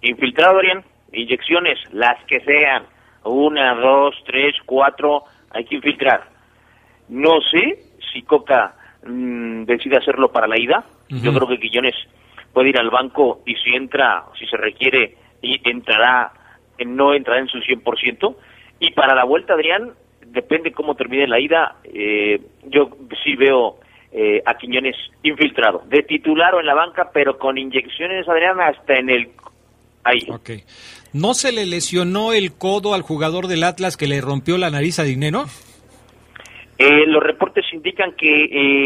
infiltrado, 0.00 0.56
Adrián, 0.56 0.82
inyecciones, 1.12 1.78
las 1.92 2.24
que 2.24 2.40
sean, 2.40 2.84
una, 3.24 3.74
dos, 3.74 4.14
tres, 4.24 4.54
cuatro, 4.64 5.24
hay 5.50 5.64
que 5.66 5.74
infiltrar. 5.76 6.22
No 7.10 7.42
sé 7.42 7.78
si 8.10 8.22
Coca 8.22 8.74
mmm, 9.04 9.64
decide 9.64 9.98
hacerlo 9.98 10.32
para 10.32 10.46
la 10.46 10.58
ida, 10.58 10.84
Uh 11.10 11.14
-huh. 11.14 11.22
Yo 11.22 11.32
creo 11.34 11.48
que 11.48 11.58
Quillones 11.58 11.94
puede 12.52 12.70
ir 12.70 12.78
al 12.78 12.90
banco 12.90 13.42
y 13.46 13.54
si 13.56 13.70
entra, 13.74 14.24
si 14.38 14.46
se 14.46 14.56
requiere, 14.56 15.16
y 15.42 15.60
entrará, 15.68 16.32
no 16.84 17.14
entrará 17.14 17.40
en 17.40 17.48
su 17.48 17.58
100%. 17.58 18.36
Y 18.80 18.92
para 18.92 19.14
la 19.14 19.24
vuelta, 19.24 19.54
Adrián, 19.54 19.92
depende 20.26 20.72
cómo 20.72 20.94
termine 20.94 21.26
la 21.26 21.40
ida, 21.40 21.76
eh, 21.84 22.40
yo 22.66 22.90
sí 23.22 23.34
veo 23.36 23.78
eh, 24.12 24.42
a 24.44 24.54
Quiñones 24.54 24.96
infiltrado, 25.22 25.82
de 25.86 26.02
titular 26.02 26.54
o 26.54 26.60
en 26.60 26.66
la 26.66 26.74
banca, 26.74 27.10
pero 27.12 27.38
con 27.38 27.58
inyecciones, 27.58 28.28
Adrián, 28.28 28.60
hasta 28.60 28.94
en 28.94 29.10
el... 29.10 29.28
Ahí. 30.02 30.20
Okay. 30.30 30.62
¿No 31.12 31.34
se 31.34 31.52
le 31.52 31.66
lesionó 31.66 32.32
el 32.32 32.56
codo 32.56 32.94
al 32.94 33.02
jugador 33.02 33.48
del 33.48 33.64
Atlas 33.64 33.98
que 33.98 34.06
le 34.06 34.22
rompió 34.22 34.56
la 34.56 34.70
nariz 34.70 34.98
a 34.98 35.04
Dinero? 35.04 35.44
Eh, 36.78 37.04
los 37.06 37.22
reportes 37.22 37.66
indican 37.74 38.12
que 38.16 38.44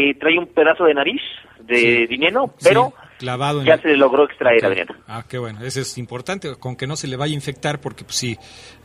eh, 0.09 0.15
trae 0.19 0.37
un 0.37 0.47
pedazo 0.47 0.83
de 0.83 0.93
nariz 0.93 1.21
de 1.65 1.77
sí. 1.77 2.07
dinero, 2.07 2.53
pero 2.63 2.93
sí, 2.95 3.17
clavado 3.19 3.63
ya 3.63 3.75
el... 3.75 3.81
se 3.81 3.87
le 3.89 3.97
logró 3.97 4.25
extraer, 4.25 4.57
okay. 4.57 4.69
Adrián. 4.69 4.87
Ah, 5.07 5.23
qué 5.27 5.37
bueno, 5.37 5.63
eso 5.63 5.81
es 5.81 5.97
importante, 5.97 6.55
con 6.55 6.75
que 6.75 6.87
no 6.87 6.95
se 6.95 7.07
le 7.07 7.17
vaya 7.17 7.33
a 7.33 7.35
infectar, 7.35 7.79
porque 7.81 8.03
pues, 8.03 8.17
sí, 8.17 8.37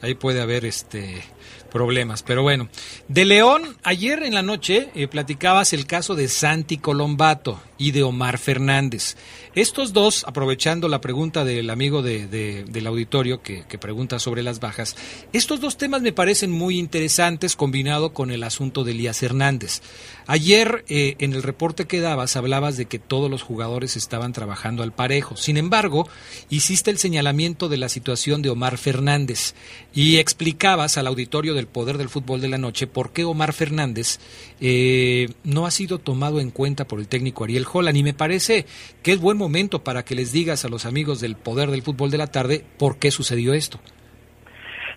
ahí 0.03 0.15
puede 0.15 0.41
haber 0.41 0.65
este 0.65 1.23
problemas. 1.71 2.23
Pero 2.23 2.43
bueno, 2.43 2.69
de 3.09 3.25
León, 3.25 3.63
ayer 3.83 4.23
en 4.23 4.35
la 4.35 4.43
noche 4.43 4.91
eh, 4.95 5.09
platicabas 5.09 5.73
el 5.73 5.87
caso 5.87 6.15
de 6.15 6.29
Santi 6.29 6.79
Colombato 6.79 7.61
y 7.81 7.93
de 7.93 8.03
Omar 8.03 8.37
Fernández. 8.37 9.17
Estos 9.55 9.95
dos, 9.95 10.25
aprovechando 10.29 10.87
la 10.87 11.01
pregunta 11.01 11.45
del 11.47 11.71
amigo 11.71 12.03
de, 12.03 12.29
de, 12.29 12.65
del 12.65 12.87
auditorio 12.87 13.43
que, 13.43 13.65
que, 13.67 13.79
pregunta 13.79 14.19
sobre 14.19 14.43
las 14.43 14.61
bajas, 14.61 14.97
estos 15.33 15.61
dos 15.61 15.79
temas 15.79 16.03
me 16.03 16.13
parecen 16.13 16.53
muy 16.53 16.79
interesantes 16.79 17.57
combinado 17.57 18.13
con 18.13 18.31
el 18.31 18.43
asunto 18.45 18.85
de 18.85 18.93
Elías 18.93 19.23
Hernández. 19.23 19.81
Ayer 20.27 20.85
eh, 20.89 21.17
en 21.19 21.33
el 21.33 21.43
reporte 21.43 21.87
que 21.87 22.01
dabas 22.01 22.37
hablabas 22.37 22.77
de 22.77 22.85
que 22.85 22.99
todos 22.99 23.31
los 23.31 23.43
jugadores 23.43 23.97
estaban 23.97 24.33
trabajando 24.33 24.83
al 24.83 24.93
parejo. 24.93 25.37
Sin 25.37 25.57
embargo, 25.57 26.07
hiciste 26.51 26.91
el 26.91 26.99
señalamiento 26.99 27.69
de 27.69 27.79
la 27.79 27.89
situación 27.89 28.43
de 28.43 28.51
Omar 28.51 28.79
Fernández 28.79 29.55
y 29.95 30.19
explicabas 30.19 30.99
al 30.99 31.07
auditorio 31.07 31.55
del 31.55 31.67
Poder 31.67 31.99
del 31.99 32.11
Fútbol 32.11 32.41
de 32.41 32.49
la 32.49 32.59
Noche 32.59 32.87
por 32.87 33.13
qué 33.13 33.25
Omar 33.25 33.55
Fernández 33.55 34.21
eh, 34.61 35.31
no 35.43 35.67
ha 35.67 35.71
sido 35.71 35.99
tomado 35.99 36.39
en 36.39 36.51
cuenta 36.51 36.87
por 36.87 37.01
el 37.01 37.09
técnico 37.09 37.45
Ariel 37.45 37.65
Holland. 37.73 37.97
Y 37.97 38.03
me 38.03 38.15
parece 38.15 38.65
que 39.03 39.13
es 39.13 39.21
buen 39.21 39.39
momento 39.39 39.83
para 39.85 40.05
que 40.05 40.15
les 40.15 40.33
digas 40.33 40.65
a 40.65 40.69
los 40.69 40.87
amigos 40.87 41.21
del 41.21 41.37
Poder 41.37 41.71
del 41.71 41.83
Fútbol 41.83 42.11
de 42.11 42.19
la 42.19 42.27
Tarde 42.27 42.65
por 42.79 42.99
qué 42.99 43.11
sucedió 43.11 43.55
esto. 43.55 43.81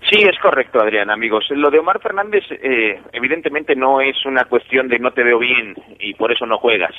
Sí, 0.09 0.21
es 0.21 0.37
correcto, 0.39 0.81
Adrián, 0.81 1.09
amigos. 1.09 1.45
Lo 1.51 1.71
de 1.71 1.79
Omar 1.79 2.01
Fernández, 2.01 2.43
eh, 2.51 3.01
evidentemente 3.13 3.73
no 3.73 4.01
es 4.01 4.25
una 4.25 4.43
cuestión 4.45 4.89
de 4.89 4.99
no 4.99 5.11
te 5.11 5.23
veo 5.23 5.39
bien 5.39 5.75
y 5.99 6.13
por 6.13 6.31
eso 6.31 6.45
no 6.45 6.57
juegas. 6.57 6.93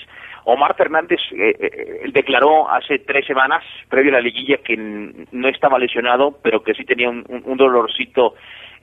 Omar 0.44 0.74
Fernández 0.74 1.20
eh, 1.32 1.54
eh, 1.60 2.10
declaró 2.12 2.70
hace 2.70 3.00
tres 3.00 3.26
semanas, 3.26 3.62
previo 3.88 4.10
a 4.10 4.14
la 4.14 4.20
liguilla, 4.20 4.56
que 4.58 4.76
no 4.76 5.48
estaba 5.48 5.78
lesionado, 5.78 6.38
pero 6.42 6.62
que 6.62 6.74
sí 6.74 6.84
tenía 6.84 7.10
un, 7.10 7.24
un 7.28 7.56
dolorcito 7.56 8.34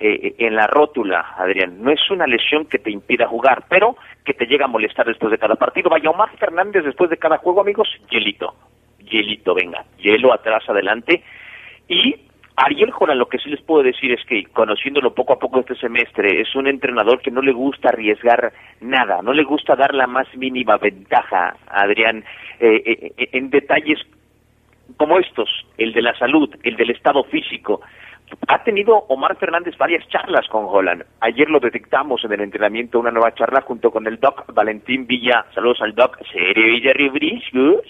eh, 0.02 0.36
en 0.40 0.56
la 0.56 0.68
rótula, 0.68 1.36
Adrián. 1.38 1.82
No 1.82 1.92
es 1.92 2.10
una 2.10 2.26
lesión 2.26 2.66
que 2.66 2.80
te 2.80 2.90
impida 2.90 3.28
jugar, 3.28 3.66
pero 3.70 3.96
que 4.26 4.34
te 4.34 4.46
llega 4.46 4.66
a 4.66 4.68
molestar 4.68 5.06
después 5.06 5.32
de 5.32 5.38
cada 5.38 5.56
partido. 5.56 5.90
Vaya, 5.90 6.10
Omar 6.10 6.36
Fernández 6.38 6.84
después 6.84 7.10
de 7.10 7.18
cada 7.18 7.38
juego, 7.38 7.62
amigos, 7.62 7.88
hielito, 8.10 8.56
hielito, 9.00 9.54
venga, 9.54 9.86
hielo 9.98 10.34
atrás, 10.34 10.68
adelante. 10.68 11.24
Y 11.88 12.16
Ariel 12.56 12.92
Joran, 12.92 13.18
lo 13.18 13.28
que 13.28 13.38
sí 13.38 13.50
les 13.50 13.62
puedo 13.62 13.84
decir 13.84 14.12
es 14.12 14.26
que, 14.26 14.46
conociéndolo 14.46 15.14
poco 15.14 15.34
a 15.34 15.40
poco 15.40 15.60
este 15.60 15.76
semestre, 15.76 16.42
es 16.42 16.56
un 16.56 16.68
entrenador 16.68 17.22
que 17.22 17.32
no 17.32 17.42
le 17.42 17.52
gusta 17.52 17.90
arriesgar 17.90 18.52
nada, 18.82 19.22
no 19.22 19.34
le 19.34 19.44
gusta 19.44 19.76
dar 19.76 19.94
la 19.94 20.08
más 20.08 20.28
mínima 20.36 20.78
ventaja, 20.78 21.56
Adrián, 21.68 22.24
eh, 22.60 23.12
eh, 23.18 23.30
en 23.34 23.50
detalles 23.50 24.00
como 24.98 25.18
estos, 25.20 25.50
el 25.78 25.94
de 25.94 26.02
la 26.02 26.18
salud, 26.18 26.54
el 26.64 26.76
del 26.76 26.92
estado 26.92 27.24
físico. 27.24 27.82
Ha 28.48 28.64
tenido 28.64 28.96
Omar 29.08 29.36
Fernández 29.38 29.78
varias 29.78 30.08
charlas 30.08 30.48
con 30.48 30.66
Holland. 30.68 31.06
Ayer 31.20 31.50
lo 31.50 31.60
detectamos 31.60 32.24
en 32.24 32.34
el 32.34 32.42
entrenamiento, 32.42 33.00
una 33.00 33.12
nueva 33.12 33.34
charla 33.34 33.62
junto 33.62 33.92
con 33.92 34.08
el 34.08 34.20
Doc 34.20 34.54
Valentín 34.54 35.08
Villa. 35.08 35.46
Saludos 35.54 35.82
al 35.82 35.96
Doc. 35.96 36.18
Serio 36.32 36.66
Villa 36.66 36.94
Ribricius. 36.94 37.86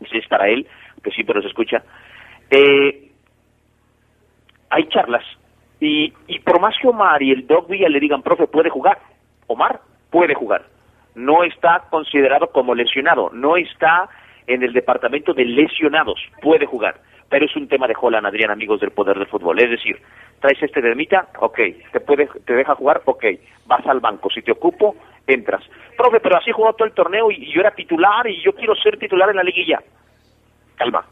Ese 0.00 0.18
es 0.18 0.26
para 0.28 0.48
él, 0.48 0.66
que 1.02 1.24
pero 1.24 1.40
se 1.40 1.48
escucha. 1.48 1.82
Eh, 2.50 3.10
hay 4.70 4.88
charlas. 4.88 5.24
Y, 5.80 6.12
y 6.28 6.38
por 6.40 6.60
más 6.60 6.74
que 6.80 6.88
Omar 6.88 7.22
y 7.22 7.30
el 7.30 7.46
Doc 7.46 7.68
Villa 7.68 7.88
le 7.88 8.00
digan, 8.00 8.22
profe, 8.22 8.46
puede 8.46 8.70
jugar. 8.70 8.98
Omar 9.46 9.80
puede 10.10 10.34
jugar. 10.34 10.64
No 11.14 11.44
está 11.44 11.84
considerado 11.90 12.48
como 12.48 12.74
lesionado. 12.74 13.30
No 13.32 13.56
está 13.56 14.08
en 14.46 14.62
el 14.62 14.72
departamento 14.72 15.32
de 15.32 15.44
lesionados. 15.44 16.20
Puede 16.40 16.66
jugar. 16.66 16.96
Pero 17.34 17.46
es 17.46 17.56
un 17.56 17.66
tema 17.66 17.88
de 17.88 17.96
Holland, 18.00 18.28
Adrián, 18.28 18.52
amigos 18.52 18.78
del 18.78 18.92
poder 18.92 19.18
del 19.18 19.26
fútbol. 19.26 19.58
Es 19.58 19.68
decir, 19.68 20.00
traes 20.38 20.62
este 20.62 20.80
dermita, 20.80 21.30
ok. 21.40 21.58
Te, 21.90 21.98
puede, 21.98 22.28
te 22.46 22.52
deja 22.52 22.76
jugar, 22.76 23.02
ok. 23.06 23.24
Vas 23.66 23.84
al 23.88 23.98
banco. 23.98 24.30
Si 24.30 24.40
te 24.40 24.52
ocupo, 24.52 24.94
entras. 25.26 25.64
Profe, 25.96 26.20
pero 26.20 26.36
así 26.36 26.52
jugó 26.52 26.72
todo 26.74 26.86
el 26.86 26.94
torneo 26.94 27.32
y, 27.32 27.42
y 27.42 27.52
yo 27.52 27.62
era 27.62 27.72
titular 27.72 28.24
y 28.28 28.40
yo 28.40 28.54
quiero 28.54 28.76
ser 28.76 29.00
titular 29.00 29.30
en 29.30 29.34
la 29.34 29.42
liguilla. 29.42 29.82
Calma. 30.76 31.04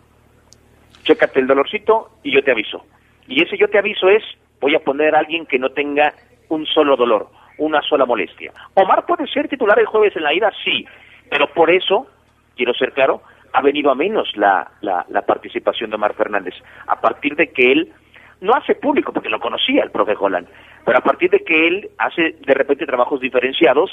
Chécate 1.02 1.40
el 1.40 1.48
dolorcito 1.48 2.10
y 2.22 2.32
yo 2.32 2.44
te 2.44 2.52
aviso. 2.52 2.86
Y 3.26 3.42
ese 3.42 3.58
yo 3.58 3.66
te 3.66 3.78
aviso 3.78 4.08
es, 4.08 4.22
voy 4.60 4.76
a 4.76 4.84
poner 4.84 5.16
a 5.16 5.18
alguien 5.18 5.44
que 5.44 5.58
no 5.58 5.70
tenga 5.70 6.14
un 6.50 6.66
solo 6.66 6.94
dolor, 6.94 7.30
una 7.58 7.82
sola 7.82 8.06
molestia. 8.06 8.52
Omar 8.74 9.06
puede 9.06 9.26
ser 9.26 9.48
titular 9.48 9.76
el 9.80 9.86
jueves 9.86 10.14
en 10.14 10.22
la 10.22 10.32
ida, 10.32 10.52
sí, 10.62 10.86
pero 11.28 11.48
por 11.52 11.68
eso, 11.68 12.06
quiero 12.54 12.74
ser 12.74 12.92
claro, 12.92 13.22
ha 13.53 13.62
venido 13.62 13.90
a 13.90 13.94
menos 13.94 14.28
la, 14.36 14.70
la, 14.80 15.05
la 15.09 15.22
participación 15.22 15.90
de 15.90 15.96
Omar 15.96 16.14
Fernández. 16.14 16.55
A 16.86 17.00
partir 17.00 17.36
de 17.36 17.48
que 17.48 17.72
él 17.72 17.92
no 18.40 18.55
hace 18.55 18.74
público, 18.74 19.12
porque 19.12 19.28
lo 19.28 19.40
conocía 19.40 19.84
el 19.84 19.90
profe 19.90 20.14
Holland, 20.18 20.48
pero 20.84 20.98
a 20.98 21.03
partir 21.03 21.30
de 21.30 21.40
que 21.40 21.68
él 21.68 21.90
hace 21.98 22.36
de 22.44 22.55
repente 22.55 22.86
trabajos 22.86 23.20
diferenciados, 23.20 23.90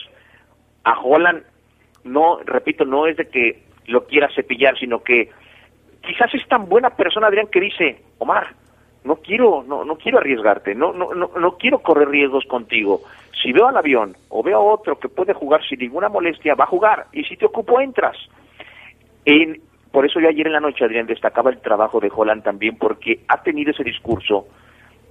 a 0.83 0.99
Holland, 0.99 1.43
no, 2.03 2.39
repito, 2.45 2.85
no 2.85 3.05
es 3.05 3.17
de 3.17 3.27
que 3.27 3.63
lo 3.87 4.05
quiera 4.05 4.29
cepillar, 4.33 4.77
sino 4.77 5.03
que 5.03 5.29
quizás 6.01 6.33
es 6.33 6.47
tan 6.47 6.67
buena 6.67 6.91
persona, 6.91 7.27
Adrián, 7.27 7.47
que 7.47 7.59
dice, 7.59 8.01
Omar, 8.17 8.55
no 9.03 9.17
quiero, 9.17 9.63
no, 9.67 9.85
no 9.85 9.97
quiero 9.97 10.17
arriesgarte, 10.17 10.73
no, 10.75 10.93
no, 10.93 11.13
no, 11.13 11.31
no 11.37 11.57
quiero 11.57 11.79
correr 11.79 12.09
riesgos 12.09 12.45
contigo. 12.45 13.01
Si 13.41 13.51
veo 13.51 13.67
al 13.67 13.77
avión 13.77 14.15
o 14.29 14.43
veo 14.43 14.57
a 14.57 14.73
otro 14.73 14.99
que 14.99 15.09
puede 15.09 15.33
jugar 15.33 15.61
sin 15.67 15.79
ninguna 15.79 16.09
molestia, 16.09 16.55
va 16.55 16.65
a 16.65 16.67
jugar. 16.67 17.05
Y 17.13 17.23
si 17.23 17.37
te 17.37 17.45
ocupo, 17.45 17.79
entras. 17.79 18.17
En, 19.25 19.61
por 19.91 20.05
eso 20.05 20.19
yo 20.19 20.29
ayer 20.29 20.47
en 20.47 20.53
la 20.53 20.59
noche, 20.59 20.85
Adrián, 20.85 21.07
destacaba 21.07 21.49
el 21.49 21.61
trabajo 21.61 21.99
de 21.99 22.11
Holland 22.13 22.43
también, 22.43 22.77
porque 22.77 23.21
ha 23.27 23.41
tenido 23.41 23.71
ese 23.71 23.83
discurso 23.83 24.47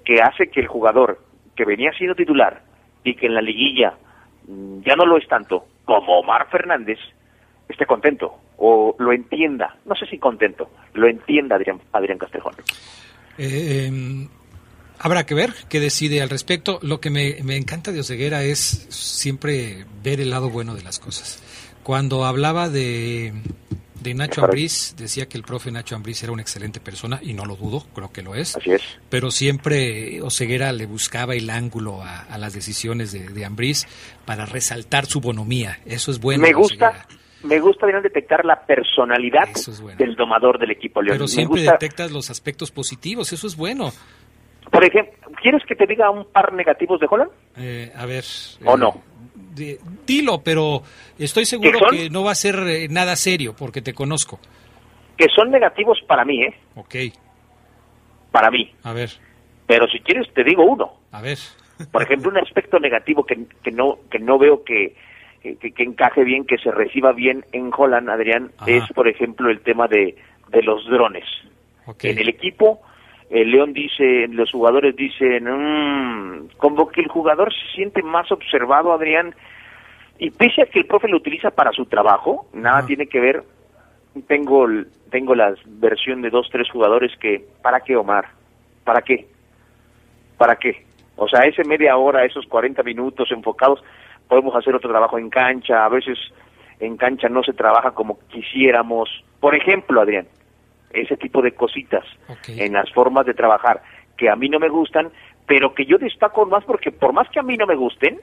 que 0.04 0.20
hace 0.20 0.48
que 0.48 0.60
el 0.60 0.66
jugador 0.66 1.20
que 1.54 1.64
venía 1.64 1.92
siendo 1.92 2.14
titular 2.14 2.62
y 3.04 3.14
que 3.14 3.26
en 3.26 3.34
la 3.34 3.40
liguilla 3.40 3.94
mm, 4.46 4.80
ya 4.80 4.94
no 4.96 5.04
lo 5.04 5.18
es 5.18 5.26
tanto, 5.28 5.66
como 5.84 6.20
Omar 6.20 6.48
Fernández, 6.50 6.98
esté 7.68 7.86
contento 7.86 8.34
o 8.58 8.94
lo 8.98 9.12
entienda. 9.12 9.76
No 9.84 9.94
sé 9.94 10.06
si 10.06 10.18
contento, 10.18 10.70
lo 10.94 11.08
entienda 11.08 11.56
Adrián, 11.56 11.80
Adrián 11.92 12.18
Castrejón. 12.18 12.54
Eh, 13.38 13.86
em, 13.86 14.28
habrá 14.98 15.24
que 15.24 15.34
ver 15.34 15.50
qué 15.68 15.80
decide 15.80 16.22
al 16.22 16.30
respecto. 16.30 16.78
Lo 16.82 17.00
que 17.00 17.10
me, 17.10 17.36
me 17.44 17.56
encanta 17.56 17.92
de 17.92 18.00
Oseguera 18.00 18.42
es 18.42 18.86
siempre 18.90 19.84
ver 20.02 20.20
el 20.20 20.30
lado 20.30 20.50
bueno 20.50 20.74
de 20.74 20.82
las 20.82 20.98
cosas. 20.98 21.42
Cuando 21.82 22.24
hablaba 22.24 22.68
de, 22.68 23.32
de 24.00 24.14
Nacho 24.14 24.44
Ambriz, 24.44 24.94
decía 24.96 25.28
que 25.28 25.36
el 25.36 25.44
profe 25.44 25.70
Nacho 25.70 25.96
Ambriz 25.96 26.22
era 26.22 26.32
una 26.32 26.42
excelente 26.42 26.80
persona, 26.80 27.18
y 27.22 27.34
no 27.34 27.44
lo 27.44 27.56
dudo, 27.56 27.84
creo 27.94 28.12
que 28.12 28.22
lo 28.22 28.34
es. 28.34 28.56
Así 28.56 28.72
es. 28.72 28.82
Pero 29.10 29.30
siempre 29.30 30.20
Oseguera 30.22 30.72
le 30.72 30.86
buscaba 30.86 31.34
el 31.34 31.50
ángulo 31.50 32.02
a, 32.02 32.20
a 32.22 32.38
las 32.38 32.52
decisiones 32.54 33.12
de, 33.12 33.28
de 33.28 33.44
Ambriz 33.44 33.86
para 34.24 34.46
resaltar 34.46 35.06
su 35.06 35.20
bonomía. 35.20 35.78
Eso 35.86 36.10
es 36.10 36.20
bueno. 36.20 36.42
Me 36.42 36.52
gusta, 36.52 36.88
Oseguera. 36.90 37.06
me 37.42 37.60
gusta 37.60 37.86
Adrián, 37.86 38.02
detectar 38.02 38.44
la 38.44 38.64
personalidad 38.66 39.48
del 39.96 40.14
domador 40.14 40.58
del 40.58 40.70
equipo 40.70 41.02
León. 41.02 41.16
Pero 41.16 41.28
siempre 41.28 41.60
gusta, 41.62 41.72
detectas 41.72 42.10
los 42.12 42.30
aspectos 42.30 42.70
positivos, 42.70 43.32
eso 43.32 43.46
es 43.46 43.56
bueno. 43.56 43.90
por 44.70 44.84
ejemplo, 44.84 45.12
¿quieres 45.42 45.62
que 45.66 45.74
te 45.74 45.86
diga 45.86 46.10
un 46.10 46.24
par 46.32 46.52
negativos 46.52 47.00
de 47.00 47.06
Holland? 47.10 47.30
Eh, 47.56 47.92
a 47.96 48.06
ver. 48.06 48.24
¿O 48.64 48.74
eh, 48.74 48.78
no? 48.78 49.02
De- 49.58 49.78
dilo, 50.06 50.40
pero 50.42 50.82
estoy 51.18 51.44
seguro 51.44 51.72
¿Qué 51.72 51.78
son? 51.78 51.90
que 51.96 52.10
no 52.10 52.24
va 52.24 52.32
a 52.32 52.34
ser 52.36 52.56
eh, 52.66 52.88
nada 52.88 53.16
serio 53.16 53.54
porque 53.58 53.82
te 53.82 53.92
conozco. 53.92 54.38
Que 55.16 55.26
son 55.34 55.50
negativos 55.50 55.98
para 56.06 56.24
mí, 56.24 56.42
¿eh? 56.42 56.54
Ok, 56.76 56.94
Para 58.30 58.50
mí. 58.50 58.72
a 58.82 58.92
ver, 58.92 59.10
Pero 59.66 59.86
si 59.88 60.00
quieres 60.00 60.32
te 60.34 60.44
digo 60.44 60.64
uno. 60.64 60.92
a 61.12 61.20
ver. 61.22 61.38
Por 61.92 62.02
ejemplo, 62.02 62.30
un 62.30 62.38
aspecto 62.38 62.78
negativo 62.80 63.24
que, 63.24 63.38
que 63.62 63.70
no 63.70 63.98
que 64.10 64.18
no 64.18 64.36
veo 64.38 64.64
que, 64.64 64.96
que, 65.42 65.56
que 65.56 65.82
encaje 65.84 66.24
bien, 66.24 66.44
que 66.44 66.58
se 66.58 66.72
reciba 66.72 67.12
bien 67.12 67.44
en 67.52 67.70
Holland, 67.76 68.08
Adrián, 68.10 68.50
Ajá. 68.58 68.70
es, 68.70 68.84
por 68.94 69.06
ejemplo, 69.06 69.48
el 69.48 69.60
tema 69.60 69.86
de, 69.86 70.16
de 70.48 70.62
los 70.62 70.84
drones. 70.86 71.24
En 72.02 72.18
el 72.18 72.28
equipo, 72.28 72.80
el 73.30 73.50
León 73.50 73.72
dice, 73.72 74.26
los 74.28 74.50
jugadores 74.50 74.96
dicen, 74.96 75.44
"Mm", 75.44 76.48
como 76.56 76.88
que 76.88 77.02
el 77.02 77.08
jugador 77.08 77.52
se 77.52 77.74
siente 77.74 78.02
más 78.02 78.30
observado, 78.32 78.92
Adrián, 78.92 79.34
y 80.18 80.30
pese 80.30 80.62
a 80.62 80.66
que 80.66 80.80
el 80.80 80.86
profe 80.86 81.08
lo 81.08 81.18
utiliza 81.18 81.50
para 81.50 81.72
su 81.72 81.86
trabajo, 81.86 82.46
nada 82.52 82.86
tiene 82.86 83.06
que 83.06 83.20
ver. 83.20 83.42
Tengo 84.26 84.66
tengo 85.10 85.34
la 85.34 85.54
versión 85.66 86.22
de 86.22 86.30
dos, 86.30 86.48
tres 86.50 86.68
jugadores 86.70 87.12
que, 87.18 87.44
¿para 87.62 87.80
qué, 87.80 87.96
Omar? 87.96 88.26
¿Para 88.84 89.02
qué? 89.02 89.26
¿Para 90.36 90.56
qué? 90.56 90.84
O 91.16 91.28
sea, 91.28 91.44
ese 91.44 91.64
media 91.64 91.96
hora, 91.96 92.24
esos 92.24 92.46
40 92.46 92.82
minutos 92.82 93.30
enfocados, 93.30 93.82
podemos 94.28 94.54
hacer 94.54 94.74
otro 94.74 94.90
trabajo 94.90 95.18
en 95.18 95.30
cancha, 95.30 95.84
a 95.84 95.88
veces 95.88 96.18
en 96.80 96.96
cancha 96.96 97.28
no 97.28 97.42
se 97.42 97.52
trabaja 97.52 97.92
como 97.92 98.18
quisiéramos. 98.28 99.08
Por 99.40 99.54
ejemplo, 99.54 100.00
Adrián, 100.00 100.26
ese 100.92 101.16
tipo 101.16 101.42
de 101.42 101.52
cositas 101.52 102.04
en 102.66 102.72
las 102.72 102.90
formas 102.92 103.26
de 103.26 103.34
trabajar 103.34 103.82
que 104.16 104.28
a 104.30 104.36
mí 104.36 104.48
no 104.48 104.58
me 104.58 104.68
gustan, 104.68 105.10
pero 105.46 105.74
que 105.74 105.84
yo 105.86 105.98
destaco 105.98 106.44
más 106.46 106.64
porque 106.64 106.90
por 106.92 107.12
más 107.12 107.28
que 107.30 107.38
a 107.40 107.42
mí 107.42 107.56
no 107.56 107.66
me 107.66 107.74
gusten, 107.76 108.18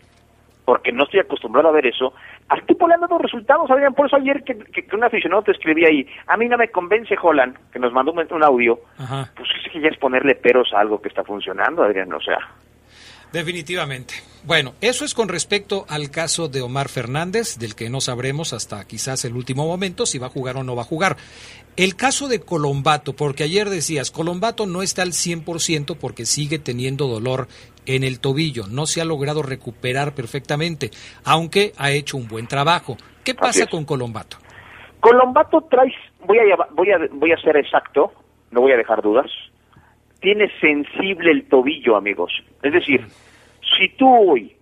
porque 0.65 0.91
no 0.91 1.03
estoy 1.03 1.19
acostumbrado 1.19 1.69
a 1.69 1.71
ver 1.71 1.85
eso, 1.85 2.13
al 2.49 2.65
tipo 2.65 2.87
le 2.87 2.95
han 2.95 3.01
dado 3.01 3.17
resultados, 3.19 3.69
Adrián, 3.69 3.93
por 3.93 4.07
eso 4.07 4.15
ayer 4.15 4.43
que, 4.43 4.57
que- 4.57 4.83
que 4.85 4.95
un 4.95 5.03
aficionado 5.03 5.43
te 5.43 5.51
escribía 5.51 5.87
ahí, 5.89 6.07
a 6.27 6.37
mí 6.37 6.47
no 6.49 6.57
me 6.57 6.69
convence 6.69 7.15
Holland, 7.21 7.55
que 7.71 7.77
nos 7.79 7.93
mandó 7.93 8.11
un, 8.11 8.25
un 8.31 8.43
audio, 8.43 8.79
Ajá. 8.97 9.29
pues 9.35 9.47
es 9.63 9.71
que 9.71 9.79
ya 9.79 9.89
es 9.89 9.97
ponerle 9.97 10.33
peros 10.35 10.73
a 10.73 10.79
algo 10.79 10.99
que 11.01 11.09
está 11.09 11.23
funcionando, 11.23 11.83
Adrián, 11.83 12.11
o 12.11 12.19
sea, 12.19 12.39
Definitivamente. 13.35 14.13
Bueno, 14.45 14.75
eso 14.79 15.03
es 15.03 15.13
con 15.13 15.27
respecto 15.27 15.85
al 15.89 16.09
caso 16.09 16.47
de 16.47 16.61
Omar 16.61 16.87
Fernández, 16.87 17.59
del 17.59 17.75
que 17.75 17.89
no 17.89 17.99
sabremos 17.99 18.53
hasta 18.53 18.87
quizás 18.87 19.25
el 19.25 19.35
último 19.35 19.67
momento 19.67 20.05
si 20.05 20.19
va 20.19 20.27
a 20.27 20.29
jugar 20.29 20.55
o 20.55 20.63
no 20.63 20.73
va 20.73 20.83
a 20.83 20.85
jugar. 20.85 21.17
El 21.75 21.97
caso 21.97 22.29
de 22.29 22.39
Colombato, 22.39 23.11
porque 23.11 23.43
ayer 23.43 23.69
decías, 23.69 24.09
Colombato 24.09 24.67
no 24.67 24.81
está 24.81 25.01
al 25.01 25.09
100% 25.09 25.97
porque 25.99 26.25
sigue 26.25 26.59
teniendo 26.59 27.07
dolor 27.07 27.49
en 27.85 28.05
el 28.05 28.21
tobillo, 28.21 28.67
no 28.67 28.85
se 28.85 29.01
ha 29.01 29.05
logrado 29.05 29.43
recuperar 29.43 30.15
perfectamente, 30.15 30.91
aunque 31.25 31.73
ha 31.77 31.91
hecho 31.91 32.15
un 32.15 32.29
buen 32.29 32.47
trabajo. 32.47 32.95
¿Qué 33.25 33.35
pasa 33.35 33.67
con 33.67 33.83
Colombato? 33.83 34.37
Colombato 35.01 35.59
traes, 35.69 35.93
voy 36.25 36.37
a, 36.37 36.55
voy 36.71 36.89
a, 36.89 36.99
voy 37.11 37.33
a 37.33 37.37
ser 37.41 37.57
exacto, 37.57 38.13
no 38.51 38.61
voy 38.61 38.71
a 38.71 38.77
dejar 38.77 39.01
dudas, 39.01 39.29
tiene 40.21 40.49
sensible 40.59 41.31
el 41.31 41.47
tobillo, 41.49 41.95
amigos. 41.97 42.31
Es 42.63 42.73
decir, 42.73 43.05
si 43.77 43.89
tú 43.95 44.07
hoy, 44.31 44.55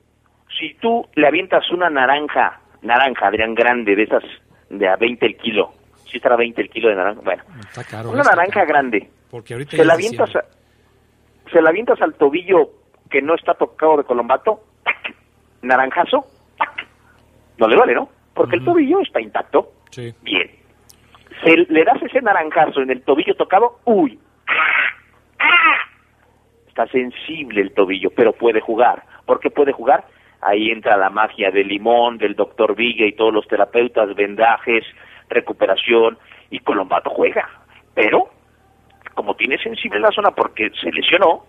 si 0.59 0.73
tú 0.75 1.07
le 1.15 1.27
avientas 1.27 1.69
una 1.71 1.89
naranja, 1.89 2.59
naranja, 2.81 3.27
Adrián, 3.27 3.53
grande, 3.55 3.95
de 3.95 4.03
esas 4.03 4.23
de 4.69 4.87
a 4.87 4.95
20 4.95 5.25
el 5.25 5.37
kilo, 5.37 5.73
si 6.09 6.17
estará 6.17 6.35
20 6.35 6.61
el 6.61 6.69
kilo 6.69 6.89
de 6.89 6.95
naranja, 6.95 7.21
bueno, 7.23 7.43
Está 7.59 7.83
caro. 7.83 8.11
una 8.11 8.23
naranja 8.23 8.65
grande, 8.65 9.09
porque 9.29 9.53
ahorita 9.53 9.77
se 9.77 9.85
la 9.85 9.93
avientas, 9.93 10.35
a- 10.35 10.45
se 11.51 11.61
la 11.61 11.69
avientas 11.69 12.01
al 12.01 12.13
tobillo 12.15 12.69
que 13.09 13.21
no 13.21 13.35
está 13.35 13.53
tocado 13.53 13.97
de 13.97 14.03
Colombato, 14.03 14.61
¡tac! 14.83 15.15
naranjazo, 15.61 16.25
¡tac! 16.57 16.87
no 17.57 17.67
le 17.67 17.75
vale, 17.75 17.93
¿no? 17.93 18.09
Porque 18.33 18.55
el 18.55 18.65
tobillo 18.65 18.99
está 19.01 19.21
intacto. 19.21 19.71
Sí. 19.91 20.11
Bien. 20.23 20.49
Se 21.43 21.55
le 21.55 21.83
das 21.83 22.01
ese 22.01 22.19
naranjazo 22.21 22.81
en 22.81 22.89
el 22.89 23.03
tobillo 23.03 23.35
tocado, 23.35 23.79
uy, 23.85 24.17
está 26.73 26.87
sensible 26.87 27.61
el 27.61 27.71
tobillo, 27.71 28.09
pero 28.15 28.33
puede 28.33 28.59
jugar. 28.59 29.03
¿Por 29.27 29.39
qué 29.39 29.51
puede 29.51 29.71
jugar? 29.71 30.05
Ahí 30.41 30.71
entra 30.71 30.97
la 30.97 31.11
magia 31.11 31.51
del 31.51 31.67
limón, 31.67 32.17
del 32.17 32.35
doctor 32.35 32.75
Vigue 32.75 33.05
y 33.05 33.13
todos 33.13 33.31
los 33.31 33.47
terapeutas, 33.47 34.15
vendajes, 34.15 34.83
recuperación, 35.29 36.17
y 36.49 36.57
Colombato 36.59 37.11
juega. 37.11 37.47
Pero, 37.93 38.27
como 39.13 39.35
tiene 39.35 39.59
sensible 39.59 39.99
la 39.99 40.09
zona 40.09 40.31
porque 40.31 40.71
se 40.81 40.91
lesionó, 40.91 41.43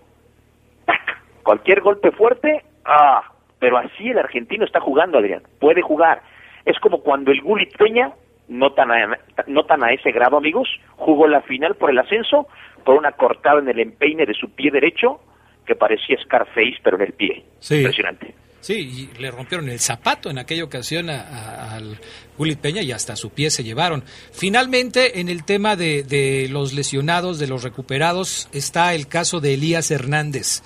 cualquier 1.42 1.80
golpe 1.80 2.10
fuerte, 2.10 2.62
ah, 2.84 3.22
pero 3.58 3.78
así 3.78 4.10
el 4.10 4.18
argentino 4.18 4.66
está 4.66 4.80
jugando, 4.80 5.16
Adrián, 5.16 5.42
puede 5.58 5.80
jugar. 5.80 6.20
Es 6.66 6.78
como 6.80 7.00
cuando 7.00 7.32
el 7.32 7.40
Gulit 7.40 7.74
Peña, 7.78 8.12
no 8.48 8.72
tan, 8.74 8.90
a, 8.90 9.18
no 9.46 9.64
tan 9.64 9.84
a 9.84 9.92
ese 9.92 10.12
grado, 10.12 10.36
amigos, 10.36 10.68
jugó 10.96 11.26
la 11.26 11.40
final 11.40 11.76
por 11.76 11.88
el 11.88 11.98
ascenso 11.98 12.46
por 12.84 12.96
una 12.96 13.12
cortada 13.12 13.58
en 13.58 13.68
el 13.68 13.80
empeine 13.80 14.26
de 14.26 14.34
su 14.34 14.50
pie 14.50 14.70
derecho 14.70 15.20
que 15.66 15.74
parecía 15.74 16.18
Scarface, 16.22 16.76
pero 16.82 16.96
en 16.96 17.02
el 17.02 17.12
pie. 17.12 17.44
Sí. 17.58 17.76
Impresionante. 17.76 18.34
Sí, 18.64 19.10
y 19.14 19.20
le 19.20 19.30
rompieron 19.30 19.68
el 19.68 19.78
zapato 19.78 20.30
en 20.30 20.38
aquella 20.38 20.64
ocasión 20.64 21.10
a- 21.10 21.20
a- 21.20 21.74
al 21.74 22.00
Gulit 22.38 22.58
Peña 22.58 22.80
y 22.80 22.92
hasta 22.92 23.14
su 23.14 23.28
pie 23.28 23.50
se 23.50 23.62
llevaron. 23.62 24.02
Finalmente, 24.32 25.20
en 25.20 25.28
el 25.28 25.44
tema 25.44 25.76
de, 25.76 26.02
de 26.02 26.48
los 26.48 26.72
lesionados, 26.72 27.38
de 27.38 27.46
los 27.46 27.62
recuperados, 27.62 28.48
está 28.52 28.94
el 28.94 29.06
caso 29.06 29.40
de 29.40 29.52
Elías 29.52 29.90
Hernández. 29.90 30.62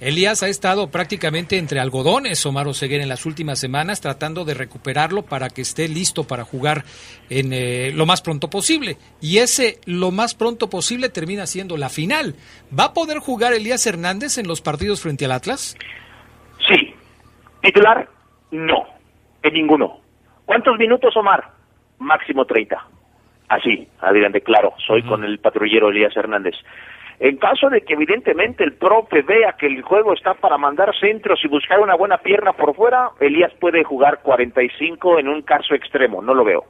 Elías 0.00 0.42
ha 0.42 0.48
estado 0.48 0.90
prácticamente 0.90 1.58
entre 1.58 1.78
algodones, 1.78 2.44
Omar 2.46 2.68
Oseguera, 2.68 3.02
en 3.02 3.10
las 3.10 3.26
últimas 3.26 3.58
semanas, 3.58 4.00
tratando 4.00 4.46
de 4.46 4.54
recuperarlo 4.54 5.22
para 5.26 5.50
que 5.50 5.60
esté 5.60 5.88
listo 5.88 6.24
para 6.24 6.44
jugar 6.44 6.86
en 7.28 7.52
eh, 7.52 7.92
lo 7.92 8.06
más 8.06 8.22
pronto 8.22 8.48
posible. 8.48 8.96
Y 9.20 9.38
ese 9.38 9.78
lo 9.84 10.10
más 10.10 10.34
pronto 10.34 10.70
posible 10.70 11.10
termina 11.10 11.46
siendo 11.46 11.76
la 11.76 11.90
final. 11.90 12.34
¿Va 12.76 12.84
a 12.84 12.94
poder 12.94 13.18
jugar 13.18 13.52
Elías 13.52 13.86
Hernández 13.86 14.38
en 14.38 14.48
los 14.48 14.62
partidos 14.62 15.00
frente 15.02 15.26
al 15.26 15.32
Atlas? 15.32 15.76
Titular, 17.62 18.08
no. 18.50 18.86
En 19.42 19.54
ninguno. 19.54 19.98
¿Cuántos 20.44 20.76
minutos, 20.78 21.16
Omar? 21.16 21.44
Máximo 21.98 22.44
30. 22.44 22.76
Así, 23.48 23.88
Adrián, 24.00 24.32
de 24.32 24.40
claro. 24.40 24.74
Soy 24.84 25.02
con 25.02 25.24
el 25.24 25.38
patrullero 25.38 25.88
Elías 25.88 26.16
Hernández. 26.16 26.54
En 27.20 27.36
caso 27.36 27.68
de 27.68 27.82
que 27.82 27.92
evidentemente 27.92 28.64
el 28.64 28.72
profe 28.72 29.22
vea 29.22 29.52
que 29.52 29.66
el 29.66 29.82
juego 29.82 30.12
está 30.12 30.34
para 30.34 30.58
mandar 30.58 30.92
centros 30.98 31.38
y 31.44 31.48
buscar 31.48 31.78
una 31.78 31.94
buena 31.94 32.18
pierna 32.18 32.52
por 32.52 32.74
fuera, 32.74 33.10
Elías 33.20 33.52
puede 33.60 33.84
jugar 33.84 34.22
45 34.22 35.20
en 35.20 35.28
un 35.28 35.42
caso 35.42 35.74
extremo, 35.74 36.20
no 36.20 36.34
lo 36.34 36.44
veo. 36.44 36.64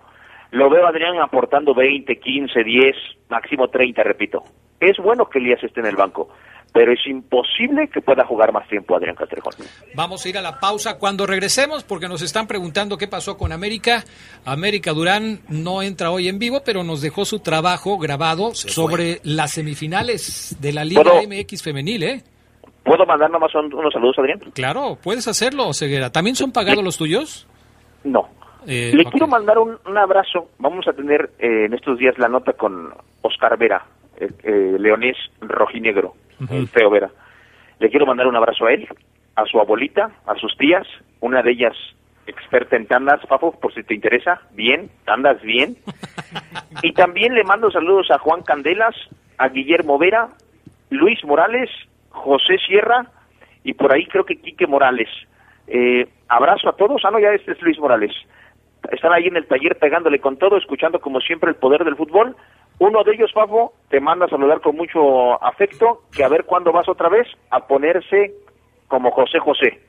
Lo 0.50 0.68
veo 0.68 0.86
Adrián 0.86 1.18
aportando 1.20 1.74
20, 1.74 2.18
15, 2.20 2.64
10, 2.64 2.96
máximo 3.30 3.68
30, 3.68 4.02
repito. 4.02 4.42
Es 4.78 4.98
bueno 4.98 5.24
que 5.30 5.38
Elías 5.38 5.64
esté 5.64 5.80
en 5.80 5.86
el 5.86 5.96
banco, 5.96 6.28
pero 6.72 6.92
es 6.92 7.06
imposible 7.06 7.88
que 7.88 8.00
pueda 8.00 8.24
jugar 8.24 8.52
más 8.52 8.66
tiempo 8.68 8.96
Adrián 8.96 9.14
Castrejón. 9.14 9.52
Vamos 9.94 10.24
a 10.24 10.28
ir 10.28 10.38
a 10.38 10.42
la 10.42 10.58
pausa 10.58 10.98
cuando 10.98 11.26
regresemos 11.26 11.84
porque 11.84 12.08
nos 12.08 12.22
están 12.22 12.46
preguntando 12.46 12.96
qué 12.96 13.08
pasó 13.08 13.36
con 13.36 13.52
América. 13.52 14.04
América 14.44 14.92
Durán 14.92 15.40
no 15.48 15.82
entra 15.82 16.10
hoy 16.10 16.28
en 16.28 16.38
vivo, 16.38 16.62
pero 16.64 16.82
nos 16.82 17.02
dejó 17.02 17.24
su 17.24 17.40
trabajo 17.40 17.98
grabado 17.98 18.54
sobre 18.54 19.20
las 19.22 19.52
semifinales 19.52 20.56
de 20.60 20.72
la 20.72 20.84
Liga 20.84 21.02
MX 21.28 21.62
femenil, 21.62 22.02
¿eh? 22.02 22.22
¿Puedo 22.84 23.06
mandar 23.06 23.30
nomás 23.30 23.54
unos 23.54 23.92
saludos, 23.92 24.18
Adrián? 24.18 24.40
Claro, 24.54 24.98
puedes 25.00 25.28
hacerlo, 25.28 25.72
Ceguera. 25.72 26.10
¿También 26.10 26.34
son 26.34 26.52
pagados 26.52 26.82
los 26.82 26.96
tuyos? 26.98 27.46
No. 28.02 28.28
Eh, 28.66 28.92
Le 28.94 29.04
quiero 29.04 29.26
mandar 29.28 29.58
un, 29.58 29.78
un 29.86 29.98
abrazo. 29.98 30.48
Vamos 30.58 30.86
a 30.88 30.92
tener 30.92 31.30
eh, 31.38 31.66
en 31.66 31.74
estos 31.74 31.98
días 31.98 32.18
la 32.18 32.28
nota 32.28 32.52
con 32.54 32.92
Oscar 33.22 33.56
Vera, 33.56 33.86
eh, 34.16 34.28
eh, 34.42 34.76
leonés 34.78 35.16
rojinegro, 35.40 36.14
el 36.50 36.68
feo 36.68 36.90
Vera. 36.90 37.10
Le 37.78 37.90
quiero 37.90 38.06
mandar 38.06 38.26
un 38.26 38.36
abrazo 38.36 38.66
a 38.66 38.72
él, 38.72 38.88
a 39.36 39.44
su 39.46 39.58
abuelita, 39.58 40.10
a 40.26 40.34
sus 40.36 40.56
tías, 40.56 40.86
una 41.20 41.42
de 41.42 41.52
ellas 41.52 41.76
experta 42.26 42.76
en 42.76 42.86
tandas, 42.86 43.20
Fafo, 43.28 43.52
por 43.52 43.74
si 43.74 43.82
te 43.82 43.94
interesa, 43.94 44.40
bien, 44.52 44.90
tandas 45.04 45.40
bien. 45.42 45.76
Y 46.82 46.92
también 46.92 47.34
le 47.34 47.44
mando 47.44 47.70
saludos 47.70 48.10
a 48.10 48.18
Juan 48.18 48.42
Candelas, 48.42 48.96
a 49.38 49.48
Guillermo 49.48 49.98
Vera, 49.98 50.28
Luis 50.90 51.22
Morales, 51.24 51.70
José 52.08 52.58
Sierra 52.66 53.06
y 53.64 53.74
por 53.74 53.92
ahí 53.92 54.06
creo 54.06 54.24
que 54.24 54.40
Quique 54.40 54.66
Morales. 54.66 55.08
Eh, 55.66 56.08
abrazo 56.28 56.68
a 56.68 56.76
todos. 56.76 57.02
Ah, 57.04 57.10
no, 57.10 57.18
ya 57.18 57.32
este 57.32 57.52
es 57.52 57.62
Luis 57.62 57.78
Morales. 57.78 58.12
Están 58.90 59.12
ahí 59.12 59.26
en 59.26 59.36
el 59.36 59.46
taller 59.46 59.78
pegándole 59.78 60.18
con 60.18 60.36
todo, 60.36 60.56
escuchando 60.56 61.00
como 61.00 61.20
siempre 61.20 61.50
el 61.50 61.56
poder 61.56 61.84
del 61.84 61.96
fútbol. 61.96 62.36
Uno 62.84 63.04
de 63.04 63.12
ellos, 63.14 63.30
Fafo, 63.32 63.74
te 63.90 64.00
manda 64.00 64.26
a 64.26 64.28
saludar 64.28 64.60
con 64.60 64.74
mucho 64.76 65.42
afecto, 65.44 66.02
que 66.10 66.24
a 66.24 66.28
ver 66.28 66.44
cuándo 66.44 66.72
vas 66.72 66.88
otra 66.88 67.08
vez 67.08 67.28
a 67.50 67.64
ponerse 67.66 68.34
como 68.88 69.10
José 69.12 69.38
José, 69.38 69.80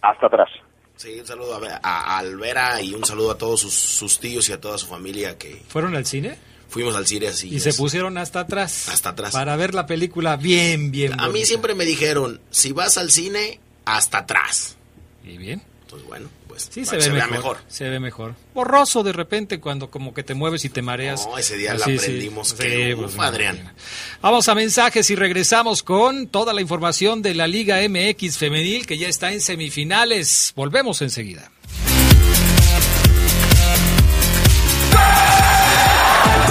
hasta 0.00 0.26
atrás. 0.28 0.48
Sí, 0.96 1.20
un 1.20 1.26
saludo 1.26 1.60
a, 1.62 1.80
a 1.82 2.18
Alvera 2.18 2.80
y 2.80 2.94
un 2.94 3.04
saludo 3.04 3.32
a 3.32 3.38
todos 3.38 3.60
sus, 3.60 3.74
sus 3.74 4.18
tíos 4.18 4.48
y 4.48 4.52
a 4.54 4.60
toda 4.60 4.78
su 4.78 4.86
familia 4.86 5.36
que 5.36 5.56
¿Fueron 5.68 5.94
al 5.94 6.06
cine? 6.06 6.38
fuimos 6.68 6.96
al 6.96 7.06
cine 7.06 7.28
así. 7.28 7.54
Y 7.54 7.60
se 7.60 7.74
pusieron 7.74 8.16
hasta 8.18 8.40
atrás. 8.40 8.88
Hasta 8.88 9.10
atrás. 9.10 9.32
Para 9.32 9.54
ver 9.56 9.74
la 9.74 9.86
película 9.86 10.36
bien, 10.36 10.90
bien. 10.90 11.12
A 11.14 11.24
mí 11.24 11.28
bonita. 11.28 11.46
siempre 11.46 11.74
me 11.74 11.84
dijeron, 11.84 12.40
si 12.50 12.72
vas 12.72 12.96
al 12.98 13.10
cine, 13.10 13.60
hasta 13.84 14.18
atrás. 14.18 14.76
¿Y 15.24 15.36
bien? 15.36 15.62
Entonces, 15.88 16.06
bueno, 16.06 16.28
pues 16.46 16.68
Sí, 16.70 16.84
para 16.84 17.00
se 17.00 17.08
ve 17.08 17.14
mejor, 17.14 17.30
mejor. 17.30 17.58
Se 17.66 17.88
ve 17.88 17.98
mejor. 17.98 18.34
Borroso 18.52 19.02
de 19.02 19.14
repente 19.14 19.58
cuando 19.58 19.90
como 19.90 20.12
que 20.12 20.22
te 20.22 20.34
mueves 20.34 20.66
y 20.66 20.68
te 20.68 20.82
mareas. 20.82 21.26
No, 21.26 21.38
ese 21.38 21.56
día 21.56 21.72
la 21.72 21.86
sí. 21.86 21.96
aprendimos 21.96 22.48
Sí, 22.50 22.56
que, 22.58 22.94
pues, 22.94 23.14
uf, 23.14 23.20
Adrián. 23.20 23.72
Vamos 24.20 24.50
a 24.50 24.54
mensajes 24.54 25.08
y 25.08 25.16
regresamos 25.16 25.82
con 25.82 26.26
toda 26.28 26.52
la 26.52 26.60
información 26.60 27.22
de 27.22 27.34
la 27.34 27.46
Liga 27.46 27.78
MX 27.88 28.36
femenil 28.36 28.86
que 28.86 28.98
ya 28.98 29.08
está 29.08 29.32
en 29.32 29.40
semifinales. 29.40 30.52
Volvemos 30.54 31.00
enseguida. 31.00 31.50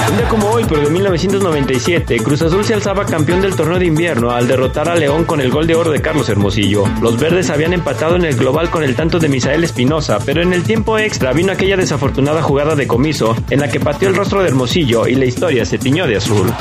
Un 0.09 0.17
día 0.17 0.29
como 0.29 0.49
hoy, 0.51 0.65
pero 0.67 0.81
de 0.81 0.89
1997, 0.89 2.17
Cruz 2.19 2.41
Azul 2.41 2.63
se 2.63 2.73
alzaba 2.73 3.05
campeón 3.05 3.41
del 3.41 3.55
torneo 3.55 3.77
de 3.77 3.87
invierno 3.87 4.31
al 4.31 4.47
derrotar 4.47 4.87
a 4.87 4.95
León 4.95 5.25
con 5.25 5.41
el 5.41 5.51
gol 5.51 5.67
de 5.67 5.75
oro 5.75 5.91
de 5.91 6.01
Carlos 6.01 6.29
Hermosillo. 6.29 6.85
Los 7.01 7.19
verdes 7.19 7.49
habían 7.49 7.73
empatado 7.73 8.15
en 8.15 8.23
el 8.23 8.37
global 8.37 8.69
con 8.69 8.83
el 8.83 8.95
tanto 8.95 9.19
de 9.19 9.27
Misael 9.27 9.65
Espinosa, 9.65 10.19
pero 10.25 10.41
en 10.41 10.53
el 10.53 10.63
tiempo 10.63 10.97
extra 10.97 11.33
vino 11.33 11.51
aquella 11.51 11.75
desafortunada 11.75 12.41
jugada 12.41 12.75
de 12.75 12.87
comiso 12.87 13.35
en 13.49 13.59
la 13.59 13.69
que 13.69 13.81
pateó 13.81 14.07
el 14.07 14.15
rostro 14.15 14.41
de 14.41 14.47
Hermosillo 14.47 15.07
y 15.07 15.15
la 15.15 15.25
historia 15.25 15.65
se 15.65 15.77
tiñó 15.77 16.07
de 16.07 16.15
azul. 16.15 16.53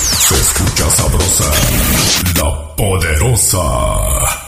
Se 0.00 0.34
escucha 0.34 0.90
sabrosa, 0.90 1.50
la 2.36 2.76
poderosa. 2.76 3.62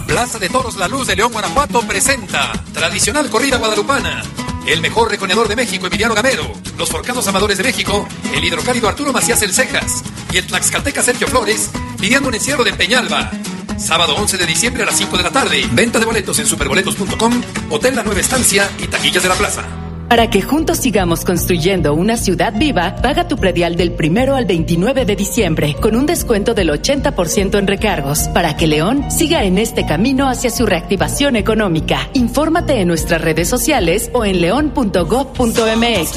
Plaza 0.07 0.39
de 0.39 0.51
Toros 0.51 0.77
La 0.77 0.89
Luz 0.89 1.07
de 1.07 1.17
León, 1.17 1.33
Guanajuato 1.33 1.81
presenta 1.83 2.53
tradicional 2.75 3.31
corrida 3.31 3.57
guadalupana. 3.57 4.23
El 4.67 4.81
mejor 4.81 5.11
reconedor 5.11 5.47
de 5.47 5.57
México, 5.57 5.87
Emiliano 5.87 6.15
Gamero. 6.15 6.51
Los 6.79 6.89
forcados 6.89 7.29
amadores 7.29 7.59
de 7.59 7.65
México, 7.65 8.09
el 8.35 8.45
hidrocálido 8.45 8.89
Arturo 8.89 9.13
Macías 9.13 9.43
El 9.43 9.53
Cejas. 9.53 10.03
Y 10.33 10.39
el 10.39 10.47
tlaxcalteca 10.47 11.03
Sergio 11.03 11.29
Flores, 11.29 11.71
pidiendo 12.01 12.29
un 12.29 12.35
encierro 12.35 12.65
de 12.65 12.73
Peñalba. 12.73 13.31
Sábado 13.79 14.17
11 14.17 14.39
de 14.39 14.47
diciembre 14.47 14.83
a 14.83 14.87
las 14.87 14.97
5 14.97 15.19
de 15.19 15.23
la 15.23 15.31
tarde. 15.31 15.69
Venta 15.73 15.99
de 15.99 16.07
boletos 16.07 16.39
en 16.39 16.47
superboletos.com, 16.47 17.43
Hotel 17.71 17.95
La 17.95 18.05
Nueva 18.05 18.21
Estancia 18.21 18.71
y 18.79 18.87
taquillas 18.87 19.23
de 19.23 19.29
la 19.29 19.35
plaza. 19.35 19.84
Para 20.09 20.31
que 20.31 20.43
juntos 20.43 20.79
sigamos 20.79 21.25
construyendo 21.25 21.95
una 21.95 22.17
ciudad 22.17 22.53
viva, 22.55 22.97
paga 22.97 23.27
tu 23.27 23.37
predial 23.37 23.77
del 23.77 23.93
primero 23.93 24.37
al 24.37 24.45
29 24.45 25.05
de 25.05 25.17
diciembre 25.17 25.75
con 25.81 25.97
un 25.97 26.07
descuento 26.07 26.55
del 26.55 26.71
80% 26.71 27.59
en 27.59 27.67
recargos 27.67 28.29
para 28.29 28.57
que 28.57 28.67
León 28.67 29.11
siga 29.11 29.45
en 29.45 29.59
este 29.59 29.87
camino 29.87 30.29
hacia 30.29 30.51
su 30.51 30.67
reactivación 30.67 31.37
económica. 31.37 32.09
Infórmate 32.13 32.81
en 32.81 32.89
nuestras 32.89 33.21
redes 33.21 33.49
sociales 33.49 34.11
o 34.13 34.25
en 34.25 34.41
león.gov.mx. 34.41 36.15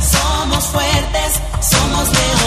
Somos 0.00 0.64
fuertes, 0.66 1.40
somos. 1.60 2.41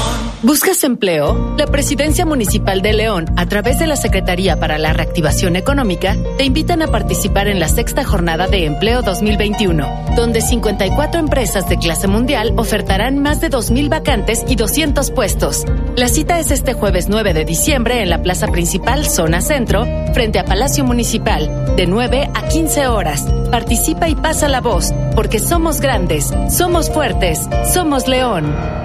¿Buscas 0.45 0.83
empleo? 0.83 1.55
La 1.57 1.65
Presidencia 1.65 2.23
Municipal 2.23 2.83
de 2.83 2.93
León, 2.93 3.25
a 3.35 3.47
través 3.47 3.79
de 3.79 3.87
la 3.87 3.95
Secretaría 3.95 4.59
para 4.59 4.77
la 4.77 4.93
Reactivación 4.93 5.55
Económica, 5.55 6.15
te 6.37 6.43
invitan 6.43 6.83
a 6.83 6.87
participar 6.87 7.47
en 7.47 7.59
la 7.59 7.67
sexta 7.67 8.03
jornada 8.03 8.45
de 8.45 8.65
empleo 8.65 9.01
2021, 9.01 9.87
donde 10.15 10.41
54 10.41 11.19
empresas 11.19 11.67
de 11.67 11.79
clase 11.79 12.07
mundial 12.07 12.53
ofertarán 12.57 13.17
más 13.17 13.41
de 13.41 13.49
2.000 13.49 13.89
vacantes 13.89 14.45
y 14.47 14.55
200 14.55 15.09
puestos. 15.09 15.65
La 15.95 16.09
cita 16.09 16.37
es 16.37 16.51
este 16.51 16.73
jueves 16.73 17.09
9 17.09 17.33
de 17.33 17.43
diciembre 17.43 18.03
en 18.03 18.11
la 18.11 18.21
Plaza 18.21 18.45
Principal, 18.47 19.07
Zona 19.07 19.41
Centro, 19.41 19.87
frente 20.13 20.37
a 20.37 20.45
Palacio 20.45 20.83
Municipal, 20.83 21.75
de 21.75 21.87
9 21.87 22.29
a 22.35 22.47
15 22.47 22.85
horas. 22.85 23.25
Participa 23.49 24.09
y 24.09 24.15
pasa 24.15 24.47
la 24.47 24.61
voz, 24.61 24.93
porque 25.15 25.39
somos 25.39 25.81
grandes, 25.81 26.31
somos 26.51 26.91
fuertes, 26.91 27.39
somos 27.73 28.07
León. 28.07 28.84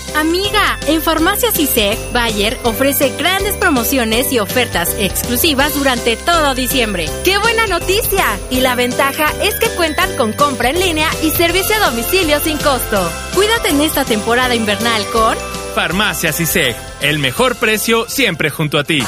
Amiga, 0.15 0.77
en 0.87 1.01
Farmacias 1.01 1.57
ISEC, 1.57 1.97
Bayer 2.11 2.57
ofrece 2.63 3.09
grandes 3.17 3.55
promociones 3.55 4.31
y 4.31 4.39
ofertas 4.39 4.95
exclusivas 4.99 5.73
durante 5.73 6.17
todo 6.17 6.53
diciembre. 6.53 7.09
¡Qué 7.23 7.37
buena 7.37 7.65
noticia! 7.67 8.25
Y 8.49 8.59
la 8.59 8.75
ventaja 8.75 9.33
es 9.41 9.55
que 9.55 9.69
cuentan 9.69 10.15
con 10.17 10.33
compra 10.33 10.69
en 10.69 10.79
línea 10.79 11.09
y 11.23 11.31
servicio 11.31 11.75
a 11.75 11.89
domicilio 11.89 12.39
sin 12.41 12.57
costo. 12.57 13.11
Cuídate 13.33 13.69
en 13.69 13.81
esta 13.81 14.05
temporada 14.05 14.53
invernal 14.53 15.05
con 15.11 15.37
Farmacias 15.73 16.39
ISEG, 16.39 16.75
el 17.01 17.19
mejor 17.19 17.55
precio 17.55 18.09
siempre 18.09 18.49
junto 18.49 18.77
a 18.77 18.83
ti. 18.83 19.01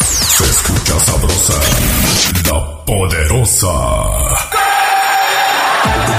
Se 0.00 0.44
escucha 0.44 0.98
sabrosa, 1.00 1.60
la 2.50 2.84
poderosa. 2.84 4.47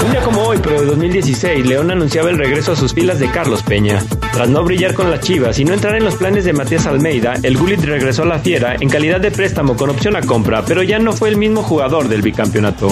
Un 0.04 0.12
día 0.12 0.22
como 0.22 0.42
hoy, 0.42 0.58
pero 0.62 0.80
de 0.80 0.86
2016, 0.86 1.66
León 1.66 1.90
anunciaba 1.90 2.30
el 2.30 2.38
regreso 2.38 2.72
a 2.72 2.76
sus 2.76 2.94
filas 2.94 3.18
de 3.18 3.30
Carlos 3.30 3.62
Peña. 3.62 4.02
Tras 4.32 4.48
no 4.48 4.64
brillar 4.64 4.94
con 4.94 5.10
las 5.10 5.20
Chivas 5.20 5.58
y 5.58 5.64
no 5.64 5.74
entrar 5.74 5.94
en 5.96 6.04
los 6.04 6.14
planes 6.14 6.44
de 6.44 6.52
Matías 6.52 6.86
Almeida, 6.86 7.34
el 7.42 7.58
Gullit 7.58 7.84
regresó 7.84 8.22
a 8.22 8.26
la 8.26 8.38
Fiera 8.38 8.76
en 8.80 8.88
calidad 8.88 9.20
de 9.20 9.30
préstamo 9.30 9.76
con 9.76 9.90
opción 9.90 10.16
a 10.16 10.22
compra, 10.22 10.64
pero 10.64 10.82
ya 10.82 10.98
no 10.98 11.12
fue 11.12 11.28
el 11.28 11.36
mismo 11.36 11.62
jugador 11.62 12.08
del 12.08 12.22
bicampeonato. 12.22 12.88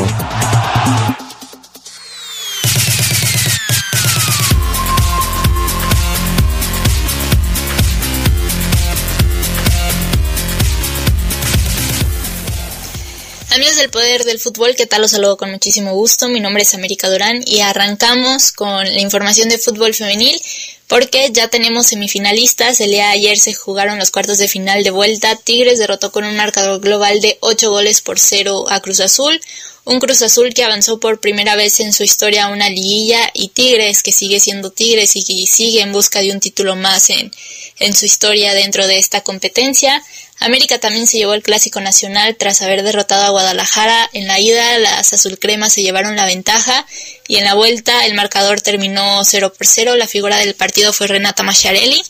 Del 13.78 13.90
Poder 13.90 14.24
del 14.24 14.40
Fútbol, 14.40 14.74
¿qué 14.74 14.86
tal? 14.86 15.02
Los 15.02 15.12
saludo 15.12 15.36
con 15.36 15.52
muchísimo 15.52 15.92
gusto. 15.92 16.28
Mi 16.28 16.40
nombre 16.40 16.64
es 16.64 16.74
América 16.74 17.08
Durán 17.08 17.42
y 17.46 17.60
arrancamos 17.60 18.50
con 18.50 18.84
la 18.84 18.98
información 18.98 19.48
de 19.48 19.58
fútbol 19.58 19.94
femenil 19.94 20.40
porque 20.88 21.30
ya 21.32 21.46
tenemos 21.46 21.86
semifinalistas. 21.86 22.80
El 22.80 22.90
día 22.90 23.04
de 23.04 23.12
ayer 23.12 23.38
se 23.38 23.54
jugaron 23.54 23.98
los 23.98 24.10
cuartos 24.10 24.38
de 24.38 24.48
final 24.48 24.82
de 24.82 24.90
vuelta. 24.90 25.36
Tigres 25.36 25.78
derrotó 25.78 26.10
con 26.10 26.24
un 26.24 26.34
marcador 26.34 26.80
global 26.80 27.20
de 27.20 27.38
8 27.40 27.70
goles 27.70 28.00
por 28.00 28.18
0 28.18 28.64
a 28.68 28.80
Cruz 28.80 28.98
Azul. 28.98 29.40
Un 29.88 30.00
Cruz 30.00 30.20
Azul 30.20 30.52
que 30.52 30.64
avanzó 30.64 31.00
por 31.00 31.18
primera 31.18 31.56
vez 31.56 31.80
en 31.80 31.94
su 31.94 32.02
historia 32.02 32.44
a 32.44 32.48
una 32.48 32.68
liguilla 32.68 33.30
y 33.32 33.48
Tigres 33.48 34.02
que 34.02 34.12
sigue 34.12 34.38
siendo 34.38 34.70
Tigres 34.70 35.16
y 35.16 35.46
sigue 35.46 35.80
en 35.80 35.92
busca 35.92 36.20
de 36.20 36.30
un 36.30 36.40
título 36.40 36.76
más 36.76 37.08
en, 37.08 37.32
en 37.78 37.96
su 37.96 38.04
historia 38.04 38.52
dentro 38.52 38.86
de 38.86 38.98
esta 38.98 39.22
competencia. 39.22 40.04
América 40.40 40.78
también 40.78 41.06
se 41.06 41.16
llevó 41.16 41.32
el 41.32 41.42
Clásico 41.42 41.80
Nacional 41.80 42.36
tras 42.36 42.60
haber 42.60 42.82
derrotado 42.82 43.24
a 43.24 43.30
Guadalajara. 43.30 44.10
En 44.12 44.26
la 44.26 44.38
ida 44.38 44.78
las 44.78 45.14
azulcremas 45.14 45.72
se 45.72 45.82
llevaron 45.82 46.16
la 46.16 46.26
ventaja 46.26 46.86
y 47.26 47.36
en 47.36 47.44
la 47.44 47.54
vuelta 47.54 48.04
el 48.04 48.12
marcador 48.12 48.60
terminó 48.60 49.24
0 49.24 49.54
por 49.56 49.66
0. 49.66 49.96
La 49.96 50.06
figura 50.06 50.36
del 50.36 50.54
partido 50.54 50.92
fue 50.92 51.06
Renata 51.06 51.42
Macharelli, 51.42 52.02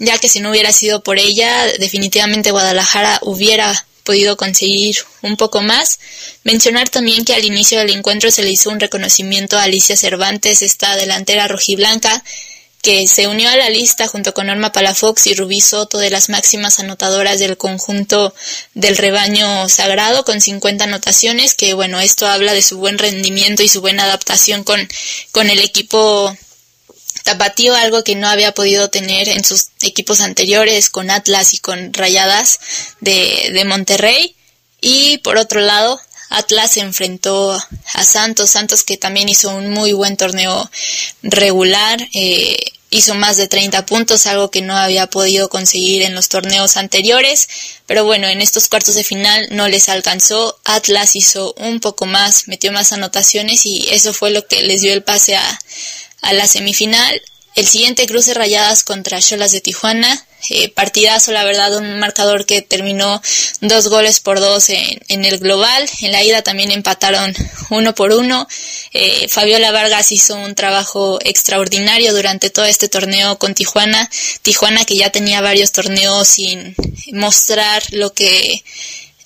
ya 0.00 0.18
que 0.18 0.28
si 0.28 0.40
no 0.40 0.50
hubiera 0.50 0.72
sido 0.72 1.04
por 1.04 1.20
ella, 1.20 1.66
definitivamente 1.78 2.50
Guadalajara 2.50 3.20
hubiera 3.22 3.86
podido 4.10 4.36
conseguir 4.36 4.96
un 5.22 5.36
poco 5.36 5.62
más. 5.62 6.00
Mencionar 6.42 6.88
también 6.88 7.24
que 7.24 7.32
al 7.32 7.44
inicio 7.44 7.78
del 7.78 7.90
encuentro 7.90 8.32
se 8.32 8.42
le 8.42 8.50
hizo 8.50 8.68
un 8.68 8.80
reconocimiento 8.80 9.56
a 9.56 9.62
Alicia 9.62 9.96
Cervantes, 9.96 10.62
esta 10.62 10.96
delantera 10.96 11.46
rojiblanca, 11.46 12.24
que 12.82 13.06
se 13.06 13.28
unió 13.28 13.48
a 13.48 13.56
la 13.56 13.70
lista 13.70 14.08
junto 14.08 14.34
con 14.34 14.48
Norma 14.48 14.72
Palafox 14.72 15.28
y 15.28 15.34
Rubí 15.34 15.60
Soto 15.60 15.98
de 15.98 16.10
las 16.10 16.28
máximas 16.28 16.80
anotadoras 16.80 17.38
del 17.38 17.56
conjunto 17.56 18.34
del 18.74 18.96
rebaño 18.96 19.68
sagrado 19.68 20.24
con 20.24 20.40
50 20.40 20.82
anotaciones, 20.82 21.54
que 21.54 21.72
bueno, 21.74 22.00
esto 22.00 22.26
habla 22.26 22.52
de 22.52 22.62
su 22.62 22.78
buen 22.78 22.98
rendimiento 22.98 23.62
y 23.62 23.68
su 23.68 23.80
buena 23.80 24.02
adaptación 24.02 24.64
con, 24.64 24.88
con 25.30 25.50
el 25.50 25.60
equipo 25.60 26.36
tapatío, 27.24 27.74
algo 27.74 28.04
que 28.04 28.14
no 28.14 28.28
había 28.28 28.52
podido 28.52 28.90
tener 28.90 29.28
en 29.28 29.44
sus 29.44 29.68
equipos 29.82 30.20
anteriores 30.20 30.90
con 30.90 31.10
Atlas 31.10 31.54
y 31.54 31.58
con 31.58 31.92
Rayadas 31.92 32.60
de, 33.00 33.50
de 33.52 33.64
Monterrey. 33.64 34.36
Y 34.80 35.18
por 35.18 35.36
otro 35.36 35.60
lado, 35.60 36.00
Atlas 36.30 36.76
enfrentó 36.76 37.52
a 37.92 38.04
Santos, 38.04 38.50
Santos 38.50 38.84
que 38.84 38.96
también 38.96 39.28
hizo 39.28 39.50
un 39.50 39.70
muy 39.70 39.92
buen 39.92 40.16
torneo 40.16 40.70
regular, 41.22 42.00
eh, 42.14 42.56
hizo 42.90 43.14
más 43.14 43.36
de 43.36 43.48
30 43.48 43.84
puntos, 43.84 44.26
algo 44.26 44.50
que 44.50 44.62
no 44.62 44.76
había 44.76 45.08
podido 45.08 45.48
conseguir 45.48 46.02
en 46.02 46.14
los 46.14 46.28
torneos 46.28 46.76
anteriores, 46.76 47.48
pero 47.86 48.04
bueno, 48.04 48.28
en 48.28 48.40
estos 48.40 48.68
cuartos 48.68 48.94
de 48.94 49.04
final 49.04 49.48
no 49.50 49.68
les 49.68 49.88
alcanzó, 49.88 50.58
Atlas 50.64 51.16
hizo 51.16 51.52
un 51.56 51.80
poco 51.80 52.06
más, 52.06 52.46
metió 52.46 52.70
más 52.70 52.92
anotaciones 52.92 53.66
y 53.66 53.88
eso 53.90 54.12
fue 54.12 54.30
lo 54.30 54.46
que 54.46 54.62
les 54.62 54.82
dio 54.82 54.92
el 54.92 55.02
pase 55.02 55.36
a, 55.36 55.58
a 56.22 56.32
la 56.32 56.46
semifinal. 56.46 57.22
El 57.56 57.66
siguiente 57.66 58.06
cruce 58.06 58.32
rayadas 58.34 58.84
contra 58.84 59.20
Cholas 59.20 59.52
de 59.52 59.60
Tijuana. 59.60 60.26
Eh, 60.48 60.70
partidazo, 60.70 61.32
la 61.32 61.44
verdad, 61.44 61.76
un 61.76 61.98
marcador 61.98 62.46
que 62.46 62.62
terminó 62.62 63.20
dos 63.60 63.88
goles 63.88 64.20
por 64.20 64.40
dos 64.40 64.70
en, 64.70 65.24
el 65.24 65.38
global. 65.38 65.88
En 66.00 66.12
la 66.12 66.22
ida 66.22 66.42
también 66.42 66.70
empataron 66.70 67.34
uno 67.70 67.94
por 67.94 68.12
uno. 68.12 68.48
Eh, 68.92 69.28
Fabiola 69.28 69.72
Vargas 69.72 70.12
hizo 70.12 70.36
un 70.36 70.54
trabajo 70.54 71.18
extraordinario 71.22 72.14
durante 72.14 72.50
todo 72.50 72.64
este 72.64 72.88
torneo 72.88 73.38
con 73.38 73.54
Tijuana. 73.54 74.08
Tijuana 74.42 74.84
que 74.84 74.96
ya 74.96 75.10
tenía 75.10 75.40
varios 75.40 75.72
torneos 75.72 76.28
sin 76.28 76.74
mostrar 77.12 77.82
lo 77.90 78.14
que 78.14 78.64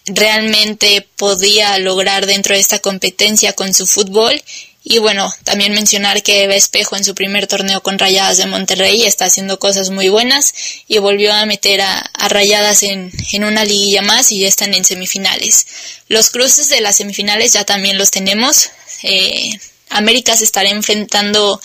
realmente 0.07 1.07
podía 1.17 1.79
lograr 1.79 2.27
dentro 2.27 2.55
de 2.55 2.61
esta 2.61 2.81
competencia 2.81 3.53
con 3.53 3.73
su 3.73 3.87
fútbol 3.87 4.43
y 4.87 4.99
bueno, 4.99 5.35
también 5.45 5.73
mencionar 5.73 6.23
que 6.23 6.45
Eva 6.45 6.55
Espejo 6.55 6.95
en 6.95 7.05
su 7.05 7.15
primer 7.15 7.47
torneo 7.47 7.83
con 7.83 7.99
Rayadas 7.99 8.37
de 8.37 8.45
Monterrey 8.45 9.05
está 9.05 9.25
haciendo 9.25 9.59
cosas 9.59 9.89
muy 9.89 10.11
buenas 10.11 10.53
y 10.87 10.99
volvió 10.99 11.33
a 11.33 11.47
meter 11.47 11.81
a, 11.81 12.11
Rayadas 12.29 12.83
en, 12.83 13.11
en, 13.33 13.45
una 13.45 13.65
liguilla 13.65 14.03
más 14.03 14.31
y 14.31 14.41
ya 14.41 14.49
están 14.49 14.75
en 14.75 14.85
semifinales. 14.85 15.67
Los 16.09 16.29
cruces 16.29 16.69
de 16.69 16.83
las 16.83 16.97
semifinales 16.97 17.55
ya 17.55 17.65
también 17.65 17.97
los 17.97 18.11
tenemos. 18.11 18.69
Eh, 19.03 19.59
América 19.89 20.37
se 20.37 20.45
estará 20.45 20.69
enfrentando 20.69 21.59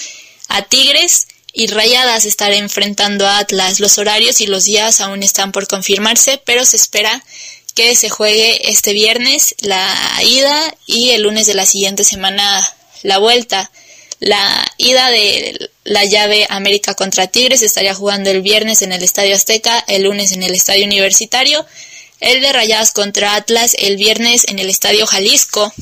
a 0.48 0.62
Tigres 0.62 1.28
y 1.52 1.68
Rayadas 1.68 2.24
estará 2.24 2.56
enfrentando 2.56 3.28
a 3.28 3.40
Atlas. 3.40 3.82
Los 3.82 3.98
horarios 3.98 4.40
y 4.40 4.48
los 4.48 4.64
días 4.64 5.02
aún 5.02 5.24
están 5.24 5.52
por 5.52 5.68
confirmarse, 5.68 6.42
pero 6.46 6.66
se 6.66 6.78
espera 6.78 7.22
que 7.76 7.96
se 7.96 8.10
juegue 8.10 8.70
este 8.70 8.94
viernes 8.94 9.56
la 9.60 9.94
ida 10.24 10.74
y 10.86 11.10
el 11.10 11.24
lunes 11.24 11.48
de 11.48 11.54
la 11.54 11.66
siguiente 11.66 12.06
semana 12.06 12.66
la 13.04 13.18
vuelta. 13.18 13.72
La 14.20 14.66
ida 14.78 15.10
de 15.10 15.72
la 15.86 16.04
llave 16.04 16.46
América 16.50 16.94
contra 16.94 17.28
Tigres 17.28 17.62
estaría 17.62 17.96
jugando 17.96 18.30
el 18.30 18.42
viernes 18.42 18.82
en 18.82 18.92
el 18.92 19.02
Estadio 19.02 19.36
Azteca, 19.36 19.84
el 19.88 20.04
lunes 20.04 20.34
en 20.34 20.44
el 20.44 20.54
Estadio 20.54 20.86
Universitario, 20.86 21.66
el 22.20 22.42
de 22.42 22.52
Rayadas 22.52 22.92
contra 22.92 23.36
Atlas 23.36 23.76
el 23.80 23.96
viernes 23.96 24.44
en 24.48 24.60
el 24.60 24.70
Estadio 24.70 25.08
Jalisco. 25.08 25.74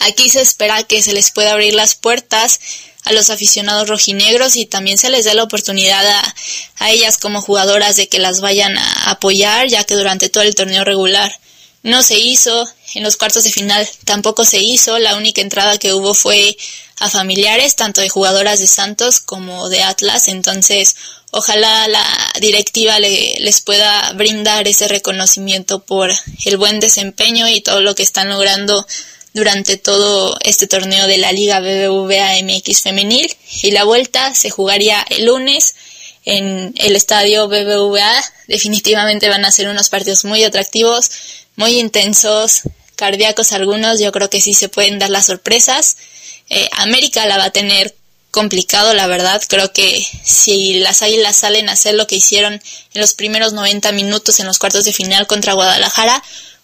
Aquí 0.00 0.28
se 0.28 0.42
espera 0.42 0.82
que 0.82 1.02
se 1.02 1.14
les 1.14 1.30
pueda 1.30 1.52
abrir 1.52 1.74
las 1.74 1.94
puertas 1.94 2.60
a 3.04 3.12
los 3.12 3.30
aficionados 3.30 3.88
rojinegros 3.88 4.56
y 4.56 4.66
también 4.66 4.98
se 4.98 5.08
les 5.08 5.24
dé 5.24 5.32
la 5.32 5.42
oportunidad 5.42 6.06
a, 6.06 6.34
a 6.76 6.90
ellas 6.90 7.16
como 7.16 7.40
jugadoras 7.40 7.96
de 7.96 8.08
que 8.08 8.18
las 8.18 8.42
vayan 8.42 8.76
a 8.76 9.10
apoyar, 9.10 9.68
ya 9.68 9.84
que 9.84 9.94
durante 9.94 10.28
todo 10.28 10.42
el 10.42 10.54
torneo 10.54 10.84
regular 10.84 11.32
no 11.82 12.02
se 12.02 12.18
hizo, 12.18 12.68
en 12.94 13.02
los 13.02 13.16
cuartos 13.16 13.44
de 13.44 13.50
final 13.50 13.88
tampoco 14.04 14.44
se 14.44 14.60
hizo, 14.60 14.98
la 14.98 15.16
única 15.16 15.40
entrada 15.40 15.78
que 15.78 15.92
hubo 15.92 16.14
fue 16.14 16.56
a 16.98 17.08
familiares, 17.08 17.76
tanto 17.76 18.00
de 18.00 18.08
jugadoras 18.10 18.58
de 18.58 18.66
Santos 18.66 19.20
como 19.20 19.68
de 19.70 19.82
Atlas, 19.82 20.28
entonces 20.28 20.96
ojalá 21.30 21.88
la 21.88 22.04
directiva 22.40 22.98
le, 22.98 23.36
les 23.40 23.60
pueda 23.60 24.12
brindar 24.12 24.68
ese 24.68 24.88
reconocimiento 24.88 25.80
por 25.80 26.10
el 26.44 26.56
buen 26.58 26.80
desempeño 26.80 27.48
y 27.48 27.60
todo 27.60 27.80
lo 27.80 27.94
que 27.94 28.02
están 28.02 28.28
logrando 28.28 28.86
durante 29.32 29.76
todo 29.76 30.36
este 30.42 30.66
torneo 30.66 31.06
de 31.06 31.18
la 31.18 31.32
Liga 31.32 31.60
BBVA 31.60 32.42
MX 32.42 32.82
femenil. 32.82 33.32
Y 33.62 33.70
la 33.70 33.84
vuelta 33.84 34.34
se 34.34 34.50
jugaría 34.50 35.04
el 35.08 35.26
lunes 35.26 35.74
en 36.24 36.74
el 36.76 36.96
estadio 36.96 37.48
BBVA. 37.48 38.24
Definitivamente 38.48 39.28
van 39.28 39.44
a 39.44 39.52
ser 39.52 39.68
unos 39.68 39.88
partidos 39.88 40.24
muy 40.24 40.44
atractivos, 40.44 41.10
muy 41.60 41.78
intensos, 41.78 42.62
cardíacos 42.96 43.52
algunos, 43.52 44.00
yo 44.00 44.12
creo 44.12 44.30
que 44.30 44.40
sí 44.40 44.54
se 44.54 44.70
pueden 44.70 44.98
dar 44.98 45.10
las 45.10 45.26
sorpresas. 45.26 45.98
Eh, 46.48 46.66
América 46.72 47.26
la 47.26 47.36
va 47.36 47.44
a 47.44 47.50
tener 47.50 47.94
complicado, 48.30 48.94
la 48.94 49.06
verdad. 49.06 49.42
Creo 49.46 49.70
que 49.70 50.02
si 50.24 50.80
las 50.80 51.02
Águilas 51.02 51.36
salen 51.36 51.68
a 51.68 51.72
hacer 51.72 51.96
lo 51.96 52.06
que 52.06 52.16
hicieron 52.16 52.54
en 52.54 53.00
los 53.00 53.12
primeros 53.12 53.52
90 53.52 53.92
minutos 53.92 54.40
en 54.40 54.46
los 54.46 54.58
cuartos 54.58 54.86
de 54.86 54.94
final 54.94 55.26
contra 55.26 55.52
Guadalajara, 55.52 56.22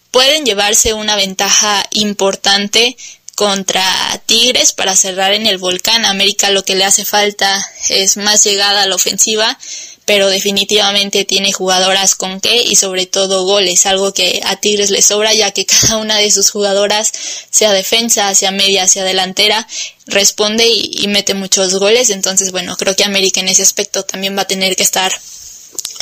pueden 0.09 0.45
llevarse 0.45 0.93
una 0.93 1.15
ventaja 1.15 1.85
importante 1.91 2.97
contra 3.35 3.85
Tigres 4.25 4.73
para 4.73 4.95
cerrar 4.95 5.31
en 5.33 5.45
el 5.45 5.59
volcán. 5.59 6.05
América 6.05 6.49
lo 6.49 6.65
que 6.65 6.75
le 6.75 6.85
hace 6.85 7.05
falta 7.05 7.63
es 7.89 8.17
más 8.17 8.43
llegada 8.43 8.81
a 8.81 8.87
la 8.87 8.95
ofensiva 8.95 9.59
pero 10.07 10.29
definitivamente 10.29 11.25
tiene 11.25 11.51
jugadoras 11.51 12.15
con 12.15 12.39
qué 12.39 12.61
y 12.61 12.77
sobre 12.77 13.07
todo 13.07 13.43
goles, 13.43 13.85
algo 13.85 14.13
que 14.13 14.39
a 14.45 14.55
Tigres 14.55 14.89
le 14.89 15.01
sobra 15.01 15.33
ya 15.33 15.51
que 15.51 15.65
cada 15.65 15.97
una 15.97 16.15
de 16.15 16.31
sus 16.31 16.49
jugadoras, 16.49 17.11
sea 17.51 17.73
defensa, 17.73 18.33
sea 18.33 18.51
media, 18.51 18.87
sea 18.87 19.03
delantera, 19.03 19.67
responde 20.05 20.65
y, 20.65 21.05
mete 21.09 21.33
muchos 21.33 21.77
goles, 21.77 22.09
entonces 22.09 22.53
bueno, 22.53 22.77
creo 22.77 22.95
que 22.95 23.03
América 23.03 23.41
en 23.41 23.49
ese 23.49 23.63
aspecto 23.63 24.03
también 24.03 24.37
va 24.37 24.43
a 24.43 24.47
tener 24.47 24.77
que 24.77 24.83
estar 24.83 25.11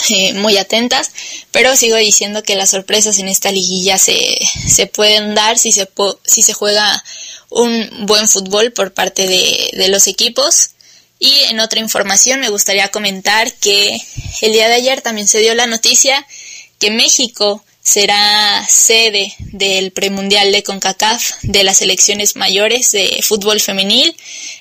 eh, 0.10 0.34
muy 0.34 0.58
atentas, 0.58 1.10
pero 1.50 1.76
sigo 1.76 1.96
diciendo 1.96 2.44
que 2.44 2.56
las 2.56 2.70
sorpresas 2.70 3.18
en 3.18 3.28
esta 3.28 3.52
liguilla 3.52 3.98
se, 3.98 4.38
se 4.68 4.86
pueden 4.86 5.34
dar 5.34 5.58
si 5.58 5.72
se, 5.72 5.90
si 6.24 6.44
se 6.44 6.54
juega 6.54 7.04
un 7.50 8.06
buen 8.06 8.28
fútbol 8.28 8.72
por 8.72 8.94
parte 8.94 9.26
de, 9.26 9.72
de 9.74 9.90
los 9.90 10.06
equipos 10.06 10.75
y 11.20 11.32
en 11.50 11.60
otra 11.60 11.80
información 11.80 12.40
me 12.40 12.50
gustaría 12.50 12.90
comentar 12.90 13.54
que 13.54 13.98
el 14.42 14.52
día 14.52 14.68
de 14.68 14.76
ayer 14.76 15.02
también 15.02 15.28
se 15.28 15.40
dio 15.40 15.56
la 15.56 15.68
noticia 15.68 16.26
que 16.80 16.92
México 16.92 17.64
será 17.82 18.66
sede 18.68 19.34
del 19.40 19.92
premundial 19.92 20.52
de 20.52 20.64
CONCACAF 20.64 21.36
de 21.44 21.64
las 21.64 21.78
selecciones 21.78 22.36
mayores 22.36 22.92
de 22.92 23.20
fútbol 23.22 23.62
femenil. 23.62 24.16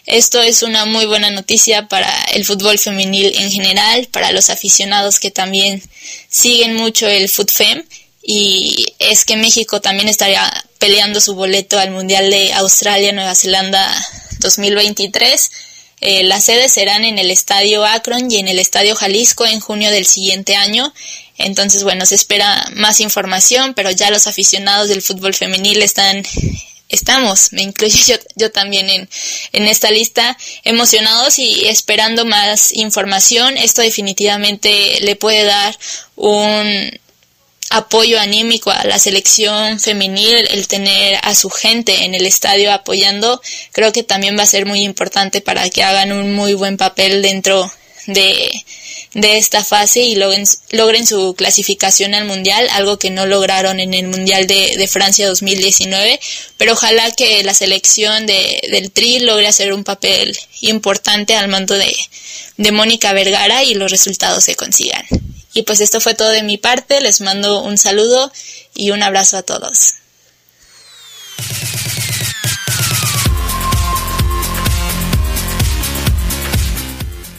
Esto 0.05 0.43
es 0.43 0.63
una 0.63 0.85
muy 0.85 1.07
buena 1.07 1.31
noticia 1.31 1.89
para 1.89 2.11
el 2.35 2.45
fútbol 2.45 2.79
femenil 2.79 3.33
en 3.37 3.51
general, 3.51 4.09
para 4.13 4.31
los 4.31 4.51
aficionados 4.51 5.19
que 5.21 5.31
también 5.31 5.83
siguen 6.29 6.75
mucho 6.75 7.07
el 7.07 7.31
FUTFEM 7.31 7.85
y 8.23 8.87
es 8.99 9.25
que 9.25 9.37
México 9.37 9.81
también 9.81 10.09
estaría 10.09 10.47
peleando 10.79 11.19
su 11.21 11.35
boleto 11.35 11.79
al 11.79 11.93
Mundial 11.93 12.31
de 12.31 12.53
Australia 12.53 13.13
Nueva 13.13 13.35
Zelanda 13.35 14.07
2023 14.41 15.51
eh, 16.07 16.23
las 16.23 16.45
sedes 16.45 16.71
serán 16.71 17.03
en 17.03 17.19
el 17.19 17.31
Estadio 17.31 17.83
Akron 17.87 18.31
y 18.31 18.37
en 18.37 18.47
el 18.47 18.59
Estadio 18.59 18.95
Jalisco 18.95 19.47
en 19.47 19.59
junio 19.59 19.91
del 19.91 20.05
siguiente 20.05 20.55
año. 20.55 20.93
Entonces, 21.39 21.83
bueno, 21.83 22.05
se 22.05 22.15
espera 22.15 22.69
más 22.75 23.01
información, 23.01 23.73
pero 23.73 23.91
ya 23.91 24.11
los 24.11 24.27
aficionados 24.27 24.91
del 24.91 25.01
fútbol 25.01 25.33
femenil 25.33 25.81
están 25.81 26.23
estamos, 26.91 27.55
me 27.55 27.63
incluyo 27.63 27.97
yo, 28.07 28.17
yo 28.37 28.53
también 28.53 28.91
en, 28.91 29.09
en, 29.53 29.65
esta 29.67 29.91
lista, 29.91 30.37
emocionados 30.63 31.39
y 31.39 31.69
esperando 31.69 32.27
más 32.27 32.71
información. 32.73 33.57
Esto 33.57 33.81
definitivamente 33.81 35.01
le 35.01 35.17
puede 35.17 35.45
dar 35.45 35.75
un 36.17 37.01
apoyo 37.75 38.21
anímico 38.21 38.71
a 38.71 38.85
la 38.85 39.01
selección 39.01 39.81
femenil, 39.81 40.47
el 40.51 40.69
tener 40.69 41.19
a 41.23 41.35
su 41.35 41.51
gente 41.51 42.05
en 42.05 42.15
el 42.15 42.25
estadio 42.25 42.73
apoyando, 42.73 43.41
creo 43.73 43.93
que 43.93 44.05
también 44.05 44.39
va 44.39 44.45
a 44.45 44.47
ser 44.47 44.65
muy 44.65 44.83
importante 44.83 45.41
para 45.41 45.69
que 45.71 45.83
hagan 45.83 46.13
un 46.13 46.35
muy 46.35 46.55
buen 46.55 46.77
papel 46.77 47.21
dentro 47.21 47.69
de, 48.07 48.65
de 49.15 49.39
esta 49.39 49.65
fase 49.65 50.03
y 50.03 50.15
logren, 50.15 50.45
logren 50.71 51.05
su 51.05 51.35
clasificación 51.35 52.15
al 52.15 52.27
Mundial, 52.27 52.69
algo 52.71 52.99
que 52.99 53.11
no 53.11 53.27
lograron 53.27 53.81
en 53.81 53.93
el 53.93 54.07
Mundial 54.07 54.47
de, 54.47 54.77
de 54.77 54.89
Francia 54.89 55.27
2019, 55.27 56.21
pero 56.57 56.75
ojalá 56.75 57.11
que 57.11 57.43
la 57.43 57.55
selección 57.55 58.27
de, 58.27 58.61
del 58.71 58.93
Tri 58.93 59.19
logre 59.19 59.49
hacer 59.49 59.73
un 59.73 59.83
papel 59.83 60.39
importante 60.61 61.35
al 61.35 61.49
mando 61.49 61.75
de, 61.75 61.93
de 62.57 62.71
Mónica 62.71 63.13
Vergara 63.13 63.65
y 63.65 63.75
los 63.75 63.91
resultados 63.91 64.45
se 64.45 64.55
consigan. 64.55 65.05
Y 65.55 65.63
pues 65.63 65.81
esto 65.81 66.01
fue 66.01 66.15
todo 66.15 66.31
de 66.31 66.43
mi 66.43 66.59
parte, 66.59 67.01
les 67.01 67.21
mando 67.21 67.63
un 67.63 67.79
saludo 67.79 68.31
y 68.75 68.91
un 68.91 69.03
abrazo 69.03 69.39
a 69.39 69.43
todos. 69.43 69.95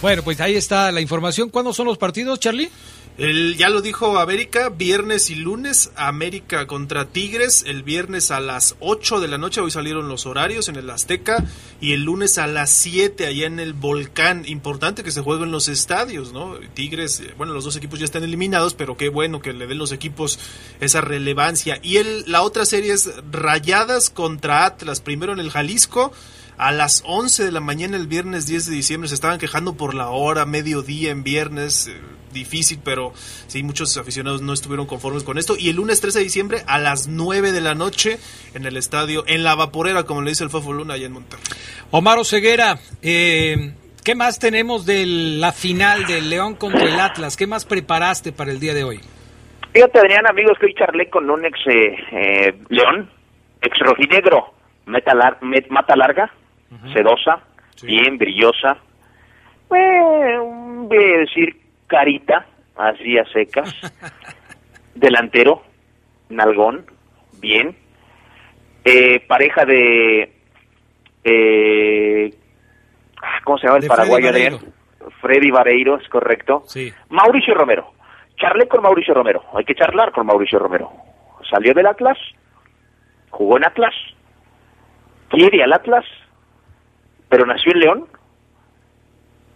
Bueno, 0.01 0.23
pues 0.23 0.39
ahí 0.39 0.55
está 0.55 0.91
la 0.91 1.01
información. 1.01 1.49
¿Cuándo 1.49 1.73
son 1.73 1.87
los 1.87 1.97
partidos, 1.97 2.39
Charlie? 2.39 2.69
El, 3.17 3.55
ya 3.55 3.69
lo 3.69 3.81
dijo 3.81 4.19
América, 4.19 4.67
viernes 4.67 5.29
y 5.29 5.35
lunes, 5.35 5.89
América 5.95 6.67
contra 6.67 7.05
Tigres, 7.05 7.63
el 7.65 7.81
viernes 7.81 8.29
a 8.29 8.41
las 8.41 8.75
8 8.81 9.21
de 9.21 9.29
la 9.29 9.37
noche, 9.37 9.61
hoy 9.61 9.71
salieron 9.71 10.09
los 10.09 10.25
horarios 10.25 10.67
en 10.67 10.75
el 10.75 10.89
Azteca, 10.89 11.45
y 11.79 11.93
el 11.93 12.03
lunes 12.03 12.37
a 12.37 12.45
las 12.45 12.71
7 12.71 13.25
allá 13.25 13.47
en 13.47 13.61
el 13.61 13.73
Volcán. 13.73 14.43
Importante 14.45 15.01
que 15.01 15.11
se 15.11 15.21
jueguen 15.21 15.49
los 15.49 15.69
estadios, 15.69 16.33
¿no? 16.33 16.55
Tigres, 16.73 17.21
eh, 17.21 17.33
bueno, 17.37 17.53
los 17.53 17.63
dos 17.63 17.77
equipos 17.77 17.99
ya 17.99 18.05
están 18.05 18.23
eliminados, 18.23 18.73
pero 18.73 18.97
qué 18.97 19.07
bueno 19.07 19.41
que 19.41 19.53
le 19.53 19.65
den 19.65 19.77
los 19.77 19.93
equipos 19.93 20.37
esa 20.81 20.99
relevancia. 20.99 21.79
Y 21.81 21.97
el, 21.97 22.25
la 22.29 22.41
otra 22.41 22.65
serie 22.65 22.91
es 22.91 23.09
Rayadas 23.31 24.09
contra 24.09 24.65
Atlas, 24.65 24.99
primero 24.99 25.31
en 25.31 25.39
el 25.39 25.51
Jalisco, 25.51 26.11
a 26.57 26.71
las 26.71 27.03
11 27.05 27.43
de 27.43 27.51
la 27.51 27.59
mañana 27.59 27.97
el 27.97 28.07
viernes 28.07 28.47
10 28.47 28.67
de 28.67 28.75
diciembre 28.75 29.09
se 29.09 29.15
estaban 29.15 29.39
quejando 29.39 29.75
por 29.75 29.93
la 29.93 30.09
hora, 30.09 30.45
mediodía 30.45 31.11
en 31.11 31.23
viernes, 31.23 31.87
eh, 31.87 31.99
difícil, 32.35 32.79
pero 32.83 33.13
sí, 33.47 33.63
muchos 33.63 33.97
aficionados 33.97 34.43
no 34.43 34.53
estuvieron 34.53 34.85
conformes 34.85 35.23
con 35.23 35.39
esto. 35.39 35.55
Y 35.57 35.69
el 35.69 35.77
lunes 35.77 36.01
13 36.01 36.19
de 36.19 36.23
diciembre 36.23 36.59
a 36.67 36.77
las 36.77 37.07
9 37.07 37.51
de 37.51 37.61
la 37.61 37.73
noche 37.73 38.19
en 38.53 38.65
el 38.65 38.77
estadio, 38.77 39.23
en 39.25 39.43
la 39.43 39.55
vaporera, 39.55 40.03
como 40.03 40.21
le 40.21 40.29
dice 40.29 40.43
el 40.43 40.51
Fafo 40.51 40.71
Luna, 40.71 40.93
allá 40.93 41.07
en 41.07 41.13
Monterrey. 41.13 41.43
Omar 41.89 42.23
Ceguera, 42.23 42.77
eh, 43.01 43.73
¿qué 44.03 44.13
más 44.13 44.37
tenemos 44.37 44.85
de 44.85 45.05
la 45.05 45.51
final 45.51 46.05
del 46.05 46.29
León 46.29 46.55
contra 46.55 46.83
el 46.83 46.99
Atlas? 46.99 47.35
¿Qué 47.35 47.47
más 47.47 47.65
preparaste 47.65 48.31
para 48.31 48.51
el 48.51 48.59
día 48.59 48.73
de 48.73 48.83
hoy? 48.83 48.99
Fíjate, 49.73 49.99
Adrián, 49.99 50.25
amigos, 50.29 50.57
que 50.59 50.67
hoy 50.67 50.73
charlé 50.73 51.09
con 51.09 51.29
un 51.29 51.45
ex 51.45 51.59
eh, 51.67 51.95
eh, 52.11 52.55
León, 52.69 53.09
ex 53.61 53.77
rojinegro, 53.79 54.53
meta, 54.85 55.13
lar 55.13 55.37
met, 55.41 55.67
mata 55.69 55.95
larga, 55.97 56.31
sedosa, 56.93 57.41
bien 57.83 58.17
brillosa, 58.17 58.77
eh, 59.75 60.37
voy 60.39 60.97
a 60.97 61.17
decir 61.19 61.57
carita, 61.87 62.45
así 62.75 63.17
a 63.17 63.25
secas, 63.25 63.73
delantero, 64.95 65.63
nalgón, 66.29 66.85
bien, 67.39 67.75
eh, 68.83 69.19
pareja 69.27 69.65
de, 69.65 70.31
eh, 71.23 72.33
¿cómo 73.43 73.57
se 73.57 73.67
llama 73.67 73.77
el 73.77 73.83
De 73.83 73.87
paraguayo 73.87 74.29
Freddy 74.29 74.43
de 74.43 74.49
Vareiro. 74.49 74.75
Freddy 75.21 75.51
Vareiro, 75.51 75.97
es 75.97 76.07
correcto. 76.09 76.63
Sí. 76.67 76.91
Mauricio 77.09 77.53
Romero. 77.53 77.91
Charlé 78.37 78.67
con 78.67 78.81
Mauricio 78.81 79.13
Romero. 79.13 79.43
Hay 79.53 79.63
que 79.63 79.75
charlar 79.75 80.11
con 80.11 80.25
Mauricio 80.25 80.59
Romero. 80.59 80.91
Salió 81.49 81.73
del 81.73 81.87
Atlas, 81.87 82.17
jugó 83.29 83.57
en 83.57 83.65
Atlas, 83.65 83.93
quiere 85.29 85.63
al 85.63 85.73
Atlas, 85.73 86.05
pero 87.29 87.45
nació 87.45 87.71
en 87.73 87.79
León, 87.79 88.05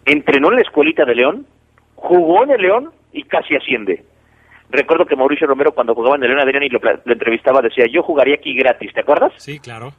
entrenó 0.04 0.48
en 0.50 0.56
la 0.56 0.62
escuelita 0.62 1.04
de 1.04 1.14
León, 1.14 1.46
jugó 1.94 2.44
en 2.44 2.50
el 2.50 2.62
León 2.62 2.90
y 3.12 3.22
casi 3.24 3.54
asciende. 3.56 4.04
Recuerdo 4.70 5.04
que 5.06 5.16
Mauricio 5.16 5.46
Romero 5.46 5.72
cuando 5.72 5.94
jugaba 5.94 6.16
en 6.16 6.22
el 6.22 6.28
León 6.30 6.40
Adrián 6.42 6.62
y 6.62 6.68
lo, 6.68 6.80
entrevistaba 7.06 7.60
decía, 7.60 7.86
yo 7.90 8.02
jugaría 8.02 8.36
aquí 8.36 8.54
gratis, 8.54 8.92
¿te 8.94 9.00
acuerdas? 9.00 9.32
Sí, 9.36 9.58
claro. 9.58 9.92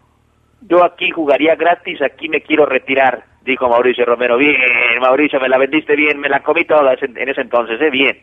Yo 0.61 0.83
aquí 0.83 1.09
jugaría 1.11 1.55
gratis, 1.55 2.01
aquí 2.01 2.29
me 2.29 2.41
quiero 2.41 2.65
retirar, 2.65 3.23
dijo 3.43 3.67
Mauricio 3.67 4.05
Romero. 4.05 4.37
Bien, 4.37 4.55
Mauricio, 5.01 5.39
me 5.39 5.49
la 5.49 5.57
vendiste 5.57 5.95
bien, 5.95 6.19
me 6.19 6.29
la 6.29 6.41
comí 6.41 6.63
toda 6.65 6.93
ese- 6.93 7.05
en 7.07 7.29
ese 7.29 7.41
entonces, 7.41 7.81
¿eh? 7.81 7.89
Bien. 7.89 8.17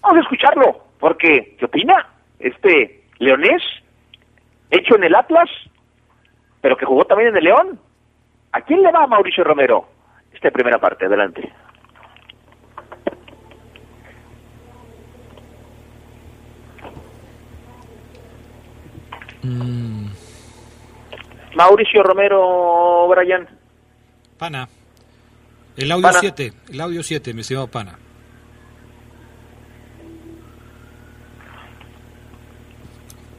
Vamos 0.00 0.18
a 0.18 0.20
escucharlo, 0.22 0.84
porque, 0.98 1.56
¿qué 1.58 1.64
opina? 1.64 2.08
Este 2.38 3.02
leonés, 3.18 3.62
hecho 4.70 4.96
en 4.96 5.04
el 5.04 5.14
Atlas, 5.14 5.48
pero 6.60 6.76
que 6.76 6.86
jugó 6.86 7.04
también 7.04 7.30
en 7.30 7.36
el 7.36 7.44
León. 7.44 7.78
¿A 8.52 8.60
quién 8.60 8.82
le 8.82 8.92
va 8.92 9.06
Mauricio 9.06 9.42
Romero? 9.44 9.88
Esta 10.32 10.50
primera 10.50 10.78
parte, 10.78 11.06
adelante. 11.06 11.52
Mauricio 21.54 22.02
Romero, 22.02 23.08
Brian. 23.08 23.48
Pana. 24.38 24.68
El 25.76 25.90
audio 25.90 26.02
Pana. 26.08 26.20
7, 26.20 26.52
el 26.70 26.80
audio 26.80 27.02
7, 27.02 27.34
mi 27.34 27.40
estimado 27.40 27.66
Pana. 27.68 27.98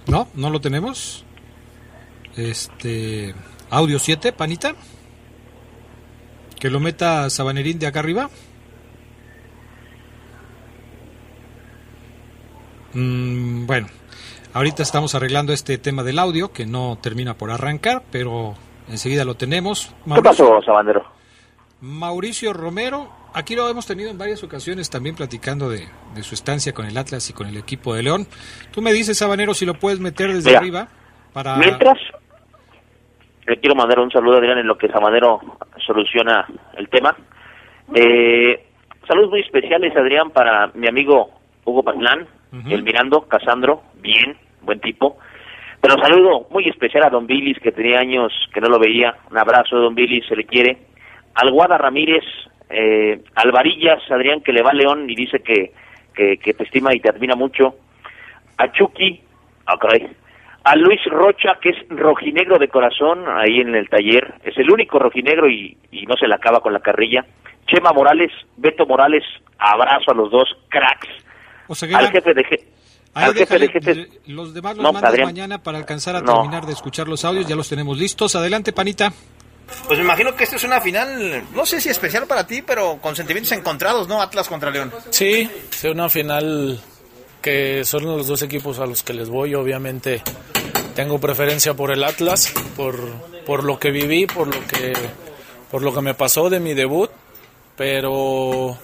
No, 0.07 0.27
no 0.33 0.49
lo 0.49 0.59
tenemos. 0.59 1.25
Este, 2.35 3.33
audio 3.69 3.99
7, 3.99 4.33
Panita. 4.33 4.75
Que 6.63 6.69
lo 6.69 6.79
meta 6.79 7.29
Sabanerín 7.29 7.77
de 7.77 7.87
acá 7.87 7.99
arriba. 7.99 8.29
Mm, 12.93 13.65
bueno, 13.67 13.87
ahorita 14.53 14.81
estamos 14.81 15.13
arreglando 15.13 15.51
este 15.51 15.77
tema 15.77 16.03
del 16.03 16.19
audio 16.19 16.53
que 16.53 16.65
no 16.65 16.97
termina 17.01 17.33
por 17.33 17.51
arrancar, 17.51 18.03
pero 18.13 18.53
enseguida 18.87 19.25
lo 19.25 19.35
tenemos. 19.35 19.93
¿Qué 20.15 20.21
pasó, 20.21 20.61
Sabandero? 20.61 21.03
Mauricio 21.81 22.53
Romero, 22.53 23.09
aquí 23.33 23.57
lo 23.57 23.67
hemos 23.67 23.85
tenido 23.85 24.09
en 24.09 24.17
varias 24.17 24.41
ocasiones 24.41 24.89
también 24.89 25.17
platicando 25.17 25.69
de, 25.69 25.89
de 26.15 26.23
su 26.23 26.33
estancia 26.33 26.73
con 26.73 26.85
el 26.85 26.97
Atlas 26.97 27.29
y 27.29 27.33
con 27.33 27.47
el 27.47 27.57
equipo 27.57 27.93
de 27.93 28.03
León. 28.03 28.25
Tú 28.71 28.81
me 28.81 28.93
dices, 28.93 29.17
Sabanero, 29.17 29.53
si 29.53 29.65
lo 29.65 29.73
puedes 29.73 29.99
meter 29.99 30.31
desde 30.31 30.51
Mira, 30.51 30.59
arriba 30.59 30.87
para... 31.33 31.57
Mientras, 31.57 31.97
le 33.47 33.59
quiero 33.59 33.75
mandar 33.75 33.99
un 33.99 34.09
saludo 34.11 34.35
a 34.35 34.37
Adrián 34.37 34.59
en 34.59 34.67
lo 34.67 34.77
que 34.77 34.87
Sabanero 34.87 35.41
soluciona 35.85 36.47
el 36.77 36.89
tema. 36.89 37.15
Eh, 37.93 38.65
saludos 39.07 39.31
muy 39.31 39.41
especiales, 39.41 39.95
Adrián, 39.95 40.31
para 40.31 40.67
mi 40.73 40.87
amigo 40.87 41.31
Hugo 41.65 41.83
Patlán, 41.83 42.27
el 42.69 42.83
Mirando, 42.83 43.21
Casandro, 43.21 43.81
bien, 44.01 44.37
buen 44.61 44.79
tipo. 44.79 45.17
Pero 45.81 45.97
saludo 45.97 46.47
muy 46.51 46.69
especial 46.69 47.03
a 47.03 47.09
Don 47.09 47.27
Billis, 47.27 47.59
que 47.59 47.71
tenía 47.71 47.99
años 47.99 48.31
que 48.53 48.61
no 48.61 48.69
lo 48.69 48.79
veía. 48.79 49.15
Un 49.29 49.37
abrazo, 49.37 49.77
Don 49.77 49.95
Billis, 49.95 50.25
se 50.27 50.35
le 50.35 50.45
quiere. 50.45 50.77
Al 51.35 51.51
Guada 51.51 51.77
Ramírez, 51.77 52.23
eh, 52.69 53.21
Alvarillas, 53.35 53.99
Adrián, 54.09 54.41
que 54.41 54.53
le 54.53 54.61
va 54.61 54.69
a 54.69 54.75
León 54.75 55.09
y 55.09 55.15
dice 55.15 55.39
que, 55.39 55.73
que, 56.13 56.37
que 56.37 56.53
te 56.53 56.63
estima 56.63 56.93
y 56.93 56.99
te 56.99 57.09
admira 57.09 57.35
mucho. 57.35 57.75
A 58.57 58.71
Chucky, 58.71 59.21
ah, 59.65 59.77
caray. 59.77 60.07
A 60.63 60.75
Luis 60.75 60.99
Rocha, 61.05 61.57
que 61.61 61.69
es 61.69 61.75
rojinegro 61.89 62.57
de 62.57 62.67
corazón, 62.69 63.25
ahí 63.27 63.59
en 63.59 63.75
el 63.75 63.89
taller. 63.89 64.35
Es 64.43 64.57
el 64.57 64.71
único 64.71 64.97
rojinegro 64.99 65.49
y, 65.49 65.77
y 65.91 66.05
no 66.05 66.15
se 66.15 66.27
le 66.27 66.35
acaba 66.35 66.59
con 66.61 66.73
la 66.73 66.79
carrilla. 66.79 67.25
Chema 67.67 67.91
Morales, 67.91 68.31
Beto 68.57 68.85
Morales, 68.85 69.23
abrazo 69.57 70.11
a 70.11 70.13
los 70.13 70.31
dos 70.31 70.47
cracks. 70.69 71.07
O 71.67 71.75
sea, 71.75 71.87
que 71.89 71.95
al 71.95 72.11
jefe 72.11 72.33
de 72.33 72.43
je- 72.43 72.63
Ahí 73.15 73.25
al 73.25 73.33
jefe 73.35 73.59
de 73.59 73.67
jefes. 73.69 74.07
los 74.27 74.53
demás 74.53 74.75
los 74.75 74.83
No, 74.83 74.91
mandas 74.93 75.11
Adrián. 75.11 75.27
mañana 75.29 75.61
para 75.61 75.77
alcanzar 75.77 76.15
a 76.15 76.21
No. 76.21 76.33
terminar 76.41 76.65
de 76.65 76.73
escuchar 76.73 77.07
los 77.07 77.23
audios, 77.25 77.47
ya 77.47 77.55
los 77.55 77.69
tenemos 77.69 77.97
listos. 77.97 78.35
Adelante, 78.35 78.73
Panita. 78.73 79.13
Pues 79.87 79.97
me 79.99 80.05
imagino 80.05 80.35
que 80.35 80.43
esta 80.43 80.55
es 80.57 80.63
una 80.65 80.81
final, 80.81 81.43
no 81.55 81.65
sé 81.65 81.79
si 81.79 81.89
especial 81.89 82.25
para 82.27 82.45
ti, 82.45 82.61
pero 82.65 82.97
con 83.01 83.15
sentimientos 83.15 83.51
encontrados, 83.53 84.07
¿no? 84.09 84.21
Atlas 84.21 84.49
contra 84.49 84.69
León. 84.71 84.91
Sí, 85.09 85.49
sí, 85.69 85.87
una 85.87 86.09
final 86.09 86.79
que 87.43 87.83
son 87.83 88.05
los 88.05 88.25
dos 88.25 88.41
equipos 88.41 88.79
a 88.79 88.85
los 88.87 89.03
que 89.03 89.13
les 89.13 89.29
voy. 89.29 89.53
Obviamente 89.53 90.23
tengo 90.95 91.19
preferencia 91.19 91.73
por 91.73 91.91
el 91.91 92.03
Atlas, 92.03 92.53
por, 92.77 92.97
por 93.45 93.65
lo 93.65 93.77
que 93.77 93.91
viví, 93.91 94.25
por 94.25 94.47
lo 94.47 94.65
que, 94.65 94.93
por 95.69 95.81
lo 95.81 95.93
que 95.93 96.01
me 96.01 96.13
pasó 96.13 96.49
de 96.49 96.61
mi 96.61 96.73
debut, 96.73 97.11
pero 97.75 98.77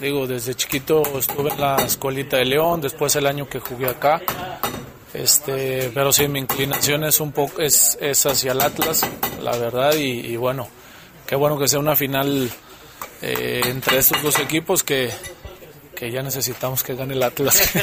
digo, 0.00 0.26
desde 0.26 0.54
chiquito 0.54 1.02
estuve 1.18 1.50
en 1.50 1.60
la 1.60 1.76
escuelita 1.76 2.38
de 2.38 2.46
León, 2.46 2.80
después 2.80 3.14
el 3.16 3.26
año 3.26 3.48
que 3.48 3.60
jugué 3.60 3.88
acá. 3.88 4.22
Este, 5.12 5.90
pero 5.92 6.10
sí, 6.14 6.26
mi 6.28 6.38
inclinación 6.38 7.04
es 7.04 7.20
un 7.20 7.32
poco 7.32 7.60
es, 7.60 7.98
es 8.00 8.24
hacia 8.24 8.52
el 8.52 8.62
Atlas, 8.62 9.06
la 9.42 9.54
verdad, 9.58 9.94
y, 9.96 10.34
bueno, 10.36 10.66
qué 11.26 11.36
bueno 11.36 11.58
que 11.58 11.68
sea 11.68 11.78
una 11.78 11.94
final 11.94 12.50
eh, 13.20 13.60
entre 13.66 13.98
estos 13.98 14.22
dos 14.22 14.38
equipos 14.38 14.82
que, 14.82 15.10
que 15.94 16.10
ya 16.10 16.22
necesitamos 16.22 16.82
que 16.82 16.94
gane 16.94 17.14
el 17.14 17.22
Atlas. 17.22 17.60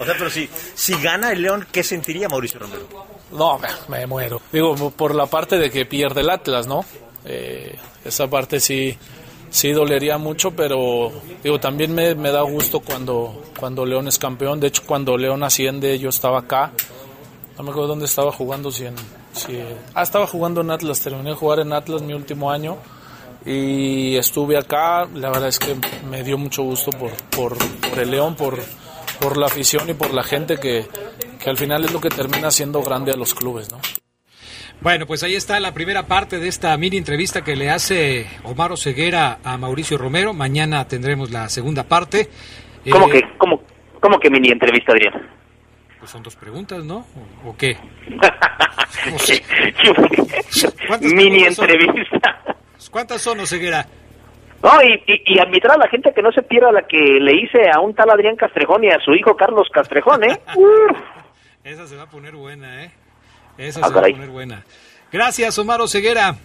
o 0.00 0.04
sea, 0.04 0.14
pero 0.16 0.30
si, 0.30 0.48
si 0.74 0.94
gana 1.00 1.32
el 1.32 1.42
León, 1.42 1.66
¿qué 1.70 1.82
sentiría 1.82 2.28
Mauricio 2.28 2.60
Romero? 2.60 2.88
No, 3.32 3.60
me, 3.88 4.06
muero. 4.06 4.40
Digo, 4.52 4.90
por 4.90 5.14
la 5.14 5.26
parte 5.26 5.58
de 5.58 5.70
que 5.70 5.86
pierde 5.86 6.20
el 6.20 6.30
Atlas, 6.30 6.66
¿no? 6.66 6.84
Eh, 7.24 7.76
esa 8.04 8.28
parte 8.28 8.60
sí, 8.60 8.96
sí 9.50 9.72
dolería 9.72 10.18
mucho, 10.18 10.52
pero 10.52 11.12
digo, 11.42 11.58
también 11.60 11.94
me, 11.94 12.14
me, 12.14 12.30
da 12.30 12.42
gusto 12.42 12.80
cuando, 12.80 13.42
cuando 13.58 13.84
León 13.84 14.08
es 14.08 14.18
campeón. 14.18 14.60
De 14.60 14.68
hecho, 14.68 14.82
cuando 14.86 15.16
León 15.16 15.42
asciende, 15.42 15.98
yo 15.98 16.08
estaba 16.08 16.40
acá. 16.40 16.72
No 17.56 17.64
me 17.64 17.70
acuerdo 17.70 17.88
dónde 17.88 18.06
estaba 18.06 18.30
jugando, 18.30 18.70
si 18.70 18.86
en, 18.86 18.94
si, 19.32 19.58
ah, 19.94 20.02
estaba 20.02 20.26
jugando 20.26 20.60
en 20.60 20.70
Atlas, 20.70 21.00
terminé 21.00 21.30
de 21.30 21.36
jugar 21.36 21.60
en 21.60 21.72
Atlas 21.72 22.02
mi 22.02 22.14
último 22.14 22.50
año 22.50 22.78
y 23.48 24.16
estuve 24.16 24.58
acá. 24.58 25.06
La 25.14 25.30
verdad 25.30 25.48
es 25.48 25.58
que 25.58 25.74
me 26.10 26.22
dio 26.22 26.36
mucho 26.36 26.62
gusto 26.62 26.90
por, 26.90 27.12
por, 27.30 27.56
por 27.88 27.98
el 27.98 28.10
León, 28.10 28.36
por, 28.36 28.58
por 29.20 29.38
la 29.38 29.46
afición 29.46 29.88
y 29.88 29.94
por 29.94 30.12
la 30.12 30.22
gente 30.22 30.58
que, 30.58 30.84
que 31.42 31.50
al 31.50 31.56
final 31.56 31.84
es 31.84 31.92
lo 31.92 32.00
que 32.00 32.10
termina 32.10 32.50
siendo 32.50 32.82
grande 32.82 33.12
a 33.12 33.16
los 33.16 33.34
clubes, 33.34 33.72
¿no? 33.72 33.78
Bueno, 34.80 35.06
pues 35.06 35.24
ahí 35.24 35.34
está 35.34 35.58
la 35.58 35.74
primera 35.74 36.06
parte 36.06 36.38
de 36.38 36.46
esta 36.46 36.76
mini 36.76 36.98
entrevista 36.98 37.42
que 37.42 37.56
le 37.56 37.68
hace 37.68 38.28
Omar 38.44 38.76
Ceguera 38.76 39.38
a 39.42 39.56
Mauricio 39.56 39.98
Romero. 39.98 40.34
Mañana 40.34 40.86
tendremos 40.86 41.32
la 41.32 41.48
segunda 41.48 41.82
parte. 41.82 42.28
¿Cómo, 42.88 43.08
eh, 43.08 43.12
que, 43.12 43.22
cómo, 43.38 43.60
¿Cómo 44.00 44.20
que 44.20 44.30
mini 44.30 44.50
entrevista, 44.50 44.92
Adrián? 44.92 45.14
Pues 45.98 46.12
son 46.12 46.22
dos 46.22 46.36
preguntas, 46.36 46.84
¿no? 46.84 47.04
¿O, 47.44 47.56
qué? 47.56 47.76
mini 51.00 51.44
entrevista. 51.44 52.37
¿Cuántas 52.90 53.20
son, 53.20 53.46
Ceguera? 53.46 53.86
No, 54.62 54.70
y, 54.82 54.94
y, 55.06 55.34
y, 55.34 55.38
admitir 55.38 55.70
a 55.70 55.76
la 55.76 55.88
gente 55.88 56.12
que 56.12 56.22
no 56.22 56.32
se 56.32 56.42
pierda 56.42 56.72
la 56.72 56.82
que 56.82 56.98
le 56.98 57.32
hice 57.34 57.70
a 57.72 57.80
un 57.80 57.94
tal 57.94 58.10
Adrián 58.10 58.34
Castrejón 58.34 58.82
y 58.82 58.88
a 58.88 58.98
su 58.98 59.14
hijo 59.14 59.36
Carlos 59.36 59.68
Castrejón, 59.72 60.24
¿eh? 60.24 60.40
Esa 61.64 61.86
se 61.86 61.96
va 61.96 62.04
a 62.04 62.10
poner 62.10 62.34
buena, 62.34 62.84
¿eh? 62.84 62.90
Esa 63.56 63.80
ah, 63.80 63.88
se 63.88 63.94
va 63.94 64.00
a 64.00 64.10
poner 64.10 64.30
buena. 64.30 64.64
Gracias, 65.12 65.58
Omar 65.58 65.80
Ceguera. 65.88 66.36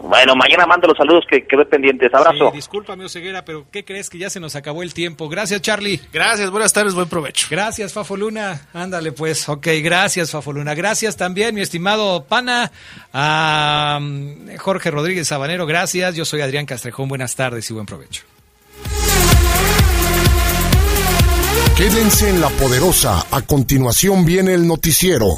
Bueno, 0.00 0.36
mañana 0.36 0.64
mando 0.64 0.86
los 0.86 0.96
saludos 0.96 1.24
que 1.28 1.44
quedé 1.44 1.64
pendientes. 1.64 2.14
Abrazo. 2.14 2.50
Sí, 2.50 2.56
discúlpame, 2.56 3.04
Oseguera, 3.04 3.44
pero 3.44 3.66
¿qué 3.70 3.84
crees 3.84 4.08
que 4.08 4.18
ya 4.18 4.30
se 4.30 4.38
nos 4.38 4.54
acabó 4.54 4.82
el 4.82 4.94
tiempo? 4.94 5.28
Gracias, 5.28 5.60
Charlie. 5.60 6.00
Gracias, 6.12 6.50
buenas 6.50 6.72
tardes, 6.72 6.94
buen 6.94 7.08
provecho. 7.08 7.48
Gracias, 7.50 7.92
Fafo 7.92 8.16
Luna. 8.16 8.68
Ándale, 8.72 9.10
pues. 9.10 9.48
Ok, 9.48 9.66
gracias, 9.82 10.30
Fafo 10.30 10.52
Luna. 10.52 10.74
Gracias 10.74 11.16
también, 11.16 11.54
mi 11.54 11.62
estimado 11.62 12.24
Pana, 12.24 12.70
a 13.12 13.98
mm, 14.00 14.56
Jorge 14.58 14.90
Rodríguez 14.90 15.26
Sabanero. 15.26 15.66
Gracias. 15.66 16.14
Yo 16.14 16.24
soy 16.24 16.42
Adrián 16.42 16.66
Castrejón. 16.66 17.08
Buenas 17.08 17.34
tardes 17.34 17.68
y 17.68 17.74
buen 17.74 17.86
provecho. 17.86 18.22
Quédense 21.76 22.30
en 22.30 22.40
la 22.40 22.48
poderosa. 22.50 23.26
A 23.30 23.42
continuación 23.42 24.24
viene 24.24 24.54
el 24.54 24.66
noticiero. 24.66 25.28